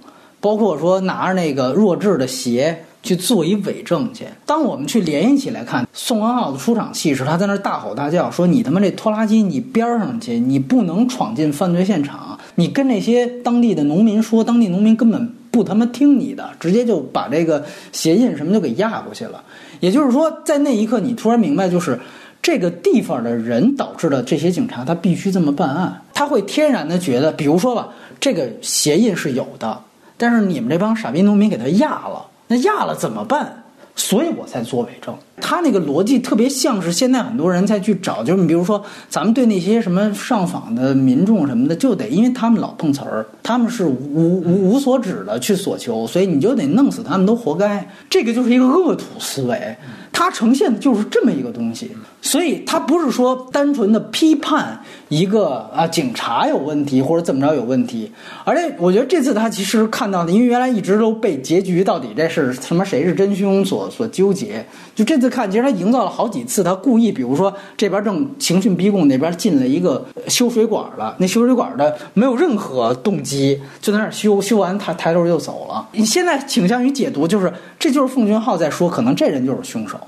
[0.40, 4.24] 包括说拿着那个弱智的鞋去做一伪证去。
[4.44, 19.43] 当我们去联系起来看宋文浩的出场戏时，他在那大吼大叫说：“你他妈这拖拉机，你边上去，你不能闯进犯罪现场。”你跟那些当地的农民说，当地农民根本不他妈听你的，直接就把这个鞋印什么就给压过去了。
[19.81, 21.98] 也就是说，在那一刻，你突然明白，就是
[22.43, 29.81] 这个地方的人导致了这些警察他必须这么办案，他会天然的觉得，比如说吧，这个鞋印是有的，
[30.18, 33.62] 但是你们这帮傻逼农民给他压了，那压了怎么办？
[33.94, 35.14] 所以我才做伪证。
[35.40, 47.86] 他那个逻辑特别像是现在很多人在去找，就是你比如说，咱们对那些什么上访的民众什么的，就得因为他们老碰瓷儿，他们是无无无所指的去索求，所以你就得弄死他们都活该。
[48.09, 49.77] 这个就是一个恶土思维。
[50.12, 51.90] 它呈现的就是这么一个东西，
[52.22, 54.78] 所以他不是说单纯的批判
[55.09, 58.12] 一个啊警察有问题或者怎么着有问题，
[58.44, 64.64] 而且我觉得这次他其实看到的，因为原来一直都被结局到底这是什么谁是真凶所所纠结，
[64.94, 75.88] 就这次看，其实他营造了好几次，他故意，比如说这边正刑讯逼供，那边进了一个修水管的，那修水管的没有任何动机，就在那儿修，修完他抬头就走了。
[75.92, 79.98] 你现在倾向于解读，就是这就是奉俊昊在说，可能这人就是凶手。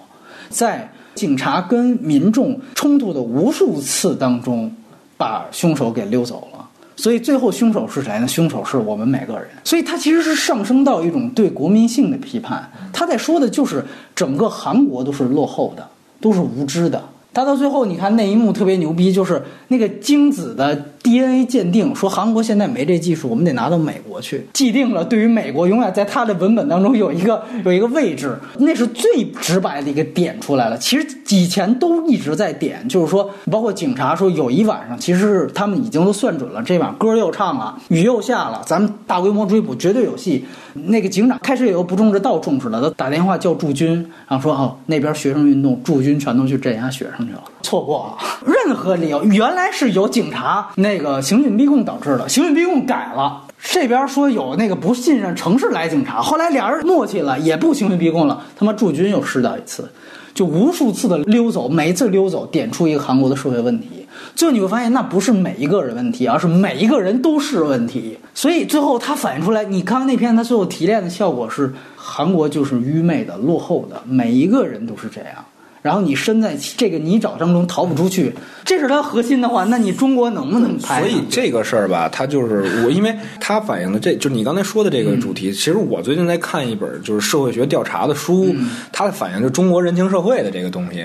[0.50, 4.72] 在警察跟民众冲突的无数次当中，
[5.16, 6.58] 把凶手给溜走了。
[6.94, 8.28] 所以最后凶手是谁呢？
[8.28, 9.48] 凶手是我们每个人。
[9.64, 12.70] 所以他其实是上升到一种对国民性的批判。
[12.92, 13.84] 他在说的就是
[14.14, 15.88] 整个韩国都是落后的，
[16.20, 17.02] 都是无知的。
[17.34, 30.78] 他到最后，你看那一幕特别牛逼，就是那个精子的 DNA 鉴定，说韩国现在没这技术，我们得拿到美国去，既定了对于美国永远在他的文本当中有一个有一个位置，那是最直白的一个点出来了。
[30.78, 40.44] 其实以前都一直在点，就是说，包括警察说有一晚上，其实是他们已经都算准了，这晚歌又唱了，雨又下了，咱们大规模追捕绝对有戏。
[40.74, 43.94] 那个警长开始也有不重视到重视了，都打电话叫驻军，
[44.28, 49.22] 然后说哦那边学生运动，驻军全都去镇压学生去了，错过了任何理由。
[49.24, 59.90] 原来是有警察那个刑讯逼供导致的，刑讯逼供改了，这边说有那个不信任城市来警察，后来俩人默契了，也不刑讯逼供了，他妈驻军又试到一次，
[60.34, 64.06] 就无数次的溜走，每一次溜走点出一个韩国的社会问题。
[64.34, 68.18] 最后你会发现，那不是每一个人问题，而是每一个人都是问题。
[68.34, 75.44] 所以最后他反映出来，你看完那篇，他最后提炼的效果是，韩国就是愚昧的、落后的，每一个人都是这样。
[75.82, 78.32] 然后你身在这个泥沼当中逃不出去，
[78.64, 81.00] 这是它核心的话，那你中国能不能拍？
[81.00, 85.52] 所以这个事儿吧，它就是我，因为它反映的这就是你刚才说的这个主题。
[85.52, 88.54] 其实我最近在看一本就是社会学调查的书，
[88.92, 91.04] 它反映就中国人情社会的这个东西，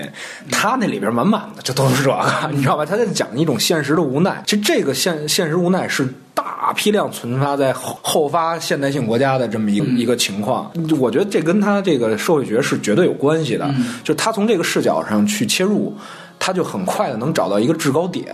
[0.50, 2.86] 它那里边满满的就都是这个，你知道吧？
[2.86, 4.42] 他在讲一种现实的无奈。
[4.46, 6.08] 其实这个现现实无奈是。
[6.38, 10.70] 大批量存发在后后发现代性国家的这么一一个情况，
[11.00, 13.68] 我觉得这跟他这个社会学是绝对有关系的。
[14.04, 15.92] 就他从这个视角上去切入，
[16.38, 18.26] 他就很快的能找到一个制高点。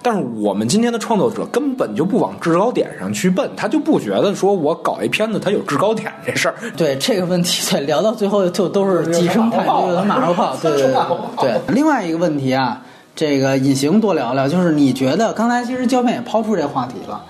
[0.00, 6.54] 但是我们今天的创作者根本就不往制高点上去奔，他就不觉得说我搞一片子他有制高点这事儿。
[6.76, 10.56] 对这个问题，在聊到最后就都是寄生态，就马后炮。
[10.62, 10.94] 对对对
[11.40, 11.60] 对。
[11.74, 12.80] 另外一个问题啊，
[13.16, 17.20] 这个隐形多聊聊，就是你觉得刚才其实胶片也抛出这话题了。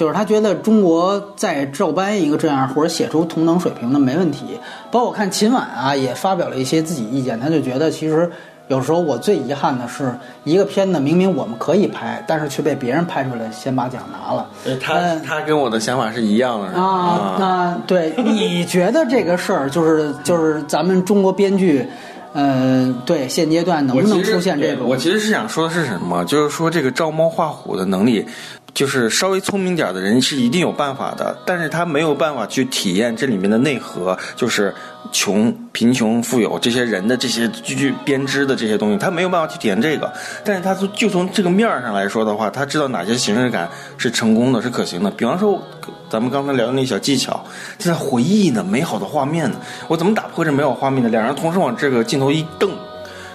[0.00, 4.58] 就是他觉得中国再照搬一个这样或者写出同等水平的没问题，
[4.90, 8.30] 包括看秦晚啊也发表了一些自己意见，他就觉得其实
[8.68, 10.14] 有时候我最遗憾的是
[10.44, 14.48] 一个片子明明我们可以拍，但是却被别人拍出来先把奖拿了。
[14.80, 17.36] 他他跟我的想法是一样的啊。
[17.38, 21.86] 那对你觉得这个事儿就是就是咱们中国编剧
[22.32, 24.88] 呃，对，现阶段能不能出现这种？
[24.88, 26.24] 我其实是想说的是什么？
[26.26, 28.24] 就是说这个照猫画虎的能力。
[28.72, 34.74] 就是稍微聪明点的人是一定有办法的，但是他没有办法去体验这里面的内核，就是
[35.12, 40.10] 穷、贫穷、富有这些人的这些句句编织的这些东西，他没有办法去体验这个。
[40.44, 43.68] 但是他从就从这个面上来说的话，他知道哪些形式感
[43.98, 45.10] 是成功的，是可行的。
[45.10, 45.60] 比方说，
[46.08, 47.44] 咱们刚才聊的那小技巧，
[47.76, 49.56] 在回忆呢，美好的画面呢，
[49.88, 51.08] 我怎么打破这美好画面呢？
[51.08, 52.70] 两人同时往这个镜头一瞪，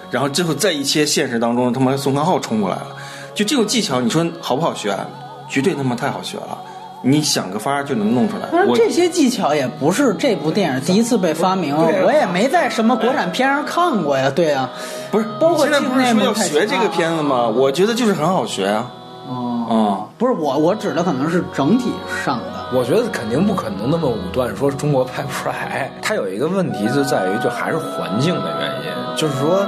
[0.10, 2.88] 然后最后在一切现实当中，他妈宋康昊冲过来了，
[3.34, 4.90] 就这种技巧，你说好不好学？
[4.92, 5.06] 啊
[5.48, 6.58] 绝对他妈太好学了，
[7.02, 8.48] 你想个法儿就能弄出来。
[8.74, 14.32] 这些技巧也不是这部电影第一次被发明，我也没在什么国产片上看过呀。
[14.34, 14.70] 对呀，
[15.12, 17.48] 不是，包括现在不是说要学这个片子吗？
[17.48, 18.92] 我觉得就是很好学啊。
[19.28, 21.92] 哦，不是我，我指的可能是整体
[22.24, 22.66] 上的。
[22.74, 25.92] 我觉得肯定不可能那么武断，说中国拍不出来。
[26.02, 29.66] 它有一个问题就在于，就还是环境的原因，就是说。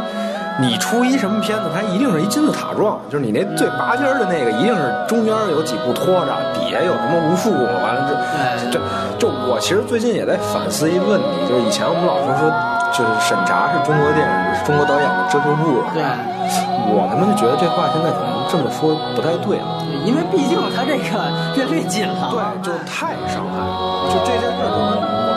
[0.59, 8.79] 你出一什么片子，它一定是一金字塔状，就是你那最拔尖的那个，一定是中间有几部拖着，底下有什么无数个，完了这这
[9.19, 12.49] 就我其实最近也在反思一个问题，就是以前我们老说说，
[12.89, 14.33] 就是审查是中国电影、
[14.65, 16.01] 中国导演的遮羞布，对，
[16.89, 21.05] 我他妈就觉得这话现在可能这么说不太对了，因为毕竟他这个
[21.53, 25.36] 越来越紧了，对，就太伤害了，就这件事儿可能我。